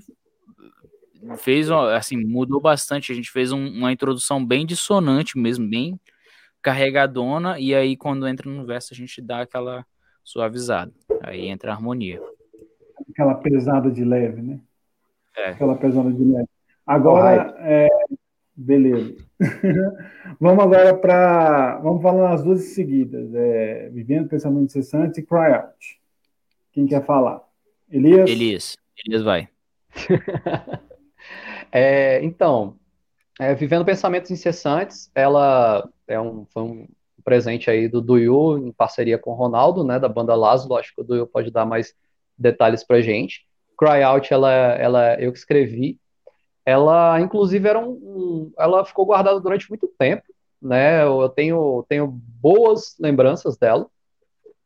[1.38, 3.12] fez, assim, mudou bastante.
[3.12, 6.00] A gente fez um, uma introdução bem dissonante mesmo, bem
[6.62, 9.86] carregadona, e aí, quando entra no verso, a gente dá aquela
[10.24, 10.92] suavizada.
[11.22, 12.22] Aí entra a harmonia.
[13.10, 14.60] Aquela pesada de leve, né?
[15.36, 15.50] É.
[15.50, 16.48] Aquela pesada de leve.
[16.86, 17.88] Agora, é,
[18.56, 19.16] Beleza.
[20.40, 21.80] vamos agora para.
[21.80, 23.34] Vamos falar as duas seguidas.
[23.34, 26.00] É, Vivendo Pensamento Incessante e Cry Out.
[26.72, 27.42] Quem quer falar?
[27.90, 28.30] Elias?
[28.30, 28.78] Elias.
[29.04, 29.50] Elias vai.
[31.72, 32.76] é, então,
[33.40, 36.88] é, Vivendo Pensamentos Incessantes, ela é um, foi um
[37.24, 40.76] presente aí do Duyu em parceria com o Ronaldo, né, da banda Laszlo.
[40.76, 41.94] Acho que o Duyu pode dar mais
[42.38, 43.46] detalhes pra gente.
[43.78, 46.00] Cry Out, ela, ela, eu que escrevi
[46.66, 50.24] ela inclusive era um, ela ficou guardada durante muito tempo,
[50.62, 51.04] né?
[51.04, 53.88] Eu tenho tenho boas lembranças dela.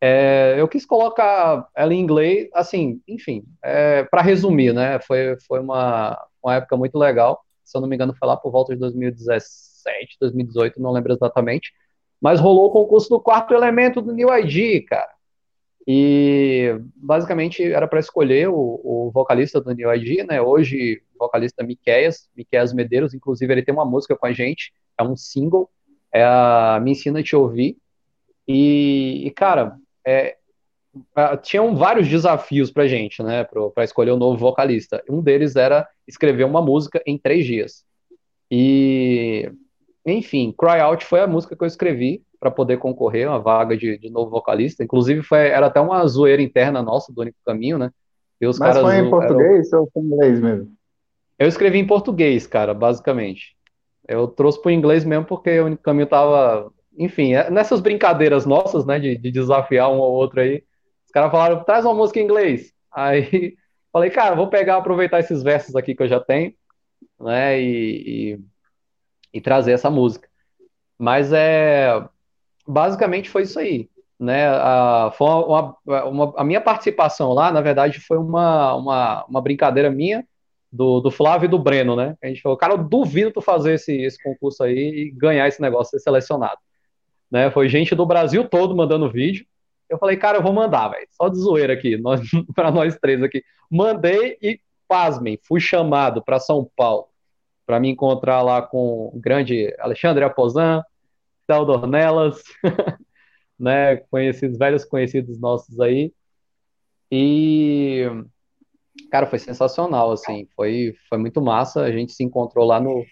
[0.02, 4.99] É, eu quis colocar ela em inglês, assim, enfim, é, para resumir, né?
[4.99, 7.43] Foi foi uma, uma época muito legal.
[7.63, 11.73] Se eu não me engano, foi lá por volta de 2017, 2018, não lembro exatamente.
[12.22, 15.15] Mas rolou o concurso do quarto elemento do New ID, cara.
[15.88, 20.41] E basicamente era para escolher o, o, vocalista do New ID, né?
[20.41, 25.15] Hoje, vocalista Miqueias, Miqueias Medeiros, inclusive ele tem uma música com a gente, é um
[25.15, 25.69] single,
[26.11, 27.77] é a Me Ensina a Te Ouvir.
[28.47, 30.38] E, e cara, é,
[31.41, 33.43] tinham vários desafios pra gente, né?
[33.73, 35.03] Para escolher o um novo vocalista.
[35.09, 37.84] Um deles era escrever uma música em três dias.
[38.49, 39.51] E,
[40.05, 43.97] enfim, Cry Out foi a música que eu escrevi para poder concorrer uma vaga de,
[43.97, 44.84] de novo vocalista.
[44.84, 47.91] Inclusive, foi, era até uma zoeira interna nossa do Único Caminho, né?
[48.39, 49.81] E os Mas caras foi em português eram...
[49.81, 50.72] ou foi em inglês mesmo?
[51.39, 53.55] Eu escrevi em português, cara, basicamente.
[54.07, 56.72] Eu trouxe para o inglês mesmo porque o Único Caminho tava...
[56.97, 60.63] Enfim, é, nessas brincadeiras nossas, né, de, de desafiar um ou outro aí,
[61.16, 62.74] caras falaram, traz uma música em inglês.
[62.92, 63.56] Aí,
[63.92, 66.54] falei, cara, vou pegar, aproveitar esses versos aqui que eu já tenho,
[67.20, 68.40] né, e, e,
[69.34, 70.28] e trazer essa música.
[71.00, 72.04] Mas é
[72.68, 73.90] basicamente foi isso aí.
[74.20, 79.42] Né, a, foi uma, uma, a minha participação lá, na verdade, foi uma, uma, uma
[79.42, 80.26] brincadeira minha,
[80.72, 82.18] do, do Flávio e do Breno, né?
[82.22, 85.62] A gente falou, cara, eu duvido tu fazer esse, esse concurso aí e ganhar esse
[85.62, 86.60] negócio, ser selecionado.
[87.32, 87.50] né?
[87.52, 89.46] Foi gente do Brasil todo mandando vídeo.
[89.90, 91.07] Eu falei, cara, eu vou mandar, velho.
[91.12, 92.22] Só de zoeira aqui, nós,
[92.56, 93.44] para nós três aqui.
[93.70, 97.07] Mandei e, pasmem, fui chamado para São Paulo
[97.66, 100.84] para me encontrar lá com o grande Alexandre Aposan,
[101.48, 102.44] Theodor Nelas,
[103.60, 103.98] né?
[103.98, 106.14] Conhecidos, velhos conhecidos nossos aí.
[107.12, 108.06] E,
[109.12, 110.48] cara, foi sensacional, assim.
[110.56, 111.82] Foi, foi muito massa.
[111.82, 113.03] A gente se encontrou lá no,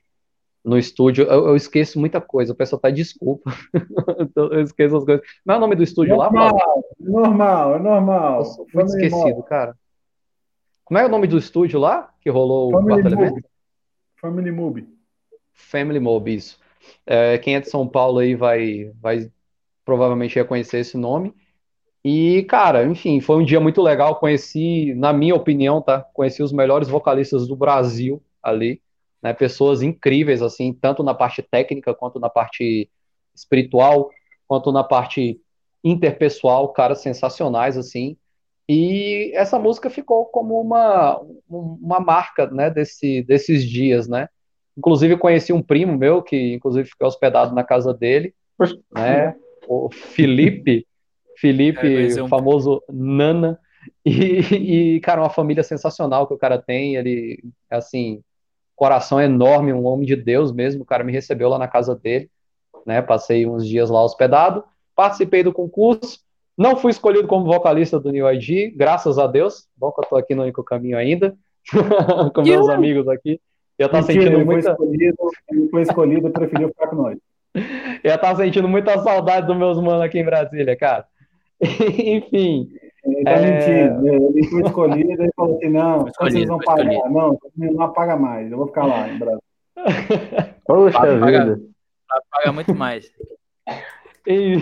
[0.63, 1.25] no estúdio.
[1.25, 3.51] Eu, eu, esqueço muita coisa, o pessoal tá desculpa.
[4.35, 5.25] eu esqueço as coisas.
[5.45, 8.39] Não é o nome do estúdio normal, lá, Normal, é normal.
[8.39, 9.75] Eu sou muito esquecido, cara.
[10.85, 13.23] Como é o nome do estúdio lá que rolou Family o quarto Move.
[13.23, 13.49] elemento?
[14.15, 14.87] Family Mob.
[15.53, 16.59] Family Mob, isso.
[17.05, 19.29] É, quem é de São Paulo aí vai, vai
[19.83, 21.33] provavelmente reconhecer esse nome.
[22.03, 24.17] E, cara, enfim, foi um dia muito legal.
[24.17, 26.01] Conheci, na minha opinião, tá?
[26.13, 28.81] Conheci os melhores vocalistas do Brasil ali
[29.23, 32.89] né, pessoas incríveis, assim, tanto na parte técnica, quanto na parte
[33.33, 34.09] espiritual,
[34.45, 35.39] quanto na parte
[35.81, 38.17] interpessoal, caras sensacionais, assim,
[38.67, 41.19] e essa música ficou como uma,
[41.49, 44.27] uma marca, né, desse, desses dias, né,
[44.77, 48.35] inclusive conheci um primo meu, que inclusive ficou hospedado na casa dele,
[48.93, 49.35] né,
[49.67, 50.85] o Felipe,
[51.37, 52.27] Felipe, é, um...
[52.27, 53.57] famoso Nana,
[54.05, 58.21] e, e, cara, uma família sensacional que o cara tem, ele, assim,
[58.83, 60.83] coração enorme, um homem de Deus mesmo.
[60.83, 62.29] O cara me recebeu lá na casa dele,
[62.85, 63.01] né?
[63.01, 64.61] Passei uns dias lá hospedado,
[64.93, 66.19] participei do concurso,
[66.57, 69.69] não fui escolhido como vocalista do New ID, graças a Deus.
[69.77, 71.33] Bom que eu tô aqui no único caminho ainda,
[72.35, 73.39] com meus amigos aqui.
[73.79, 74.75] Eu tô Mentira, sentindo ele muita.
[74.75, 75.17] Foi escolhido,
[75.49, 77.17] ele foi escolhido, preferiu ficar com nós.
[78.03, 81.05] Eu tava sentindo muita saudade dos meus manos aqui em Brasília, cara.
[81.61, 82.69] Enfim,
[83.05, 83.41] ele tá é...
[83.41, 84.01] mentindo.
[84.01, 84.15] Né?
[84.15, 86.91] Ele foi escolhido e falou assim: não, vocês vão pagar?
[86.93, 87.13] Escolhido.
[87.55, 89.43] Não, não paga mais, eu vou ficar lá em Brasil.
[90.65, 91.61] Poxa paga, vida.
[92.07, 93.11] Paga, paga muito mais.
[94.25, 94.57] E,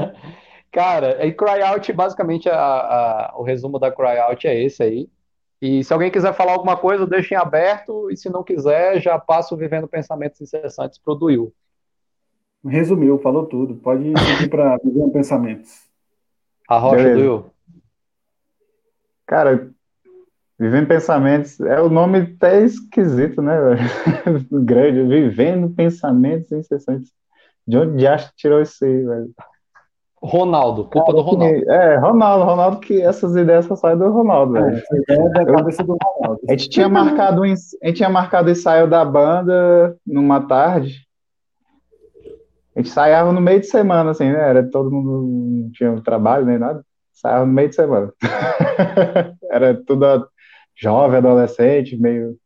[0.72, 5.08] cara, e Cry Out, basicamente, a, a, o resumo da Cry Out é esse aí.
[5.60, 8.10] E se alguém quiser falar alguma coisa, deixa em aberto.
[8.10, 11.52] E se não quiser, já passo vivendo pensamentos incessantes pro Duil.
[12.64, 13.74] Resumiu, falou tudo.
[13.74, 15.86] Pode ir para vivendo pensamentos.
[16.68, 17.18] A rocha Beleza.
[17.18, 17.55] Duil.
[19.26, 19.70] Cara,
[20.58, 23.54] Vivendo Pensamentos é o nome até esquisito, né?
[24.50, 27.10] Grande, Vivendo Pensamentos Incessantes.
[27.66, 29.30] De onde acha que tirou isso aí, velho?
[30.22, 31.70] Ronaldo, culpa do Ronaldo.
[31.70, 34.82] É, Ronaldo, Ronaldo, que essas ideias só saem do Ronaldo, velho.
[35.08, 36.40] É, da cabeça do Ronaldo.
[36.48, 41.06] A gente tinha marcado, a gente tinha marcado o ensaio da banda numa tarde.
[42.74, 44.48] A gente ensaiava no meio de semana, assim, né?
[44.48, 46.82] Era todo mundo não tinha trabalho nem nada.
[47.16, 48.12] Saiu no meio de semana.
[49.50, 50.28] Era tudo
[50.76, 52.36] jovem, adolescente, meio.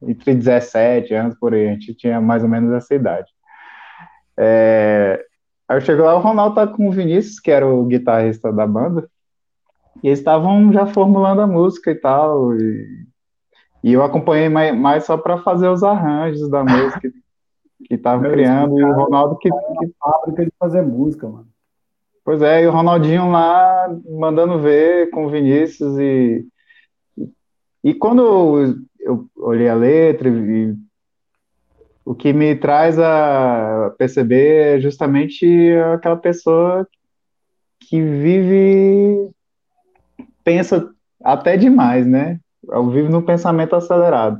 [0.00, 3.30] Entre 17 anos por aí, a gente tinha mais ou menos essa idade.
[4.38, 5.22] É...
[5.68, 9.06] Aí chegou lá, o Ronaldo tá com o Vinícius, que era o guitarrista da banda,
[10.02, 13.06] e eles estavam já formulando a música e tal, e,
[13.84, 17.12] e eu acompanhei mais, mais só para fazer os arranjos da música
[17.84, 19.92] que estavam criando, e o Ronaldo que, que...
[20.00, 21.48] fábrica de fazer música, mano.
[22.28, 26.46] Pois é, e o Ronaldinho lá mandando ver com o Vinícius e
[27.82, 30.76] e quando eu olhei a letra e
[32.04, 36.86] o que me traz a perceber é justamente aquela pessoa
[37.80, 39.30] que vive
[40.44, 40.86] pensa
[41.24, 42.38] até demais, né?
[42.92, 44.38] Vive num pensamento acelerado.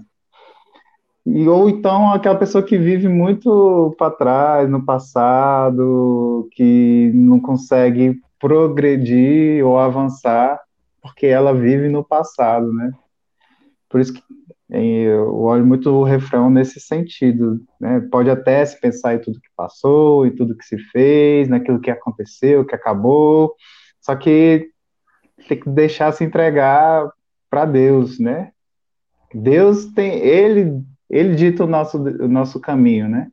[1.30, 8.18] E, ou então aquela pessoa que vive muito para trás, no passado, que não consegue
[8.40, 10.58] progredir ou avançar,
[11.02, 12.92] porque ela vive no passado, né?
[13.90, 14.22] Por isso que
[14.70, 18.00] eu olho muito o refrão nesse sentido, né?
[18.10, 21.90] Pode até se pensar em tudo que passou, em tudo que se fez, naquilo que
[21.90, 23.54] aconteceu, que acabou,
[24.00, 24.70] só que
[25.46, 27.06] tem que deixar se entregar
[27.50, 28.50] para Deus, né?
[29.34, 33.30] Deus tem, ele ele dita o nosso, o nosso caminho, né?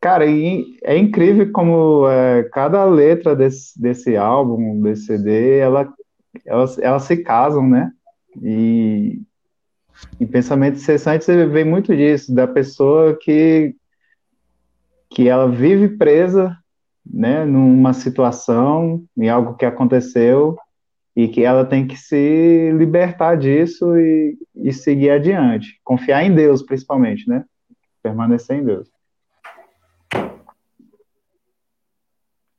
[0.00, 5.92] Cara, é incrível como é, cada letra desse, desse álbum, desse CD, ela,
[6.44, 7.90] elas, elas se casam, né?
[8.42, 9.22] E
[10.20, 13.74] em pensamento incessante você vê muito disso, da pessoa que,
[15.10, 16.56] que ela vive presa,
[17.06, 20.58] né, numa situação, em algo que aconteceu,
[21.16, 25.80] e que ela tem que se libertar disso e, e seguir adiante.
[25.84, 27.44] Confiar em Deus, principalmente, né?
[28.02, 28.90] Permanecer em Deus.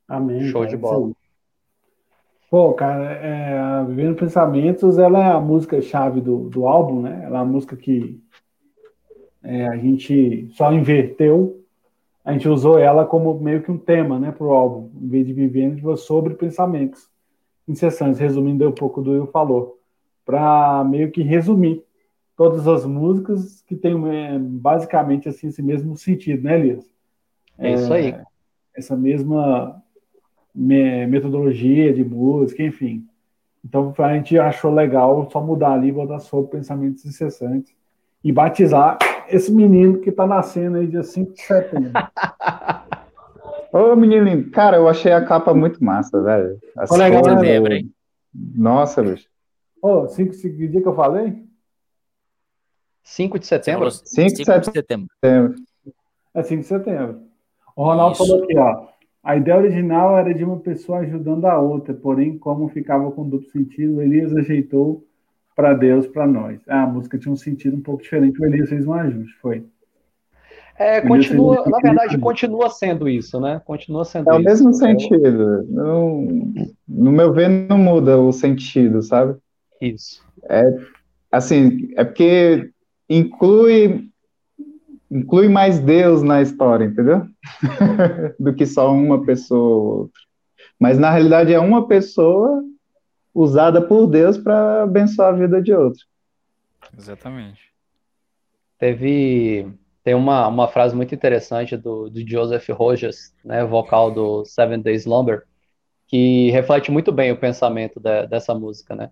[0.08, 0.48] Amém.
[0.48, 1.12] Show cara, de bola.
[2.50, 7.24] Pô, cara, é, Vivendo Pensamentos, ela é a música-chave do, do álbum, né?
[7.26, 8.22] Ela é a música que
[9.44, 11.62] é, a gente só inverteu,
[12.24, 15.28] a gente usou ela como meio que um tema, né, para o álbum, em vez
[15.28, 17.08] de vivendo sobre pensamentos
[17.68, 19.80] incessantes, resumindo um pouco do eu falou,
[20.26, 21.84] para meio que resumir
[22.36, 26.86] todas as músicas que têm é, basicamente assim esse mesmo sentido, né, Elias?
[27.58, 28.16] É, é isso aí.
[28.76, 29.82] Essa mesma
[30.54, 33.06] me metodologia de música, enfim.
[33.64, 37.74] Então a gente achou legal só mudar ali, botar sobre pensamentos incessantes
[38.24, 38.98] e batizar
[39.28, 41.92] esse menino que tá nascendo aí dia 5 de setembro.
[43.76, 44.50] Ô, menino lindo.
[44.52, 46.58] Cara, eu achei a capa muito massa, velho.
[46.78, 47.82] As legal, né?
[48.34, 49.28] Nossa, bicho.
[49.82, 51.44] Ô, 5 de dia que eu falei?
[53.04, 53.92] 5 de setembro?
[53.92, 55.10] 5 de setembro.
[56.34, 57.20] É 5 de setembro.
[57.76, 58.26] O Ronaldo Isso.
[58.26, 58.88] falou aqui, ó.
[59.22, 63.50] A ideia original era de uma pessoa ajudando a outra, porém, como ficava com duplo
[63.50, 65.06] sentido, Elias ajeitou
[65.54, 66.62] para Deus, para nós.
[66.66, 69.66] Ah, a música tinha um sentido um pouco diferente, o Elias fez um ajuste, foi.
[70.78, 73.62] É, continua, na verdade, continua sendo isso, né?
[73.66, 75.66] Continua sendo É o mesmo sentido.
[75.70, 76.28] Não,
[76.88, 79.38] no meu ver, não muda o sentido, sabe?
[79.82, 80.22] Isso.
[80.50, 80.78] É,
[81.32, 82.72] assim, é porque
[83.10, 84.10] inclui
[85.10, 87.26] inclui mais Deus na história, entendeu?
[88.38, 90.22] Do que só uma pessoa ou outra.
[90.80, 92.62] Mas na realidade é uma pessoa
[93.34, 96.02] usada por Deus para abençoar a vida de outro.
[96.98, 97.62] Exatamente.
[98.78, 99.68] Teve
[100.06, 105.02] tem uma, uma frase muito interessante do, do Joseph Rogers, né, vocal do Seven Days
[105.02, 105.48] Slumber,
[106.08, 109.10] que reflete muito bem o pensamento de, dessa música, né?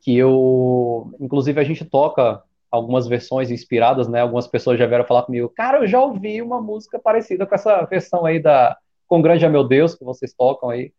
[0.00, 4.22] Que eu, inclusive, a gente toca algumas versões inspiradas, né?
[4.22, 7.84] Algumas pessoas já vieram falar comigo, cara, eu já ouvi uma música parecida com essa
[7.84, 8.74] versão aí da
[9.06, 10.94] Com Grande é Meu Deus, que vocês tocam aí.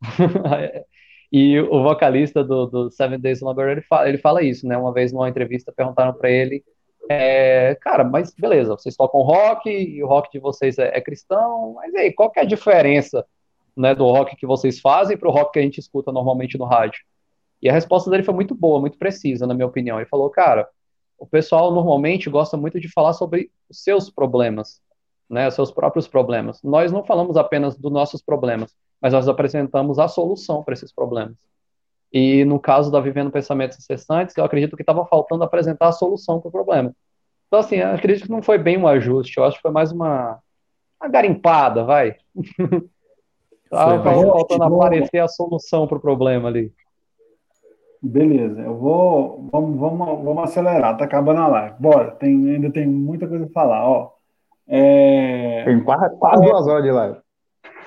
[1.32, 4.76] E o vocalista do, do Seven Days Slumber, ele fala, ele fala isso, né?
[4.78, 6.64] Uma vez numa entrevista perguntaram para ele,
[7.08, 11.74] é, cara, mas beleza, vocês tocam rock e o rock de vocês é, é cristão,
[11.74, 13.24] mas aí, qual que é a diferença
[13.76, 16.64] né, do rock que vocês fazem para o rock que a gente escuta normalmente no
[16.64, 17.00] rádio?
[17.62, 19.98] E a resposta dele foi muito boa, muito precisa, na minha opinião.
[19.98, 20.68] Ele falou, cara,
[21.18, 24.80] o pessoal normalmente gosta muito de falar sobre os seus problemas,
[25.28, 26.62] né, os seus próprios problemas.
[26.62, 31.36] Nós não falamos apenas dos nossos problemas, mas nós apresentamos a solução para esses problemas.
[32.18, 36.40] E no caso da Vivendo Pensamentos Incessantes, eu acredito que estava faltando apresentar a solução
[36.40, 36.90] para o problema.
[37.46, 39.92] Então, assim, eu acredito que não foi bem um ajuste, eu acho que foi mais
[39.92, 40.38] uma,
[40.98, 42.16] uma garimpada, vai.
[43.64, 46.72] Estava faltando aparecer a solução para o problema ali.
[48.00, 49.50] Beleza, eu vou.
[49.52, 51.76] Vamos, vamos, vamos acelerar, tá acabando a live.
[51.78, 54.12] Bora, tem, ainda tem muita coisa para falar, ó.
[54.66, 55.64] É...
[55.66, 57.18] Tem quase, quase duas horas de live.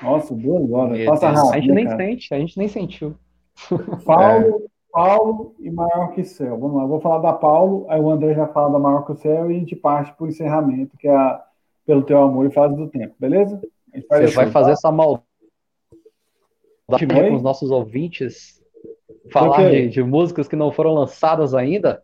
[0.03, 1.03] Nossa, duas horas.
[1.05, 1.53] Passa rápido.
[1.53, 1.97] A gente nem cara.
[1.97, 3.15] sente, a gente nem sentiu.
[4.05, 4.69] Paulo, é.
[4.91, 6.57] Paulo e maior que céu.
[6.57, 9.11] Vamos lá, eu vou falar da Paulo, aí o André já fala da maior que
[9.11, 11.43] o céu e a gente parte para o encerramento, que é a,
[11.85, 13.61] pelo teu amor e fase do tempo, beleza?
[14.09, 15.25] Vai Você vai fazer essa maldade
[16.87, 18.59] com os nossos ouvintes?
[19.31, 22.01] Falar de, de músicas que não foram lançadas ainda?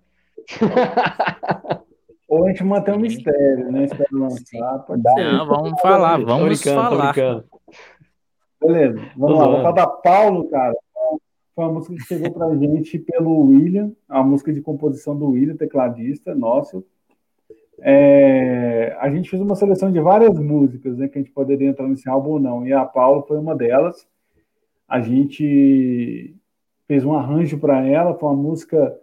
[2.28, 3.86] Ou a gente mantém um mistério, né?
[3.86, 4.80] Espera lançar.
[4.80, 5.16] Pode dar.
[5.16, 7.14] Não, vamos falar, vamos falar.
[8.60, 9.46] Beleza, vamos lá.
[9.46, 10.76] Vou falar da Paulo, cara.
[11.56, 15.56] Foi uma música que chegou pra gente pelo William, a música de composição do William,
[15.56, 16.84] tecladista nosso.
[17.80, 21.88] É, a gente fez uma seleção de várias músicas né, que a gente poderia entrar
[21.88, 24.06] nesse álbum ou não, e a Paulo foi uma delas.
[24.88, 26.36] A gente
[26.88, 28.94] fez um arranjo para ela, foi uma música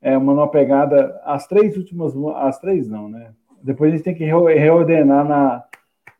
[0.00, 1.20] é uma nova pegada.
[1.24, 3.32] As três últimas, as três não, né?
[3.62, 5.64] Depois a gente tem que reordenar na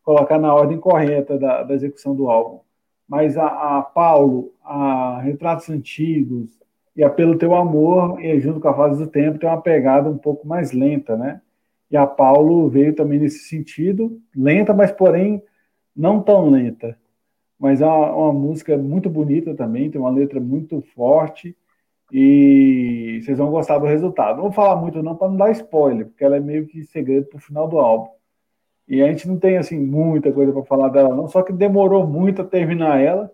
[0.03, 2.61] colocar na ordem correta da, da execução do álbum.
[3.09, 6.61] Mas a, a, Paulo, a Retratos Antigos
[6.95, 10.11] e a Pelo Teu Amor, e junto com a Fase do Tempo, tem uma pegada
[10.11, 11.41] um pouco mais lenta, né?
[11.91, 15.43] E a Paulo veio também nesse sentido, lenta, mas porém
[15.97, 16.99] não tão lenta.
[17.59, 21.57] Mas é uma, uma música muito bonita também, tem uma letra muito forte
[22.13, 24.37] e vocês vão gostar do resultado.
[24.37, 27.27] Não vou falar muito não para não dar spoiler, porque ela é meio que segredo
[27.27, 28.18] para o final do álbum.
[28.89, 32.07] E a gente não tem assim muita coisa para falar dela não, só que demorou
[32.07, 33.31] muito a terminar ela,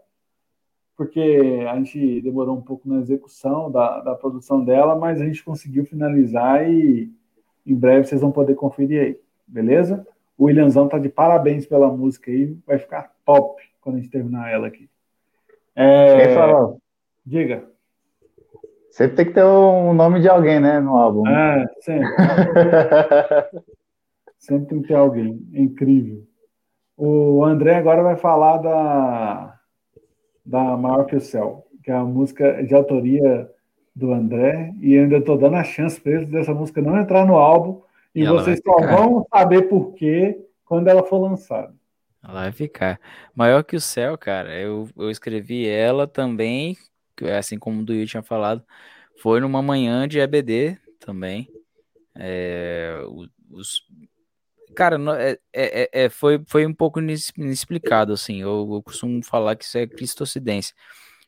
[0.97, 5.45] porque a gente demorou um pouco na execução da, da produção dela, mas a gente
[5.45, 7.09] conseguiu finalizar e
[7.65, 10.05] em breve vocês vão poder conferir aí, beleza?
[10.37, 14.51] O Williamzão tá de parabéns pela música aí, vai ficar top quando a gente terminar
[14.51, 14.91] ela aqui.
[15.77, 16.27] É...
[16.27, 16.79] Quem falou?
[17.25, 17.65] Diga.
[18.91, 21.27] Sempre tem que ter o nome de alguém, né, no álbum.
[21.29, 22.09] É, sempre.
[24.45, 25.47] sempre tem que ter alguém.
[25.53, 26.27] É incrível.
[26.97, 29.59] O André agora vai falar da,
[30.45, 33.51] da Maior que o Céu, que é a música de autoria
[33.95, 37.37] do André, e ainda estou dando a chance para eles dessa música não entrar no
[37.37, 37.81] álbum,
[38.15, 41.75] e, e vocês só vão saber por quê quando ela for lançada.
[42.23, 43.01] Ela vai ficar.
[43.35, 44.59] Maior que o céu, cara.
[44.59, 46.77] Eu, eu escrevi ela também,
[47.37, 48.65] assim como o Duil tinha falado,
[49.21, 51.49] foi numa manhã de EBD também.
[52.17, 53.01] É,
[53.51, 53.83] os,
[54.75, 58.43] cara, é, é, é, é, foi, foi um pouco inexplicado, assim.
[58.43, 60.75] Eu, eu costumo falar que isso é cristocidência.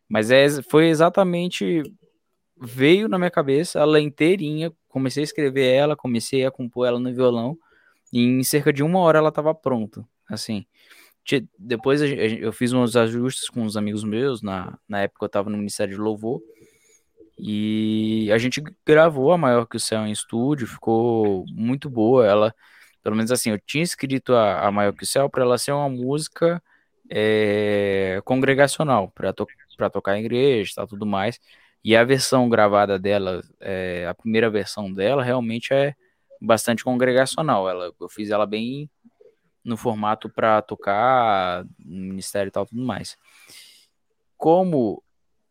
[0.08, 1.82] Mas é, foi exatamente.
[2.60, 4.72] Veio na minha cabeça ela inteirinha.
[4.88, 7.58] Comecei a escrever ela, comecei a compor ela no violão.
[8.12, 10.06] E em cerca de uma hora ela estava pronta.
[10.28, 10.66] Assim.
[11.58, 14.42] Depois eu fiz uns ajustes com os amigos meus.
[14.42, 16.40] Na, na época eu estava no Ministério de Louvor.
[17.38, 22.26] E a gente gravou a Maior que o Céu em estúdio, ficou muito boa.
[22.26, 22.54] Ela,
[23.06, 25.70] pelo menos assim, eu tinha escrito a, a Maior que o Céu para ela ser
[25.70, 26.60] uma música
[27.08, 29.46] é, congregacional, para to
[29.92, 31.38] tocar em igreja e tal, tudo mais.
[31.84, 35.94] E a versão gravada dela, é, a primeira versão dela, realmente é
[36.42, 37.68] bastante congregacional.
[37.70, 38.90] Ela, eu fiz ela bem
[39.64, 43.16] no formato para tocar no ministério e tal, tudo mais.
[44.36, 45.00] Como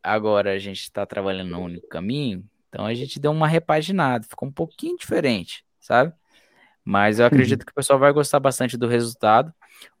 [0.02, 4.46] agora a gente está trabalhando no único caminho, então a gente deu uma repaginada, ficou
[4.46, 6.12] um pouquinho diferente, sabe?
[6.86, 9.52] Mas eu acredito que o pessoal vai gostar bastante do resultado.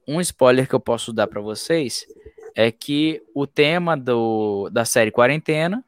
[0.06, 2.06] Um spoiler que eu posso dar para vocês
[2.54, 5.84] é que o tema do, da série Quarentena,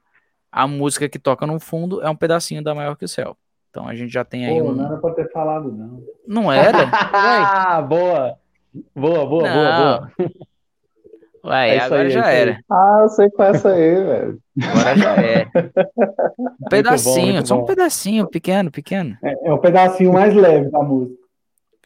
[0.51, 3.37] a música que toca no fundo é um pedacinho da Maior que o Céu.
[3.71, 4.73] Então a gente já tem aí Pô, um.
[4.73, 6.03] Não era pra ter falado, não.
[6.27, 6.91] Não era?
[7.15, 8.37] ah, boa!
[8.95, 9.55] Boa, boa, não.
[9.55, 10.37] boa, boa.
[11.45, 12.61] Ué, é agora aí, já é era.
[12.71, 14.39] Ah, eu sei qual é essa aí, velho.
[14.63, 15.47] Agora já é.
[16.39, 19.17] Um pedacinho, bom, só um pedacinho, pequeno, pequeno.
[19.23, 21.19] É, é o pedacinho mais leve da música.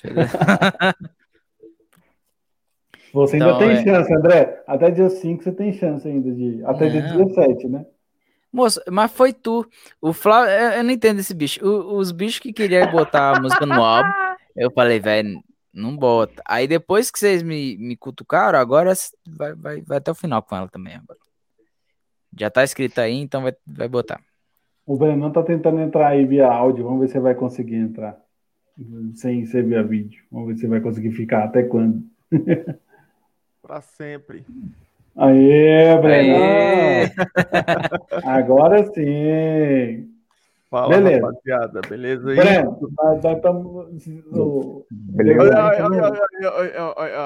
[3.12, 3.84] Você ainda então, tem é...
[3.84, 4.62] chance, André.
[4.66, 6.64] Até dia 5 você tem chance ainda de.
[6.64, 6.90] Até não.
[6.90, 7.84] dia 17, né?
[8.50, 9.66] Moço, mas foi tu.
[10.00, 11.64] O Flávio, eu não entendo esse bicho.
[11.64, 14.10] O, os bichos que queriam botar a música no álbum,
[14.56, 15.42] eu falei, velho,
[15.72, 16.42] não bota.
[16.46, 18.92] Aí depois que vocês me, me cutucaram, agora
[19.26, 20.94] vai, vai, vai até o final com ela também.
[20.94, 21.18] Agora.
[22.38, 24.20] Já tá escrito aí, então vai, vai botar.
[24.86, 26.84] O Brenão tá tentando entrar aí via áudio.
[26.84, 28.20] Vamos ver se vai conseguir entrar.
[29.14, 30.24] Sem ser via vídeo.
[30.30, 32.02] Vamos ver se vai conseguir ficar até quando.
[33.62, 34.44] Para sempre.
[35.16, 37.10] Aê, Brenão!
[38.24, 40.11] Agora sim!
[40.72, 41.26] Fala, Beleza.
[41.26, 41.80] rapaziada.
[41.86, 42.36] Beleza aí?
[42.36, 43.86] Breno, nós, nós estamos.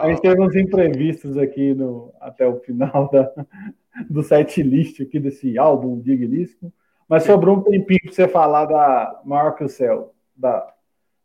[0.02, 3.32] A gente teve uns imprevistos aqui no, até o final da,
[4.10, 6.74] do set list aqui desse álbum digníssimo.
[7.09, 10.74] Mas sobrou um tempinho para você falar da Maior que o Céu, da,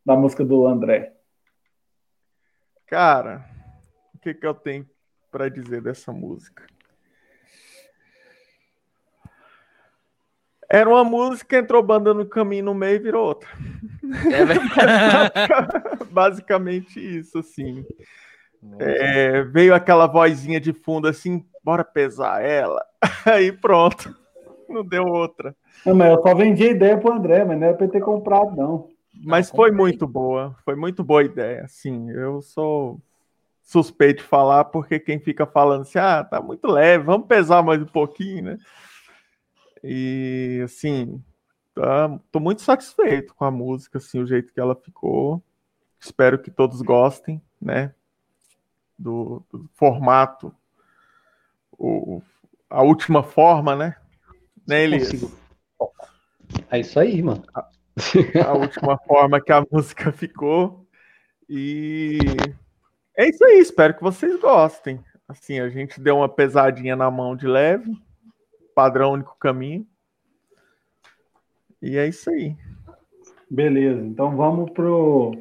[0.06, 1.14] da música do André.
[2.86, 3.44] Cara,
[4.14, 4.86] o que, que eu tenho
[5.32, 6.68] para dizer dessa música?
[10.74, 13.50] Era uma música, entrou banda no caminho no meio e virou outra.
[14.32, 17.86] É Basicamente isso, assim.
[18.80, 22.82] É, veio aquela vozinha de fundo assim, bora pesar ela.
[23.26, 24.16] Aí pronto.
[24.70, 25.54] Não deu outra.
[25.86, 28.02] Não, mas eu só vendi a ideia pro André, mas não era pra ele ter
[28.02, 28.88] comprado, não.
[29.26, 30.56] Mas foi muito boa.
[30.64, 31.66] Foi muito boa ideia.
[31.66, 32.98] Assim, eu sou
[33.62, 37.82] suspeito de falar, porque quem fica falando assim, ah, tá muito leve, vamos pesar mais
[37.82, 38.58] um pouquinho, né?
[39.84, 41.24] E assim,
[41.74, 45.44] tá, tô muito satisfeito com a música, assim, o jeito que ela ficou.
[46.00, 47.94] Espero que todos gostem, né?
[48.98, 50.54] Do, do formato,
[51.72, 52.22] o,
[52.70, 53.96] a última forma, né?
[54.68, 55.10] Né, Elias?
[56.70, 57.44] É isso aí, mano.
[57.54, 57.68] A,
[58.46, 60.88] a última forma que a música ficou.
[61.50, 62.20] E
[63.18, 65.04] é isso aí, espero que vocês gostem.
[65.28, 67.92] Assim, a gente deu uma pesadinha na mão de leve,
[68.74, 69.86] padrão único caminho.
[71.82, 72.56] E é isso aí.
[73.50, 75.36] Beleza, então vamos pro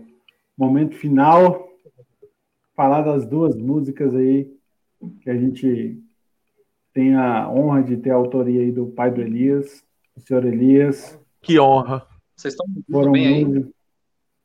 [0.56, 1.68] momento final.
[2.74, 4.50] Falar das duas músicas aí
[5.20, 6.02] que a gente
[6.92, 9.84] tem a honra de ter a autoria aí do pai do Elias,
[10.16, 11.18] o senhor Elias.
[11.42, 12.06] Que honra.
[12.34, 13.66] Vocês estão Foram bem aí?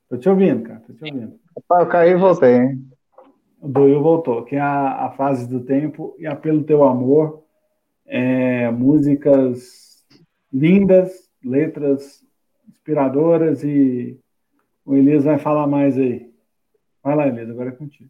[0.09, 1.39] Tô te ouvindo, cara, tô te ouvindo.
[1.71, 2.89] Eu caí e voltei, hein?
[3.59, 7.44] O Doil voltou, que é a, a fase do tempo e a Pelo Teu Amor
[8.05, 10.05] é, músicas
[10.51, 12.23] lindas, letras
[12.67, 14.19] inspiradoras e
[14.85, 16.31] o Elias vai falar mais aí.
[17.03, 18.09] Vai lá, Elias, agora é contigo.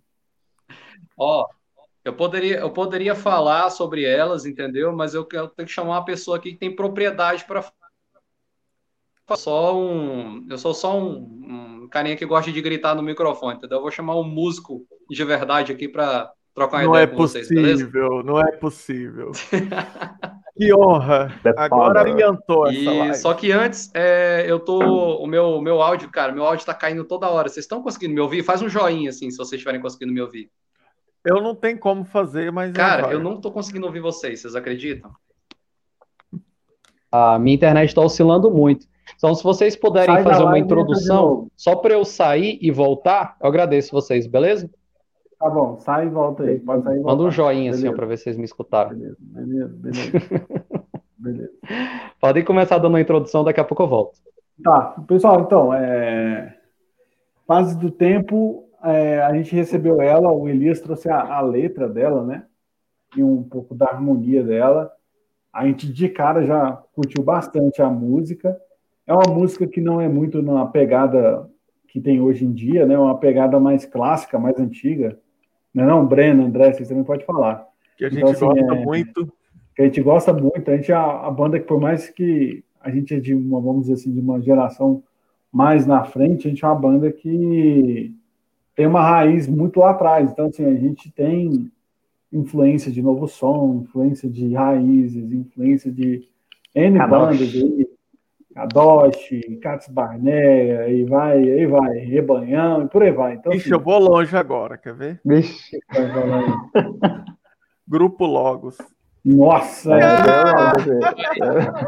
[1.17, 1.47] Ó,
[2.03, 4.95] eu poderia, eu poderia falar sobre elas, entendeu?
[4.95, 7.63] Mas eu, eu tenho que chamar uma pessoa aqui que tem propriedade para
[9.35, 13.77] só um, eu sou só um, um, carinha que gosta de gritar no microfone, entendeu?
[13.77, 17.17] Eu vou chamar um músico de verdade aqui para trocar uma não ideia é com
[17.17, 17.91] vocês, beleza?
[18.23, 19.31] Não é possível.
[20.57, 21.39] que honra.
[21.57, 23.15] Agora adiantou essa e, live.
[23.15, 24.79] Só que antes, é, eu tô.
[25.17, 27.49] O meu, meu áudio, cara, meu áudio tá caindo toda hora.
[27.49, 28.41] Vocês estão conseguindo me ouvir?
[28.41, 30.49] Faz um joinha assim, se vocês estiverem conseguindo me ouvir.
[31.25, 32.71] Eu não tenho como fazer, mas.
[32.71, 35.11] Cara, eu não tô conseguindo ouvir vocês, vocês acreditam?
[37.11, 38.87] A minha internet está oscilando muito.
[39.15, 43.47] Então, se vocês puderem Sai fazer uma introdução, só para eu sair e voltar, eu
[43.47, 44.69] agradeço vocês, beleza?
[45.39, 46.59] Tá bom, sai e volta aí.
[46.59, 47.87] Pode sair Manda um joinha beleza.
[47.87, 48.89] assim, para ver se vocês me escutaram.
[48.91, 50.47] Beleza, beleza, beleza.
[51.17, 51.51] beleza.
[52.19, 54.19] Podem começar dando uma introdução, daqui a pouco eu volto.
[54.63, 56.57] Tá, pessoal, então, é...
[57.45, 62.23] fase do tempo, é, a gente recebeu ela, o Elias trouxe a, a, letra dela,
[62.23, 62.45] né?
[63.17, 64.91] E um pouco da harmonia dela.
[65.51, 68.55] A gente de cara já curtiu bastante a música.
[69.07, 71.49] É uma música que não é muito na pegada
[71.87, 72.97] que tem hoje em dia, né?
[72.97, 75.19] Uma pegada mais clássica, mais antiga.
[75.75, 77.67] Não é não, Breno, André, vocês também podem falar.
[77.97, 78.85] Que a gente então, assim, gosta é...
[78.85, 79.33] muito.
[79.75, 80.71] Que a gente gosta muito.
[80.71, 83.59] A gente é a, a banda que, por mais que a gente é de uma,
[83.59, 85.03] vamos dizer assim, de uma geração
[85.51, 88.15] mais na frente, a gente é uma banda que
[88.73, 90.31] tem uma raiz muito lá atrás.
[90.31, 91.69] Então, assim, a gente tem
[92.31, 96.27] influência de novo som, influência de raízes, influência de
[96.73, 97.87] N bandas aí,
[98.55, 103.33] Kadoshi, Katz Barneia, aí vai, aí vai, Rebanhão e por aí vai.
[103.33, 105.19] Então, Ixi, assim, eu vou longe agora, quer ver?
[105.25, 105.77] Vixe.
[107.85, 108.77] Grupo Logos.
[109.25, 109.91] Nossa!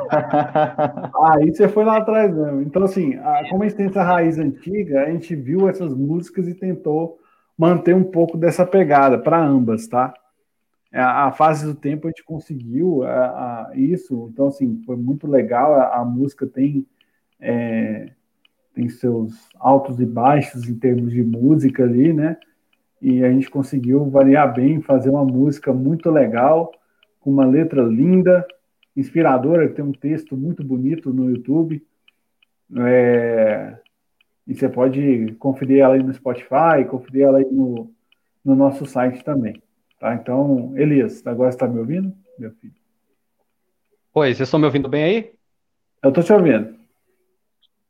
[0.09, 1.35] Ah!
[1.35, 2.61] Aí você foi lá atrás mesmo.
[2.61, 6.47] Então, assim, a, como a gente tem essa raiz antiga, a gente viu essas músicas
[6.47, 7.17] e tentou
[7.57, 10.13] manter um pouco dessa pegada para ambas, tá?
[10.97, 14.95] A, é, a, fase do tempo a gente conseguiu a, a, isso, então, assim, foi
[14.95, 15.75] muito legal.
[15.93, 16.85] A, música tem,
[17.39, 18.11] é,
[18.73, 22.37] tem seus altos e baixos em termos de música ali, né?
[23.01, 26.71] E a gente conseguiu variar bem, fazer uma música muito legal
[27.19, 28.45] com uma letra linda,
[28.95, 31.85] inspiradora, tem um texto muito bonito no YouTube.
[32.75, 33.77] É,
[34.47, 37.91] e você pode conferir ela aí no Spotify, conferir ela aí no,
[38.43, 39.61] no nosso site também.
[39.99, 40.13] Tá?
[40.13, 42.75] Então, Elias, agora está me ouvindo, meu filho?
[44.13, 45.33] Oi, vocês estão me ouvindo bem aí?
[46.03, 46.77] Eu estou te ouvindo.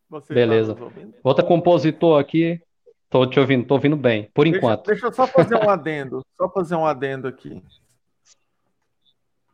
[0.09, 0.73] Você Beleza.
[0.73, 1.13] Tá ouvindo?
[1.23, 2.61] Outro compositor aqui.
[3.03, 4.88] Estou te ouvindo, estou ouvindo bem, por deixa, enquanto.
[4.88, 7.63] Deixa eu só fazer um adendo, só fazer um adendo aqui.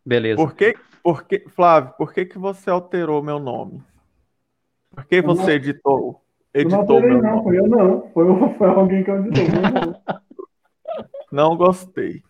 [0.04, 0.38] Beleza.
[0.38, 3.84] Por que, por que, Flávio, por que, que você alterou meu nome?
[4.90, 6.22] Por que você não, editou,
[6.52, 7.44] editou não meu não, nome?
[7.44, 8.26] Foi eu não, foi,
[8.58, 10.02] foi alguém que editou.
[11.32, 12.24] não gostei.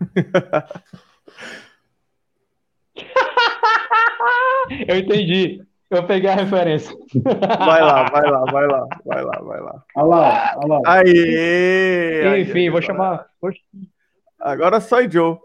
[4.88, 5.62] eu entendi.
[5.88, 6.92] Eu peguei a referência.
[7.58, 9.84] Vai lá, vai lá, vai lá, vai lá, vai lá.
[9.94, 10.80] Olha lá, olha lá.
[10.84, 13.28] Aê, Enfim, aí, vou chamar.
[14.40, 15.38] Agora só Joe.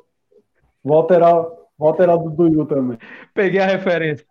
[0.84, 1.44] Vou alterar,
[1.78, 2.98] vou alterar do Duyu também.
[3.36, 4.26] Peguei a referência.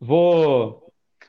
[0.00, 0.85] Vou,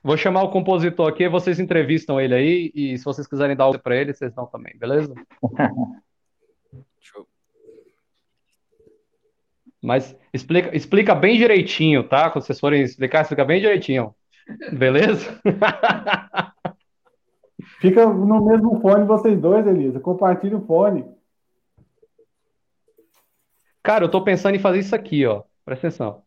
[0.07, 3.77] vou chamar o compositor aqui, vocês entrevistam ele aí, e se vocês quiserem dar algo
[3.77, 5.13] para ele, vocês dão também, beleza?
[7.01, 7.27] Show.
[9.83, 12.29] Mas explica, explica bem direitinho, tá?
[12.29, 14.15] Quando vocês forem explicar, explica bem direitinho.
[14.71, 15.41] Beleza?
[17.81, 19.99] Fica no mesmo fone vocês dois, Elisa.
[19.99, 21.03] Compartilha o fone.
[23.83, 25.43] Cara, eu tô pensando em fazer isso aqui, ó.
[25.65, 26.23] Presta atenção.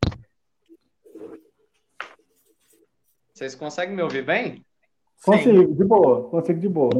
[3.40, 4.62] Vocês conseguem me ouvir bem?
[5.24, 6.28] Consigo, de boa.
[6.28, 6.90] Consigo de boa.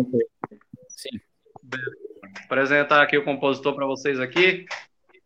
[0.89, 1.21] Sim.
[1.63, 1.79] Vou
[2.47, 4.65] apresentar aqui o compositor para vocês aqui.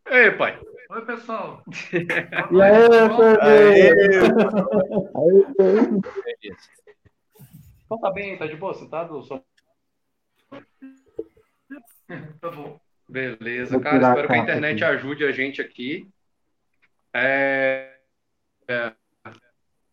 [0.06, 0.60] Ei, pai.
[0.90, 1.62] Oi, pessoal.
[1.92, 2.82] e aí,
[5.14, 5.52] aí,
[7.84, 9.22] então tá bem, tá de boa, sentado?
[9.22, 9.40] Só...
[12.40, 12.80] tá bom.
[13.08, 14.08] Beleza, cara.
[14.08, 14.96] Espero que a internet aqui.
[14.96, 16.10] ajude a gente aqui.
[17.14, 17.98] É...
[18.66, 18.92] é...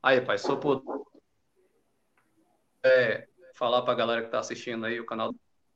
[0.02, 1.11] Aí, pai, só por
[2.84, 5.34] é, falar para a galera que está assistindo aí o canal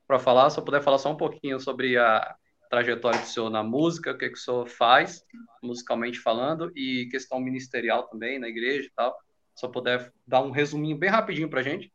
[0.08, 2.36] para falar, se eu puder falar só um pouquinho sobre a
[2.70, 5.26] trajetória do senhor na música, o que, que o senhor faz,
[5.64, 9.18] musicalmente falando, e questão ministerial também na igreja e tal.
[9.56, 11.92] Se eu puder dar um resuminho bem rapidinho para gente.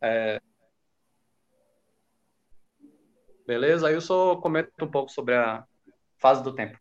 [0.00, 0.40] É...
[3.46, 3.88] Beleza?
[3.88, 5.66] Aí eu só comento um pouco sobre a
[6.18, 6.78] fase do tempo.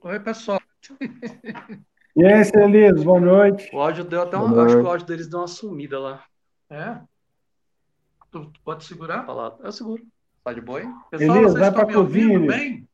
[0.00, 0.60] Oi, pessoal.
[2.16, 3.68] E aí, Celis, boa noite.
[3.74, 4.64] O áudio deu até uma.
[4.64, 6.24] Acho que o áudio deles deu uma sumida lá.
[6.70, 7.00] É?
[8.30, 9.26] Tu, tu pode segurar?
[9.26, 9.56] Falar.
[9.60, 10.00] Eu seguro.
[10.44, 10.86] Tá de boi?
[11.10, 12.38] Pessoal, Elias, vai pra cozinha.
[12.38, 12.88] Bem?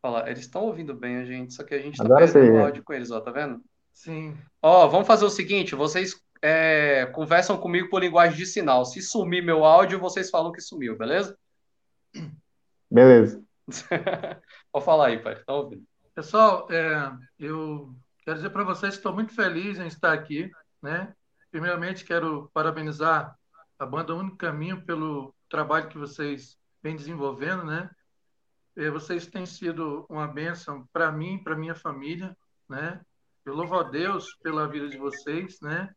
[0.00, 2.64] Fala, eles estão ouvindo bem a gente, só que a gente tá Agora perdendo o
[2.64, 3.60] áudio com eles, ó, tá vendo?
[3.92, 4.36] Sim.
[4.62, 8.84] Ó, vamos fazer o seguinte: vocês é, conversam comigo por linguagem de sinal.
[8.84, 11.36] Se sumir meu áudio, vocês falam que sumiu, beleza?
[12.88, 13.42] Beleza.
[14.72, 15.34] Pode falar aí, pai.
[15.44, 15.82] Tá ouvindo?
[16.14, 20.50] Pessoal, é, eu quero dizer para vocês que estou muito feliz em estar aqui,
[20.82, 21.14] né?
[21.50, 23.36] primeiramente quero parabenizar
[23.78, 27.90] a banda Único Caminho pelo trabalho que vocês vêm desenvolvendo, né?
[28.76, 32.36] É, vocês têm sido uma bênção para mim, para minha família,
[32.68, 33.00] né?
[33.44, 35.92] Eu louvo a Deus pela vida de vocês, né?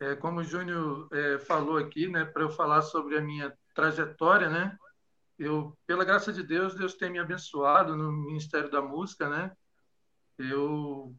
[0.00, 2.24] É, como o Júnior é, falou aqui, né?
[2.24, 4.76] Para eu falar sobre a minha trajetória, né?
[5.38, 9.52] Eu, pela graça de Deus, Deus tem me abençoado no Ministério da Música, né?
[10.38, 11.14] Eu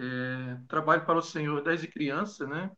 [0.00, 2.70] é, trabalho para o Senhor desde criança, né?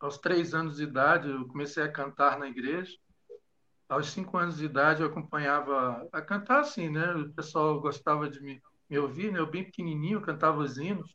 [0.00, 2.96] Aos três anos de idade, eu comecei a cantar na igreja.
[3.88, 7.12] Aos cinco anos de idade, eu acompanhava a cantar assim, né?
[7.14, 9.38] O pessoal gostava de me, me ouvir, né?
[9.38, 11.14] Eu bem pequenininho, cantava os hinos.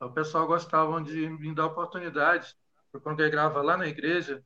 [0.00, 2.54] O pessoal gostava de me dar oportunidade.
[2.92, 4.42] Eu congregava lá na igreja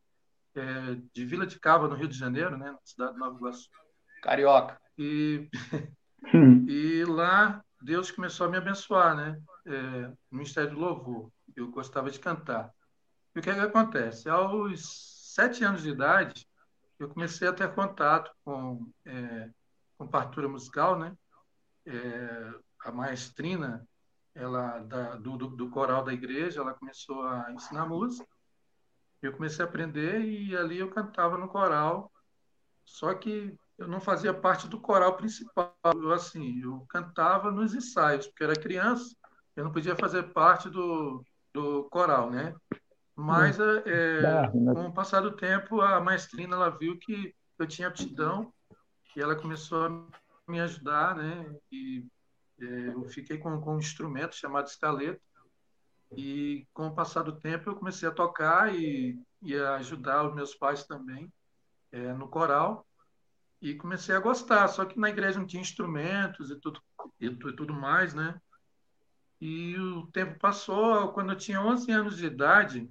[0.55, 2.71] é, de Vila de Cava, no Rio de Janeiro, né?
[2.71, 3.69] Na cidade de Nova Iguaçu.
[4.23, 4.79] Carioca.
[4.99, 5.49] E,
[6.69, 9.41] e lá Deus começou a me abençoar, né?
[9.69, 11.31] É, Ministério do Louvor.
[11.55, 12.73] Eu gostava de cantar.
[13.35, 14.29] E o que, é que acontece?
[14.29, 16.49] Aos sete anos de idade,
[16.99, 19.51] eu comecei a ter contato com, é,
[19.97, 21.17] com partitura musical, né?
[21.87, 23.87] É, a maestrina
[24.35, 28.27] ela, da, do, do, do, coral da igreja, ela começou a ensinar música.
[29.21, 32.11] Eu comecei a aprender e ali eu cantava no coral.
[32.85, 35.77] Só que eu não fazia parte do coral principal.
[35.95, 39.15] Eu, assim, eu cantava nos ensaios, porque era criança,
[39.59, 42.55] eu não podia fazer parte do, do coral, né?
[43.17, 47.89] Mas é, é com o passar do tempo, a maestrina ela viu que eu tinha
[47.89, 48.53] aptidão
[49.17, 51.53] e ela começou a me ajudar, né?
[51.73, 52.07] E
[52.61, 55.21] é, eu fiquei com, com um instrumento chamado escaleta
[56.17, 60.35] e com o passar do tempo eu comecei a tocar e, e a ajudar os
[60.37, 61.33] meus pais também
[61.91, 62.87] é, no coral
[63.61, 64.69] e comecei a gostar.
[64.69, 66.81] Só que na igreja não tinha instrumentos e tudo,
[67.21, 68.41] e tudo mais, né?
[69.41, 72.91] E o tempo passou, quando eu tinha 11 anos de idade,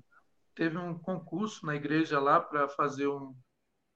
[0.56, 3.36] teve um concurso na igreja lá para fazer um,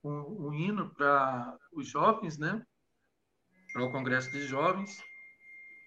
[0.04, 2.64] um, um hino para os jovens, né?
[3.72, 5.02] Para o congresso de jovens.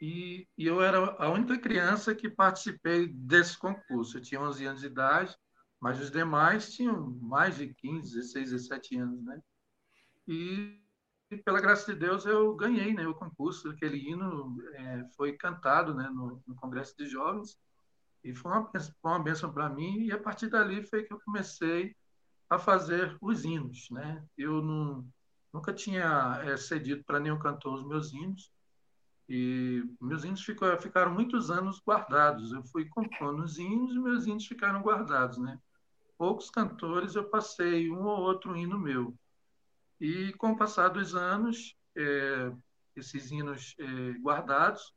[0.02, 4.18] E, e, eu era a única criança que participei desse concurso.
[4.18, 5.36] Eu tinha 11 anos de idade,
[5.80, 9.40] mas os demais tinham mais de 15, 16, 17 anos, né?
[10.28, 10.82] E,
[11.43, 13.69] pela graça de Deus, eu ganhei né, o concurso.
[13.69, 17.57] Aquele hino é, foi cantado né, no, no, Congresso de Jovens
[18.23, 20.06] e foi uma, foi uma bênção para mim.
[20.06, 21.95] E a partir dali foi que eu comecei
[22.49, 23.89] a fazer os hinos.
[23.89, 24.23] Né?
[24.38, 25.07] Eu não,
[25.52, 28.52] nunca tinha é, cedido para nenhum cantor os meus hinos.
[29.27, 32.52] E meus hinos ficou, ficaram muitos anos guardados.
[32.52, 35.60] Eu fui compondo os hinos e meus hinos ficaram guardados, né?
[36.18, 39.18] Poucos cantores eu passei um ou outro hino meu.
[40.00, 42.52] E com o passar dos anos, é,
[42.96, 44.94] esses hinos é, guardados,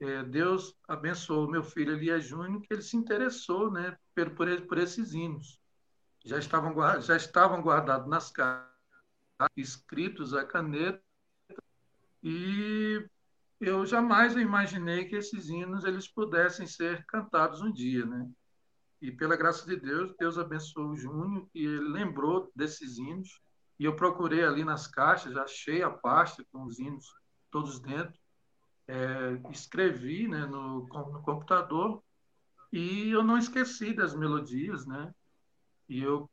[0.00, 4.78] é, Deus abençoou meu filho Elias Júnior, que ele se interessou né, por, por, por
[4.78, 5.60] esses hinos.
[6.24, 8.70] Já estavam, já estavam guardados nas cartas,
[9.56, 11.02] escritos a caneta,
[12.22, 13.04] e
[13.60, 18.28] eu jamais imaginei que esses hinos eles pudessem ser cantados um dia, né?
[19.00, 23.40] E pela graça de Deus, Deus abençoou o Júnior e ele lembrou desses hinos
[23.82, 27.12] e eu procurei ali nas caixas, achei a pasta com os hinos
[27.50, 28.16] todos dentro,
[28.86, 32.00] é, escrevi né, no, no computador
[32.72, 35.12] e eu não esqueci das melodias, né?
[35.88, 36.30] E eu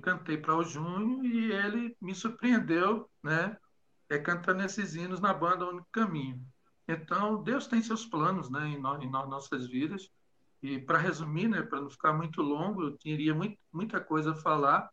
[0.00, 3.58] cantei para o Júnior e ele me surpreendeu, né?
[4.08, 6.42] É, cantando esses hinos na banda Único Caminho.
[6.88, 10.08] Então, Deus tem seus planos né, em, no, em nossas vidas.
[10.62, 14.36] E para resumir, né, para não ficar muito longo, eu teria muito, muita coisa a
[14.36, 14.88] falar,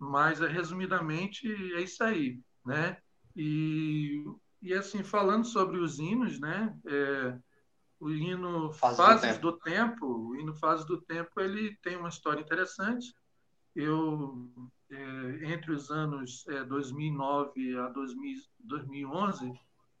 [0.00, 2.96] mas, resumidamente, é isso aí, né?
[3.36, 4.24] E,
[4.62, 6.74] e assim, falando sobre os hinos, né?
[6.86, 7.38] É,
[8.00, 9.58] o hino Fases, Fases do, tempo.
[9.58, 10.06] do, tempo.
[10.06, 13.14] o hino Fases do Tempo, ele tem uma história interessante.
[13.76, 14.50] Eu,
[14.90, 19.52] é, entre os anos é, 2009 a 2000, 2011,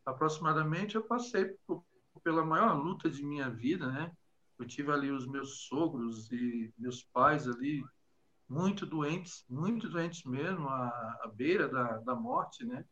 [0.06, 1.84] aproximadamente, eu passei por,
[2.24, 4.10] pela maior luta de minha vida, né?
[4.58, 7.84] Eu tive ali os meus sogros e meus pais ali
[8.50, 10.88] muito doentes, muito doentes mesmo, à,
[11.22, 12.84] à beira da, da morte, né?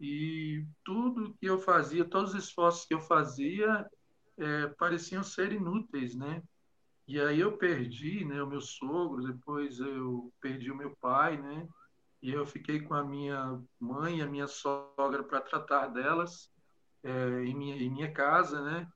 [0.00, 3.86] E tudo que eu fazia, todos os esforços que eu fazia,
[4.38, 6.42] é, pareciam ser inúteis, né?
[7.06, 11.68] E aí eu perdi, né, o meu sogro, depois eu perdi o meu pai, né?
[12.22, 16.50] E eu fiquei com a minha mãe e a minha sogra para tratar delas
[17.02, 18.88] é, em, minha, em minha casa, né?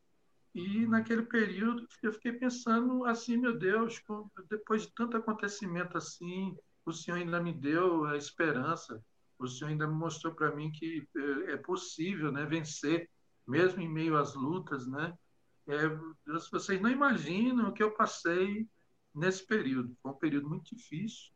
[0.55, 4.01] E naquele período eu fiquei pensando assim, meu Deus,
[4.48, 6.56] depois de tanto acontecimento assim,
[6.86, 9.02] o Senhor ainda me deu a esperança,
[9.39, 13.10] o Senhor ainda mostrou para mim que é, é possível, né, vencer,
[13.47, 15.12] mesmo em meio às lutas, né?
[15.66, 15.89] É,
[16.52, 18.68] vocês não imaginam o que eu passei
[19.14, 19.97] nesse período.
[20.02, 21.32] Foi um período muito difícil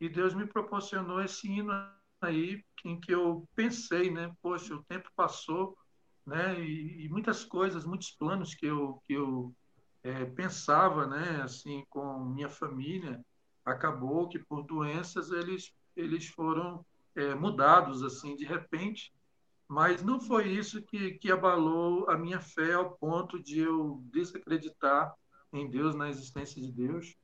[0.00, 1.72] e Deus me proporcionou esse hino
[2.20, 4.34] aí em que eu pensei, né?
[4.42, 5.76] Poxa, o tempo passou,
[6.26, 6.60] né?
[6.60, 9.54] E, e muitas coisas, muitos planos que eu que eu
[10.02, 11.42] é, pensava, né?
[11.42, 13.20] Assim, com minha família,
[13.64, 16.84] acabou que por doenças eles eles foram
[17.16, 19.12] é, mudados assim de repente
[19.70, 25.14] mas não foi isso que, que abalou a minha fé ao ponto de eu desacreditar
[25.52, 27.14] em Deus, na existência de Deus.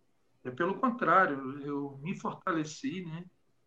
[0.44, 3.24] É pelo contrário, eu me fortaleci, né?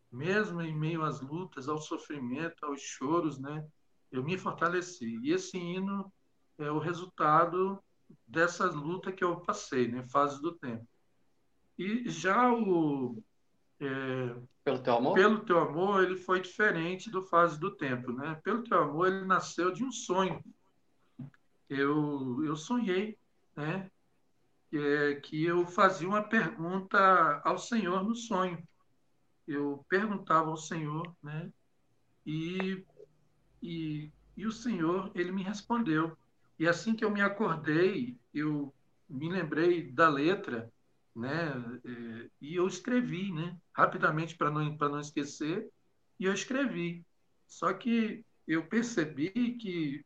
[0.09, 3.67] Mesmo em meio às lutas, ao sofrimento, aos choros, né?
[4.11, 5.19] Eu me fortaleci.
[5.23, 6.11] E esse hino
[6.57, 7.81] é o resultado
[8.27, 10.03] dessa luta que eu passei, né?
[10.09, 10.87] Fases do tempo.
[11.77, 13.21] E já o
[13.79, 15.13] é, pelo teu amor?
[15.13, 18.39] Pelo teu amor, ele foi diferente do fase do tempo, né?
[18.43, 20.43] Pelo teu amor, ele nasceu de um sonho.
[21.69, 23.17] Eu, eu sonhei,
[23.55, 23.89] né?
[24.71, 28.61] É, que eu fazia uma pergunta ao Senhor no sonho.
[29.47, 31.51] Eu perguntava ao Senhor, né?
[32.25, 32.85] E,
[33.61, 36.17] e, e o Senhor, ele me respondeu.
[36.57, 38.73] E assim que eu me acordei, eu
[39.09, 40.71] me lembrei da letra
[41.15, 41.51] né?
[41.85, 43.57] É, e eu escrevi, né?
[43.73, 45.69] Rapidamente para não para não esquecer,
[46.19, 47.05] e eu escrevi.
[47.47, 50.05] Só que eu percebi que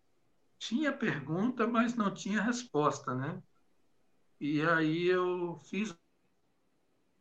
[0.57, 3.41] tinha pergunta, mas não tinha resposta, né?
[4.39, 5.95] E aí eu fiz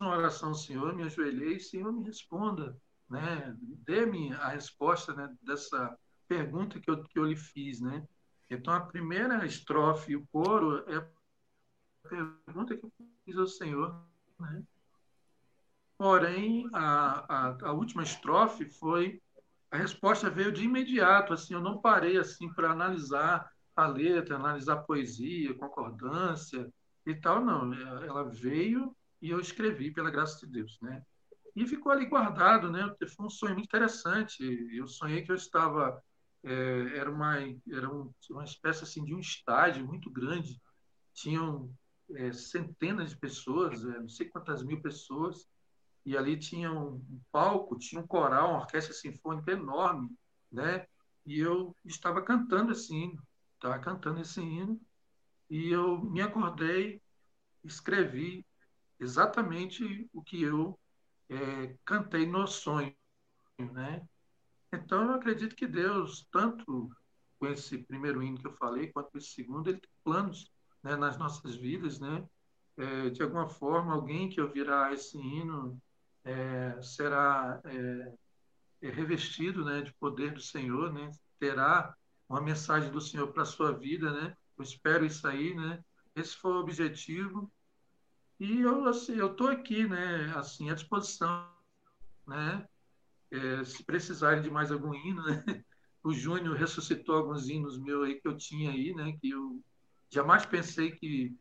[0.01, 2.77] uma oração ao Senhor, me ajoelhei, Senhor, me responda,
[3.09, 3.55] né?
[3.61, 5.97] Dê-me a resposta né, dessa
[6.33, 8.07] pergunta que eu, que eu lhe fiz, né?
[8.49, 12.93] Então, a primeira estrofe, o coro, é a pergunta que eu
[13.25, 14.07] fiz ao Senhor.
[14.39, 14.63] Né?
[15.99, 19.21] Porém, a, a, a, última estrofe foi
[19.71, 21.33] a resposta veio de imediato.
[21.33, 26.71] Assim, eu não parei assim para analisar a letra, analisar a poesia, concordância
[27.07, 27.43] e tal.
[27.43, 27.73] Não,
[28.03, 31.03] ela veio e eu escrevi pela graça de Deus, né?
[31.55, 32.95] E ficou ali guardado, né?
[33.15, 34.43] Foi um sonho muito interessante.
[34.75, 36.03] Eu sonhei que eu estava
[36.45, 40.61] é, era uma era um, uma espécie assim de um estádio muito grande.
[41.15, 41.73] Tinham
[42.15, 45.49] é, centenas de pessoas, é, não sei quantas mil pessoas,
[46.05, 50.11] e ali tinha um, um palco, tinha um coral, uma orquestra sinfônica enorme,
[50.51, 50.87] né?
[51.25, 53.23] E eu estava cantando esse hino,
[53.55, 54.81] estava cantando esse hino,
[55.49, 57.01] e eu me acordei,
[57.63, 58.45] escrevi
[58.99, 60.79] exatamente o que eu
[61.29, 62.95] é, cantei no sonho,
[63.59, 64.07] né?
[64.73, 66.91] Então eu acredito que Deus, tanto
[67.39, 70.51] com esse primeiro hino que eu falei, quanto com esse segundo, ele tem planos
[70.83, 72.27] né, nas nossas vidas, né?
[72.77, 75.79] É, de alguma forma, alguém que ouvirá esse hino
[76.25, 78.15] é, será é,
[78.81, 81.11] é, revestido né, de poder do Senhor, né?
[81.43, 81.95] terá
[82.29, 84.37] uma mensagem do Senhor para a sua vida, né?
[84.57, 85.85] Eu espero isso aí, né?
[86.15, 87.53] Esse foi o objetivo.
[88.39, 90.33] E eu assim, eu estou aqui, né?
[90.37, 91.51] Assim, à disposição,
[92.27, 92.67] né?
[93.33, 95.43] É, se precisarem de mais algum hino, né?
[96.05, 99.17] O Júnior ressuscitou alguns hinos meus aí que eu tinha aí, né?
[99.21, 99.63] Que eu
[100.13, 101.35] Jamais pensei que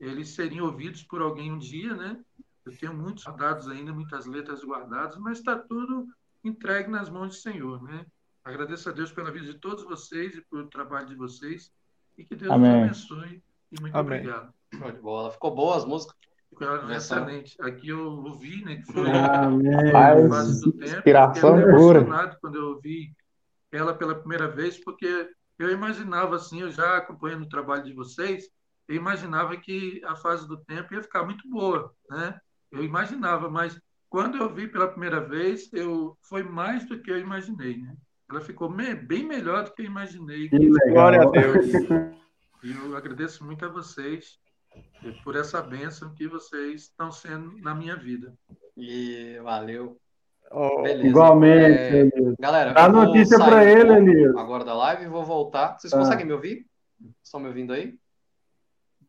[0.00, 2.20] eles seriam ouvidos por alguém um dia, né?
[2.64, 6.08] Eu tenho muitos dados ainda, muitas letras guardadas, mas está tudo
[6.42, 8.04] entregue nas mãos do Senhor, né?
[8.44, 11.72] Agradeço a Deus pela vida de todos vocês e pelo trabalho de vocês
[12.18, 12.82] e que Deus Amém.
[12.82, 13.40] abençoe
[13.70, 14.18] e muito Amém.
[14.18, 14.52] obrigado.
[14.74, 15.30] Show de bola.
[15.30, 16.16] Ficou boa as músicas?
[16.58, 17.54] Ficou excelente.
[17.60, 18.76] Aqui eu ouvi, né?
[18.76, 20.28] Que foi Amém.
[20.28, 20.84] base do tempo.
[20.84, 22.38] Inspiração pura.
[22.40, 23.14] Quando eu ouvi
[23.70, 25.28] ela pela primeira vez, porque
[25.58, 28.48] eu imaginava assim, eu já acompanhando o trabalho de vocês,
[28.88, 32.38] eu imaginava que a fase do tempo ia ficar muito boa, né?
[32.72, 33.78] Eu imaginava, mas
[34.08, 37.94] quando eu vi pela primeira vez, eu foi mais do que eu imaginei, né?
[38.30, 40.48] Ela ficou me, bem melhor do que eu imaginei.
[40.48, 41.66] Que Glória a Deus.
[42.64, 44.40] E eu agradeço muito a vocês
[45.22, 48.34] por essa bênção que vocês estão sendo na minha vida.
[48.76, 49.98] E valeu.
[50.50, 54.36] Oh, igualmente, é, Galera, dá notícia para ele, Elias.
[54.36, 55.76] Agora da live vou voltar.
[55.78, 55.98] Vocês ah.
[55.98, 56.66] conseguem me ouvir?
[57.22, 57.98] Estão me ouvindo aí?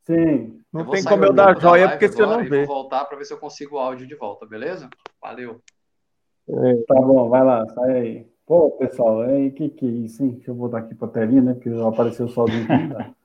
[0.06, 0.61] Sim.
[0.72, 2.65] Não tem como eu dar joia porque você não vê.
[2.65, 4.89] Vou voltar para ver se eu consigo o áudio de volta, beleza?
[5.22, 5.61] Valeu.
[6.49, 8.27] É, tá bom, vai lá, sai aí.
[8.45, 10.31] Pô, pessoal, é, que que é isso, hein?
[10.31, 11.53] Deixa eu voltar aqui para a telinha, né?
[11.53, 12.94] Porque apareceu sozinho aqui.
[12.94, 13.14] Tá?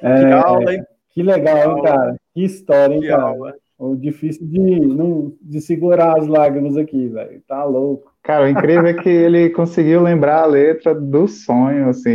[0.00, 0.86] É, que aula, hein?
[1.18, 2.16] Que legal, hein, cara?
[2.32, 3.22] Que história, hein, que cara?
[3.22, 3.54] Aula.
[3.76, 7.42] O difícil de, não, de segurar as lágrimas aqui, velho.
[7.48, 8.14] Tá louco.
[8.22, 12.10] Cara, o incrível é que ele conseguiu lembrar a letra do sonho, assim,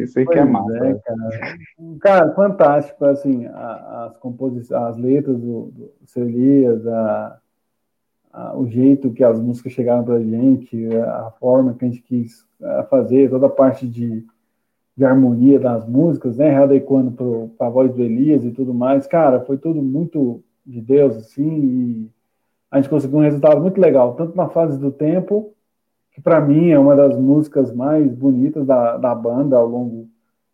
[0.00, 0.76] isso aí que é massa.
[0.76, 1.28] É, cara.
[2.00, 7.38] cara, fantástico, assim, as composições, as letras do, do Elias, a,
[8.32, 12.46] a, o jeito que as músicas chegaram pra gente, a forma que a gente quis
[12.88, 14.24] fazer, toda a parte de,
[14.96, 17.12] de harmonia das músicas, né, readequando
[17.58, 21.46] para a voz do Elias e tudo mais, cara, foi tudo muito de Deus, assim,
[21.46, 22.10] e
[22.70, 25.52] a gente conseguiu um resultado muito legal, tanto na fase do tempo,
[26.12, 30.08] que para mim é uma das músicas mais bonitas da, da banda ao longo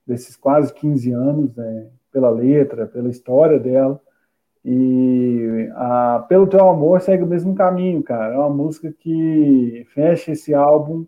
[0.04, 4.00] desses quase 15 anos, né, pela letra, pela história dela,
[4.64, 8.34] e a, Pelo Teu Amor segue o mesmo caminho, cara.
[8.34, 11.04] É uma música que fecha esse álbum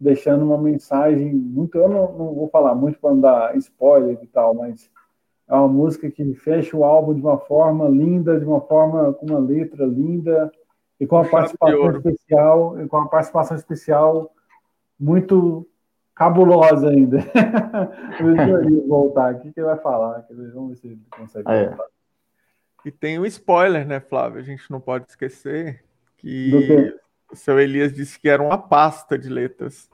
[0.00, 1.76] deixando uma mensagem muito.
[1.76, 4.90] Eu não, não vou falar muito para não dar spoiler e tal, mas
[5.46, 9.26] é uma música que fecha o álbum de uma forma linda, de uma forma com
[9.26, 10.50] uma letra linda
[10.98, 14.32] e com a participação especial, e com a participação especial
[14.98, 15.66] muito
[16.14, 17.18] cabulosa ainda.
[18.20, 20.26] Vamos voltar aqui que ele vai falar.
[20.54, 21.44] Vamos ver se ele consegue.
[21.46, 21.76] Ah, é.
[22.84, 24.38] E tem um spoiler, né, Flávio?
[24.38, 25.82] A gente não pode esquecer
[26.16, 26.99] que o
[27.34, 29.88] seu Elias disse que era uma pasta de letras.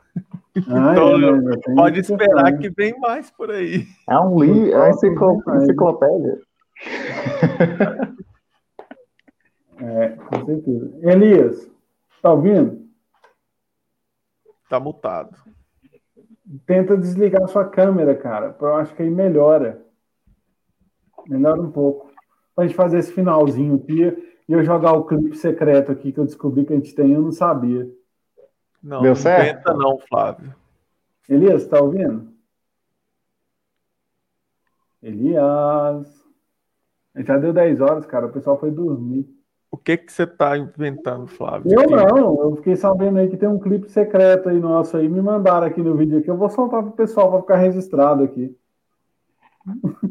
[0.69, 3.87] Ah, então, é, pode esperar que vem mais por aí.
[4.09, 6.41] É um livro, é uma enciclopédia.
[9.79, 10.91] É, com certeza.
[11.03, 11.71] Elias,
[12.23, 12.89] tá ouvindo?
[14.71, 15.37] Tá mutado.
[16.65, 18.57] Tenta desligar a sua câmera, cara.
[18.59, 19.85] Eu acho que aí melhora.
[21.29, 22.11] Melhora um pouco
[22.55, 26.25] para gente fazer esse finalzinho aqui e eu jogar o clipe secreto aqui que eu
[26.25, 27.89] descobri que a gente tem, eu não sabia.
[28.83, 29.57] Não, Deu não certo?
[29.57, 30.55] tenta não, Flávio.
[31.29, 32.29] Elias, tá ouvindo?
[35.03, 36.25] Elias.
[37.17, 38.27] Já deu 10 horas, cara.
[38.27, 39.27] O pessoal foi dormir.
[39.71, 41.73] O que que você tá inventando, Flávio?
[41.73, 42.43] Eu não.
[42.43, 45.09] Eu fiquei sabendo aí que tem um clipe secreto aí nosso aí.
[45.09, 46.31] Me mandaram aqui no vídeo aqui.
[46.31, 48.57] Eu vou soltar pro pessoal para ficar registrado aqui.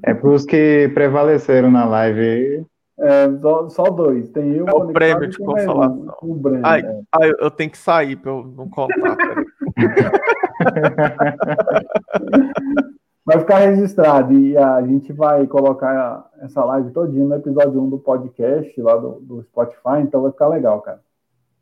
[0.03, 2.65] É para os que prevaleceram na live.
[2.97, 4.29] É, só, só dois.
[4.29, 4.67] Tem eu.
[4.67, 6.07] É o prêmio de consolação.
[6.23, 7.01] Um, um Breno, ai, é.
[7.11, 8.95] ai, eu tenho que sair para eu não contar.
[13.25, 17.97] vai ficar registrado e a gente vai colocar essa live todinha no episódio 1 do
[17.97, 21.01] podcast lá do, do Spotify, então vai ficar legal, cara.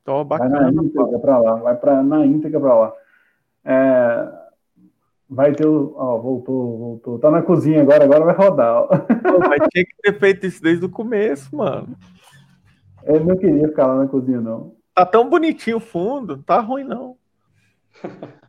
[0.03, 0.59] Tô bacana.
[0.59, 2.93] Vai na íntegra para lá, vai pra, na íntegra para lá.
[3.65, 4.29] É,
[5.33, 5.93] Vai ter o.
[5.95, 7.19] Ó, voltou, voltou.
[7.19, 8.87] Tá na cozinha agora, agora vai rodar.
[8.87, 11.95] Pô, mas tinha que ter feito isso desde o começo, mano.
[13.03, 14.75] Ele não queria ficar lá na cozinha, não.
[14.93, 17.17] Tá tão bonitinho o fundo, não tá ruim, não.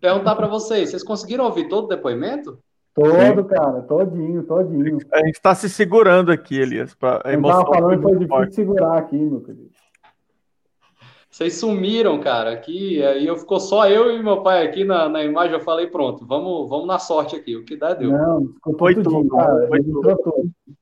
[0.00, 2.58] Perguntar para vocês, vocês conseguiram ouvir todo o depoimento?
[2.94, 3.48] Todo, Sim.
[3.48, 4.98] cara, todinho, todinho.
[5.12, 6.94] A gente tá se segurando aqui, Elias.
[6.94, 9.70] Pra a emoção tava falando que foi difícil segurar aqui, meu querido.
[11.30, 15.22] Vocês sumiram, cara, aqui, aí eu ficou só eu e meu pai aqui na, na
[15.22, 18.10] imagem, eu falei, pronto, vamos, vamos na sorte aqui, o que dá deu.
[18.10, 20.18] Não, ficou foi tudo, cara, foi tudo.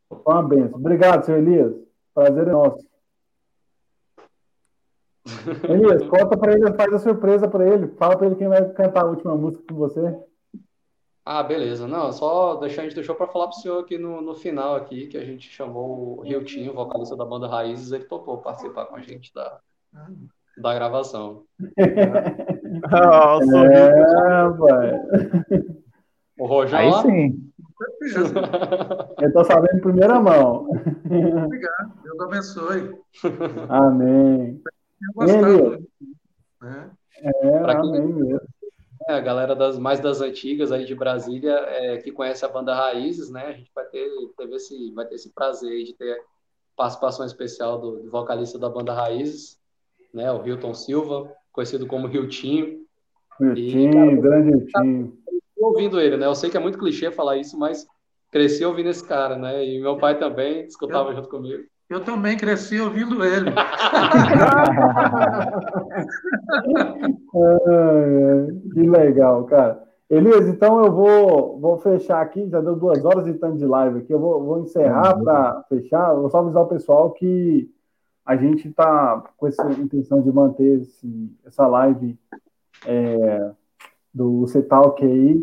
[0.09, 0.79] Foi uma benção.
[0.79, 1.75] Obrigado, senhor Elias,
[2.15, 2.89] prazer é nosso.
[5.69, 9.05] Elias, conta para ele, faz a surpresa para ele, fala para ele quem vai cantar
[9.05, 10.19] a última música com você.
[11.27, 11.87] Ah, beleza.
[11.87, 15.09] Não, só deixar, a gente deixou para falar pro senhor aqui no, no final aqui,
[15.09, 19.03] que a gente chamou o Riltinho, vocalista da banda Raízes, ele topou participar com a
[19.03, 19.61] gente da,
[20.61, 21.45] da gravação.
[22.91, 24.93] Nossa, é, pai.
[26.39, 27.53] O Rojão Aí sim.
[29.21, 30.69] Eu tô sabendo em primeira mão.
[31.45, 31.93] Obrigado.
[32.03, 32.95] Deus abençoe.
[33.69, 34.61] Amém.
[35.21, 35.89] Ele,
[36.61, 36.91] né?
[37.23, 38.41] É, pra amém mesmo.
[39.09, 42.75] É, a galera das, mais das antigas aí de Brasília é, que conhece a banda
[42.75, 43.47] Raízes, né?
[43.47, 46.21] A gente vai ter, teve esse, vai ter esse prazer de ter
[46.77, 49.58] participação especial do, do vocalista da banda Raízes,
[50.19, 50.31] né?
[50.33, 52.81] O Hilton Silva, conhecido como Hiltinho.
[53.41, 55.13] Hiltinho, grande Hiltinho.
[55.57, 56.27] ouvindo ele, né?
[56.27, 57.87] Eu sei que é muito clichê falar isso, mas
[58.31, 59.65] cresci ouvindo esse cara, né?
[59.65, 61.63] E meu pai também escutava eu, junto comigo.
[61.89, 63.53] Eu também cresci ouvindo ele.
[68.75, 69.87] que legal, cara.
[70.11, 73.99] Elias, então eu vou, vou fechar aqui, já deu duas horas e tanto de live
[73.99, 75.23] aqui, eu vou, vou encerrar uhum.
[75.23, 77.71] para fechar, vou só avisar o pessoal que
[78.29, 82.15] a gente está com essa intenção de manter esse, essa live
[82.87, 83.51] é,
[84.13, 85.43] do CETALK aí.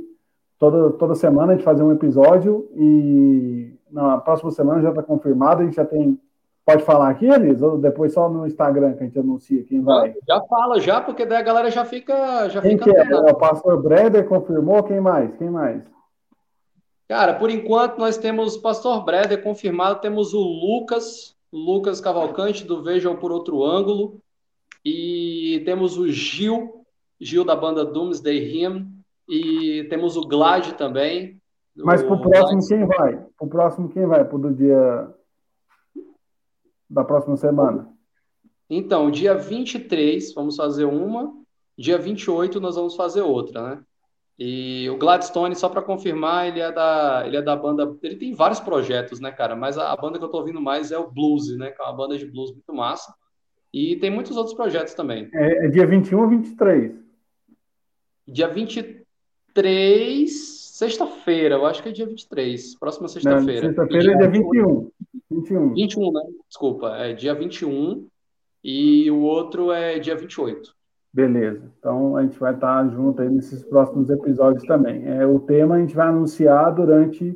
[0.59, 5.63] Toda, toda semana a gente fazer um episódio e na próxima semana já está confirmado,
[5.63, 6.21] a gente já tem.
[6.63, 7.59] Pode falar aqui, Elis?
[7.63, 10.13] Ou depois só no Instagram que a gente anuncia quem vai?
[10.27, 12.49] Já fala, já, porque daí a galera já fica.
[12.49, 13.11] Já quem fica que é?
[13.11, 13.15] é?
[13.15, 15.35] O pastor Breder confirmou, quem mais?
[15.37, 15.83] Quem mais?
[17.07, 22.83] Cara, por enquanto nós temos o pastor Breder confirmado, temos o Lucas Lucas Cavalcante do
[22.83, 24.19] Vejam por Outro Ângulo.
[24.83, 26.85] E temos o Gil,
[27.19, 28.93] Gil da banda Doomsday Hymn.
[29.29, 31.41] E temos o Glad também.
[31.77, 33.25] Mas pro próximo quem vai?
[33.37, 34.25] Pro próximo quem vai?
[34.25, 35.13] Pro do dia
[36.89, 37.89] da próxima semana?
[38.69, 41.33] Então, dia 23 vamos fazer uma,
[41.77, 43.83] dia 28 nós vamos fazer outra, né?
[44.37, 48.33] E o Gladstone, só para confirmar, ele é da ele é da banda, ele tem
[48.33, 49.55] vários projetos, né, cara?
[49.55, 51.71] Mas a, a banda que eu tô ouvindo mais é o Blues, né?
[51.71, 53.13] Que é uma banda de blues muito massa.
[53.73, 55.29] E tem muitos outros projetos também.
[55.33, 56.93] É, é dia 21 ou 23?
[58.27, 60.31] Dia 23,
[60.75, 63.67] sexta-feira, eu acho que é dia 23, próxima sexta-feira.
[63.67, 64.91] Sexta-feira é dia 21.
[65.31, 65.73] 21.
[65.73, 66.21] 21, né?
[66.47, 68.07] Desculpa, é dia 21
[68.63, 70.75] e o outro é dia 28.
[71.15, 71.71] Beleza.
[71.79, 75.07] Então a gente vai estar junto aí nesses próximos episódios também.
[75.07, 77.33] É, o tema a gente vai anunciar durante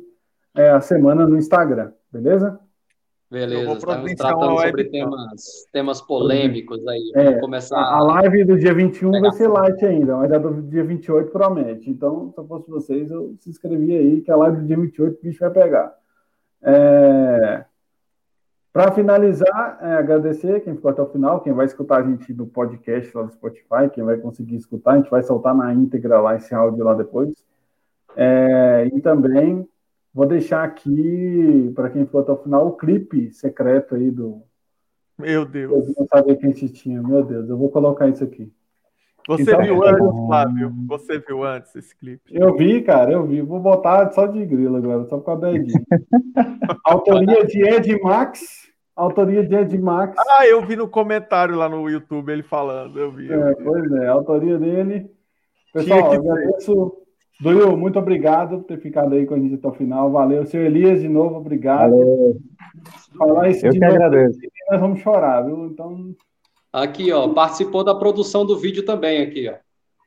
[0.54, 2.60] é, a semana no Instagram, beleza?
[3.30, 7.12] Beleza, estamos tratando sobre temas, temas polêmicos aí.
[7.14, 7.78] É, começar...
[7.78, 11.88] A live do dia 21 vai ser light ainda, mas a do dia 28 promete.
[11.88, 15.16] Então, se eu fosse vocês, eu se inscrevia aí, que a live do dia 28
[15.16, 15.94] o bicho vai pegar.
[16.60, 17.64] É...
[18.72, 22.46] Para finalizar, é, agradecer quem ficou até o final, quem vai escutar a gente no
[22.46, 26.36] podcast lá do Spotify, quem vai conseguir escutar, a gente vai soltar na íntegra lá
[26.36, 27.32] esse áudio lá depois.
[28.16, 29.68] É, e também
[30.12, 34.42] Vou deixar aqui, para quem ficou até o final, o clipe secreto aí do.
[35.16, 35.88] Meu Deus.
[35.88, 37.00] Eu não sabia quem tinha.
[37.00, 38.52] Meu Deus, eu vou colocar isso aqui.
[39.30, 39.90] Você então, viu é...
[39.90, 40.72] antes, Flávio?
[40.88, 42.22] Você viu antes esse clipe?
[42.32, 43.40] Eu vi, cara, eu vi.
[43.40, 45.72] Vou botar só de grilo agora, só por causa da Ed.
[46.84, 48.68] Autoria de Ed Max.
[48.96, 50.16] Autoria de Ed Max.
[50.18, 52.98] Ah, eu vi no comentário lá no YouTube ele falando.
[52.98, 53.30] Eu vi.
[53.30, 53.62] Eu é, vi.
[53.62, 55.08] Pois é, autoria dele.
[55.72, 57.00] Pessoal, agradeço
[57.40, 60.10] Duil, muito obrigado por ter ficado aí com a gente até o final.
[60.10, 60.44] Valeu.
[60.44, 61.92] Seu Elias, de novo, obrigado.
[61.92, 62.36] Valeu.
[63.16, 64.38] Falar isso Eu que novo, agradeço.
[64.70, 65.66] Nós vamos chorar, viu?
[65.66, 66.14] Então.
[66.72, 69.54] Aqui, ó, participou da produção do vídeo também, aqui, ó.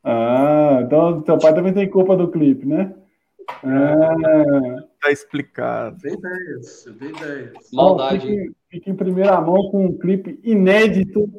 [0.03, 2.94] Ah, então seu pai também tem culpa do clipe, né?
[3.64, 4.84] Ah.
[5.02, 5.98] Tá explicado.
[5.99, 7.53] Tem ideias, tem ideias.
[7.73, 8.22] Maldade.
[8.22, 11.30] Fique, fique em primeira mão com um clipe inédito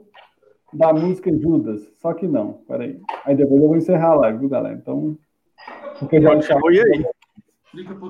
[0.70, 1.90] da música Judas.
[1.96, 3.01] Só que não, peraí.
[3.24, 4.76] Aí depois eu vou encerrar a live, viu, galera?
[4.76, 5.16] Então.
[5.98, 7.06] Porque já foi aí.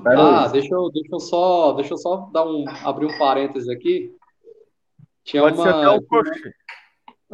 [0.05, 4.13] Ah, deixa eu, deixa eu só, deixa eu só dar um, abrir um parênteses aqui.
[5.23, 5.99] Tinha Pode uma,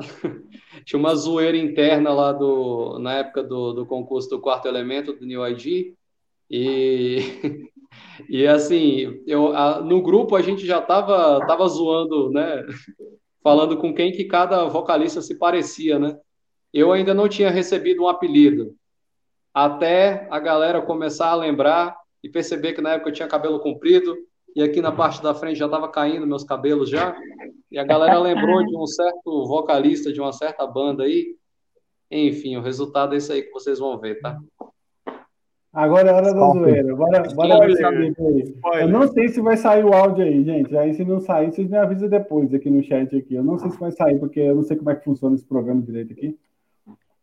[0.85, 5.25] tinha uma zoeira interna lá do, na época do, do concurso do quarto elemento do
[5.25, 5.93] New ID.
[6.49, 7.69] E,
[8.29, 12.65] e assim, eu, a, no grupo a gente já tava, tava zoando, né?
[13.43, 16.17] Falando com quem que cada vocalista se parecia, né?
[16.73, 18.75] Eu ainda não tinha recebido um apelido
[19.53, 24.15] até a galera começar a lembrar e perceber que na época eu tinha cabelo comprido
[24.55, 27.15] e aqui na parte da frente já estava caindo meus cabelos já.
[27.71, 31.35] E a galera lembrou de um certo vocalista de uma certa banda aí.
[32.09, 34.37] Enfim, o resultado é isso aí que vocês vão ver, tá?
[35.73, 36.95] Agora é hora da zoeira.
[36.95, 38.13] Bora, bora ver.
[38.81, 40.75] Eu não sei se vai sair o áudio aí, gente.
[40.75, 43.35] Aí se não sair, vocês me avisam depois aqui no chat aqui.
[43.35, 45.45] Eu não sei se vai sair, porque eu não sei como é que funciona esse
[45.45, 46.37] programa direito aqui.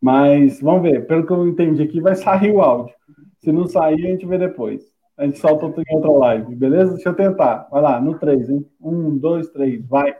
[0.00, 2.94] Mas vamos ver, pelo que eu entendi aqui, vai sair o áudio.
[3.40, 4.90] Se não sair, a gente vê depois.
[5.18, 6.94] A gente solta em outra live, beleza?
[6.94, 7.66] Deixa eu tentar.
[7.72, 8.64] Vai lá, no 3, hein?
[8.80, 10.14] Um, dois, três, vai.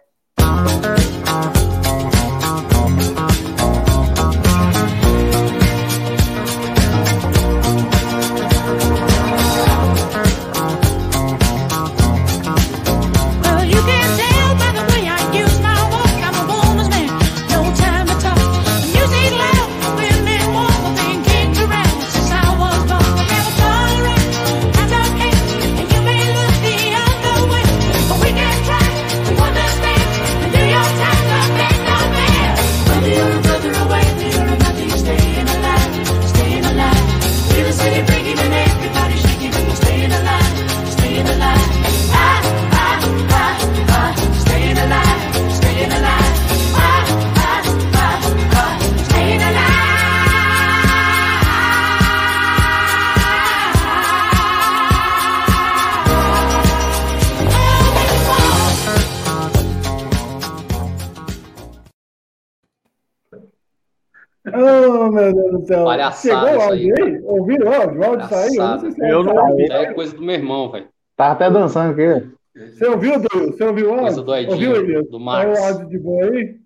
[65.68, 65.84] Céu.
[65.84, 67.02] Palhaçada Chegou o áudio aí?
[67.02, 67.20] aí?
[67.24, 68.00] Ouviram o áudio?
[68.00, 68.54] O áudio saiu?
[68.54, 69.70] Eu não sei se eu não ouvi.
[69.70, 70.88] É coisa do meu irmão, velho.
[71.16, 72.30] Tava até dançando aqui.
[72.54, 73.28] Você ouviu, Du?
[73.46, 74.04] Você ouviu o áudio?
[74.04, 75.10] Coisa do Edinho, ouviu, Elias?
[75.10, 75.58] do Max.
[75.58, 76.56] Saiu o áudio de boa aí?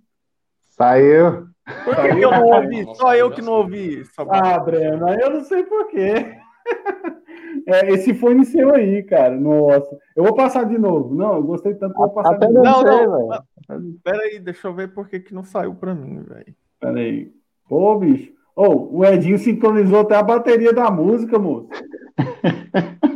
[0.70, 1.46] Saiu.
[1.84, 2.84] Por que, que eu não ouvi?
[2.96, 4.02] Só eu que não ouvi.
[4.28, 6.38] Ah, Breno, eu não sei por quê.
[7.66, 9.38] É, esse fone seu aí, cara.
[9.38, 9.96] Nossa.
[10.16, 11.14] Eu vou passar de novo.
[11.14, 12.64] Não, eu gostei tanto que eu vou passar Até de novo.
[12.64, 13.28] Não, não.
[13.28, 13.92] não.
[14.02, 16.54] Pera aí, deixa eu ver por que, que não saiu pra mim, velho.
[16.80, 17.30] Pera aí.
[17.68, 18.32] Pô, bicho.
[18.54, 21.68] Oh, o Edinho sincronizou até a bateria da música, moço.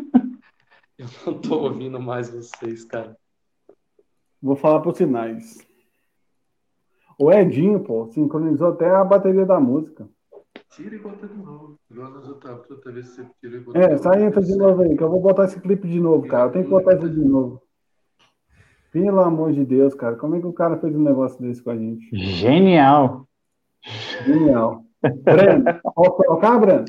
[0.99, 3.17] Eu não tô ouvindo mais vocês, cara.
[4.43, 5.59] Vou falar por sinais.
[7.19, 10.09] O Edinho, pô, sincronizou até a bateria da música.
[10.71, 11.79] tira e bota de novo.
[11.91, 14.97] Igual nas outras, outra vez você tira e bota É, sai entra de novo aí,
[14.97, 16.47] que eu vou botar esse clipe de novo, cara.
[16.47, 17.63] Eu tenho que botar isso de novo.
[18.91, 20.17] Pelo amor de Deus, cara.
[20.17, 22.09] Como é que o cara fez um negócio desse com a gente?
[22.17, 23.29] Genial.
[24.25, 24.86] Genial.
[25.23, 25.65] Breno,
[25.95, 26.85] pode colocar, Breno?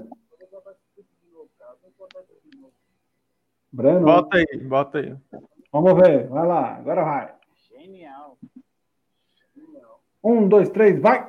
[3.72, 4.06] Breno.
[4.06, 5.16] Bota aí, bota aí.
[5.72, 7.34] Vamos ver, vai lá, agora vai.
[7.70, 8.38] Genial.
[10.24, 11.28] Um, dois, três, vai!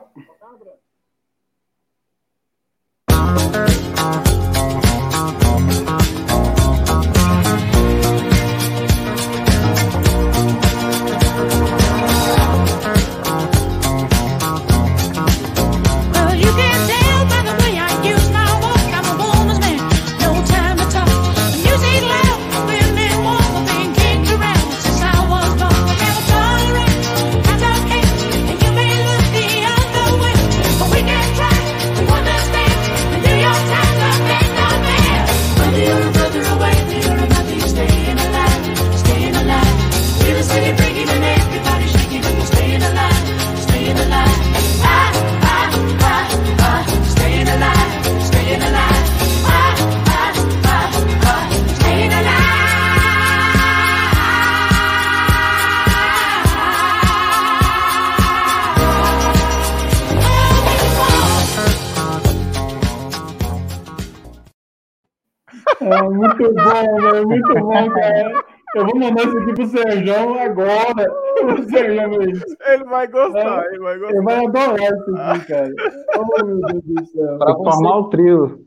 [65.94, 67.28] É muito bom, velho.
[67.28, 68.44] Muito bom, cara.
[68.74, 71.12] Eu vou mandar isso aqui pro Sérgio agora.
[71.42, 74.14] O Sérgio ele vai gostar, é, ele vai gostar.
[74.14, 75.72] Ele vai adorar isso aqui, cara.
[76.16, 77.38] Oh, meu Deus do céu.
[77.38, 78.60] Pra formar o trio.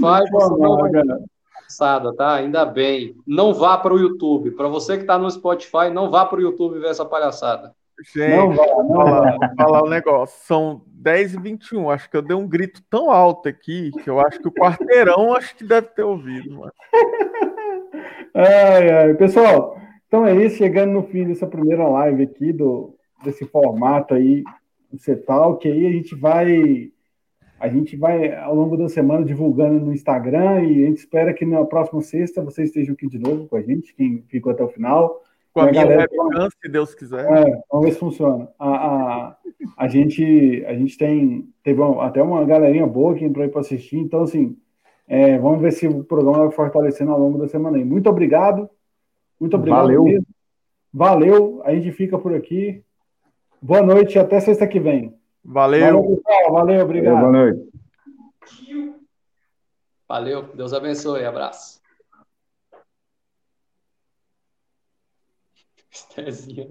[0.00, 2.12] Vai formar, cara.
[2.16, 2.34] tá?
[2.34, 3.16] Ainda bem.
[3.26, 4.52] Não vá para o YouTube.
[4.52, 7.74] Para você que está no Spotify, não vá para o YouTube ver essa palhaçada.
[8.14, 10.46] Gente, não vai, não falar, falar um negócio.
[10.46, 11.90] São 10 e 21.
[11.90, 15.34] Acho que eu dei um grito tão alto aqui que eu acho que o quarteirão
[15.34, 16.72] acho que deve ter ouvido, mano.
[18.32, 19.14] Ai, ai.
[19.14, 20.58] Pessoal, então é isso.
[20.58, 22.94] Chegando no fim dessa primeira live aqui, do,
[23.24, 24.44] desse formato aí,
[24.92, 26.90] o Cetal, que aí a gente vai.
[27.58, 31.44] A gente vai, ao longo da semana, divulgando no Instagram e a gente espera que
[31.44, 34.68] na próxima sexta vocês estejam aqui de novo com a gente, quem ficou até o
[34.68, 35.20] final.
[35.52, 37.24] Com a, a minha galera, webcam, se Deus quiser.
[37.24, 38.48] É, vamos ver se funciona.
[38.58, 39.36] A, a,
[39.76, 41.48] a, gente, a gente tem.
[41.62, 43.96] Teve uma, até uma galerinha boa que entrou aí para assistir.
[43.96, 44.56] Então, assim,
[45.08, 47.84] é, vamos ver se o programa vai fortalecendo ao longo da semana aí.
[47.84, 48.70] Muito obrigado.
[49.40, 49.82] Muito obrigado.
[49.82, 50.04] Valeu.
[50.04, 50.26] Mesmo.
[50.92, 51.62] Valeu.
[51.64, 52.84] A gente fica por aqui.
[53.60, 55.14] Boa noite até sexta que vem.
[55.44, 55.80] Valeu.
[55.80, 56.52] Valeu, pessoal.
[56.52, 57.20] Valeu, obrigado.
[57.20, 57.70] Boa noite.
[60.08, 60.42] Valeu.
[60.54, 61.24] Deus abençoe.
[61.24, 61.79] Abraço.
[65.90, 66.66] Stasia